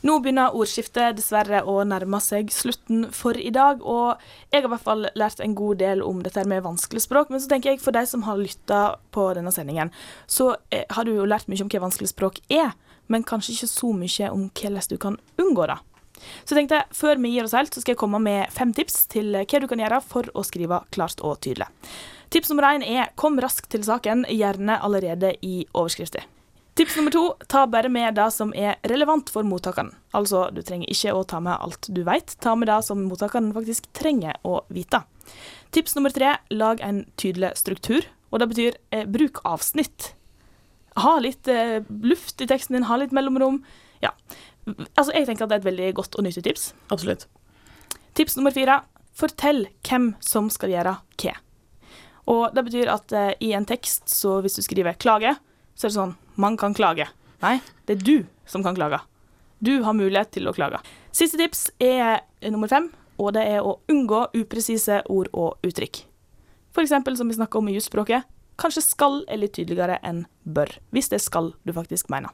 Nå 0.00 0.14
begynner 0.24 0.54
ordskiftet 0.56 1.18
dessverre 1.18 1.60
å 1.68 1.74
nærme 1.84 2.22
seg 2.24 2.48
slutten 2.54 3.02
for 3.12 3.36
i 3.36 3.50
dag, 3.52 3.82
og 3.84 4.22
jeg 4.48 4.62
har 4.62 4.68
i 4.68 4.72
hvert 4.72 4.86
fall 4.86 5.08
lært 5.18 5.42
en 5.44 5.56
god 5.58 5.82
del 5.82 6.00
om 6.04 6.22
dette 6.24 6.44
med 6.48 6.64
vanskelig 6.64 7.02
språk. 7.04 7.28
Men 7.28 7.42
så 7.42 7.50
tenker 7.52 7.74
jeg 7.74 7.82
for 7.84 7.92
de 7.92 8.06
som 8.08 8.24
har 8.24 8.40
lytta 8.40 8.80
på 9.12 9.26
denne 9.36 9.52
sendingen, 9.52 9.92
så 10.24 10.54
eh, 10.72 10.86
har 10.88 11.04
du 11.04 11.12
jo 11.12 11.28
lært 11.28 11.52
mye 11.52 11.60
om 11.66 11.68
hva 11.68 11.84
vanskelig 11.84 12.14
språk 12.14 12.40
er, 12.48 12.72
men 13.12 13.26
kanskje 13.28 13.58
ikke 13.58 13.70
så 13.74 13.92
mye 13.92 14.32
om 14.32 14.48
hvordan 14.48 14.88
du 14.88 14.96
kan 15.02 15.20
unngå 15.42 15.68
det. 15.68 15.78
Så 16.44 16.56
tenkte 16.56 16.80
jeg, 16.80 16.88
før 16.96 17.20
vi 17.20 17.34
gir 17.34 17.44
oss 17.44 17.56
helt, 17.56 17.74
så 17.74 17.84
skal 17.84 17.94
jeg 17.94 18.00
komme 18.00 18.20
med 18.24 18.48
fem 18.56 18.72
tips 18.76 19.04
til 19.12 19.36
hva 19.36 19.60
du 19.60 19.68
kan 19.68 19.84
gjøre 19.84 20.00
for 20.04 20.32
å 20.32 20.44
skrive 20.48 20.82
klart 20.96 21.20
og 21.20 21.40
tydelig. 21.44 21.68
Tips 22.32 22.52
nummer 22.52 22.70
én 22.72 22.84
er 22.86 23.12
kom 23.20 23.40
raskt 23.42 23.68
til 23.72 23.84
saken, 23.84 24.24
gjerne 24.32 24.80
allerede 24.80 25.34
i 25.44 25.64
overskriften. 25.72 26.24
Tips 26.78 26.96
nummer 26.96 27.10
to 27.10 27.22
ta 27.50 27.66
bare 27.66 27.90
med 27.92 28.14
det 28.14 28.28
som 28.32 28.52
er 28.54 28.78
relevant 28.88 29.30
for 29.32 29.46
mottakeren. 29.46 29.90
Altså, 30.16 30.46
du 30.54 30.62
trenger 30.62 30.90
ikke 30.92 31.14
å 31.16 31.24
ta 31.28 31.40
med 31.42 31.58
alt 31.58 31.88
du 31.90 32.02
vet, 32.06 32.36
ta 32.40 32.54
med 32.56 32.70
det 32.70 32.78
som 32.86 33.02
mottakeren 33.08 33.50
faktisk 33.56 33.90
trenger 33.96 34.38
å 34.46 34.60
vite. 34.72 35.02
Tips 35.74 35.96
nummer 35.96 36.14
tre 36.14 36.36
lag 36.54 36.80
en 36.82 37.04
tydelig 37.20 37.52
struktur, 37.58 38.06
og 38.30 38.42
det 38.42 38.48
betyr 38.52 38.78
eh, 38.94 39.04
bruk 39.06 39.42
avsnitt. 39.46 40.12
Ha 41.02 41.18
litt 41.22 41.50
eh, 41.50 41.82
luft 42.02 42.40
i 42.40 42.48
teksten 42.50 42.78
din, 42.78 42.86
ha 42.88 42.98
litt 43.02 43.14
mellomrom. 43.14 43.60
Ja. 44.02 44.14
Altså, 44.94 45.10
jeg 45.14 45.26
tenker 45.28 45.46
at 45.46 45.52
det 45.52 45.60
er 45.60 45.64
et 45.64 45.70
veldig 45.70 45.92
godt 45.98 46.16
og 46.18 46.26
nyttig 46.26 46.46
tips. 46.46 46.70
Absolutt. 46.94 47.26
Tips 48.18 48.38
nummer 48.38 48.54
fire 48.54 48.80
fortell 49.16 49.66
hvem 49.86 50.14
som 50.24 50.50
skal 50.52 50.72
gjøre 50.74 50.96
hva. 51.22 51.36
Og 52.30 52.54
det 52.54 52.66
betyr 52.66 52.90
at 52.92 53.14
eh, 53.16 53.32
i 53.42 53.52
en 53.58 53.66
tekst, 53.66 54.08
så 54.10 54.38
hvis 54.40 54.58
du 54.58 54.62
skriver 54.62 54.94
'klage', 54.94 55.36
så 55.74 55.86
er 55.86 55.90
det 55.90 55.96
sånn 55.96 56.18
man 56.34 56.56
kan 56.60 56.74
klage. 56.76 57.08
Nei, 57.40 57.58
det 57.86 57.98
er 57.98 58.04
du 58.04 58.16
som 58.48 58.64
kan 58.66 58.76
klage. 58.76 59.00
Du 59.60 59.82
har 59.84 59.96
mulighet 59.96 60.32
til 60.36 60.48
å 60.48 60.54
klage. 60.56 60.80
Siste 61.12 61.40
tips 61.40 61.68
er 61.82 62.22
nummer 62.48 62.70
fem, 62.70 62.88
og 63.20 63.34
det 63.36 63.44
er 63.44 63.64
å 63.64 63.78
unngå 63.92 64.26
upresise 64.36 65.02
ord 65.12 65.28
og 65.36 65.66
uttrykk. 65.66 66.04
Eksempel 66.80 67.16
som 67.18 67.28
vi 67.28 67.36
snakker 67.36 67.60
om 67.60 67.68
i 67.68 67.74
jusspråket, 67.74 68.24
kanskje 68.60 68.84
skal 68.84 69.18
er 69.28 69.42
litt 69.42 69.52
tydeligere 69.58 69.98
enn 70.06 70.22
bør, 70.48 70.70
hvis 70.94 71.10
det 71.12 71.20
skal 71.20 71.52
du 71.68 71.74
faktisk 71.76 72.08
mener. 72.12 72.32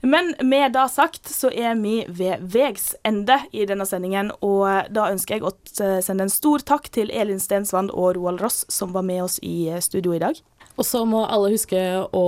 Men 0.00 0.32
med 0.40 0.72
det 0.72 0.86
sagt 0.88 1.28
så 1.28 1.50
er 1.52 1.74
vi 1.76 2.06
ved 2.08 2.40
veis 2.54 2.94
ende 3.04 3.36
i 3.52 3.66
denne 3.68 3.84
sendingen, 3.84 4.30
og 4.40 4.88
da 4.88 5.10
ønsker 5.12 5.36
jeg 5.36 5.44
å 5.44 5.52
sende 6.00 6.24
en 6.24 6.32
stor 6.32 6.64
takk 6.64 6.88
til 6.94 7.12
Elin 7.12 7.42
Stensvand 7.42 7.92
og 7.92 8.14
Roald 8.16 8.40
Ross 8.40 8.64
som 8.72 8.94
var 8.96 9.04
med 9.04 9.26
oss 9.26 9.36
i 9.44 9.68
studio 9.84 10.16
i 10.16 10.22
dag. 10.22 10.40
Og 10.80 10.86
så 10.88 11.02
må 11.04 11.20
alle 11.28 11.50
huske 11.52 11.76
å 12.16 12.24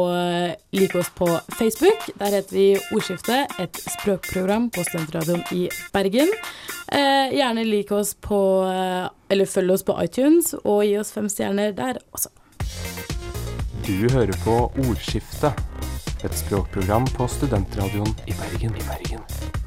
like 0.77 0.99
oss 1.01 1.09
på 1.17 1.29
Facebook. 1.57 2.05
Der 2.21 2.37
heter 2.37 2.53
vi 2.53 2.67
Ordskifte, 2.93 3.47
et 3.63 3.81
språkprogram 3.95 4.69
på 4.75 4.85
Studentradioen 4.85 5.41
i 5.57 5.63
Bergen. 5.95 6.29
Eh, 6.93 7.33
gjerne 7.33 7.65
like 7.65 7.97
oss 7.97 8.13
på 8.13 8.41
Eller 9.33 9.49
følg 9.49 9.73
oss 9.73 9.87
på 9.89 9.97
iTunes, 10.05 10.53
og 10.61 10.85
gi 10.85 10.99
oss 11.01 11.15
fem 11.15 11.31
stjerner 11.33 11.73
der 11.73 12.03
også. 12.13 12.29
Du 13.89 13.97
hører 14.13 14.37
på 14.45 14.59
Ordskiftet, 14.85 15.57
et 16.23 16.37
språkprogram 16.45 17.09
på 17.17 17.27
studentradioen 17.39 18.13
i 18.29 18.37
Bergen. 18.37 18.77
I 18.77 18.89
Bergen. 18.93 19.62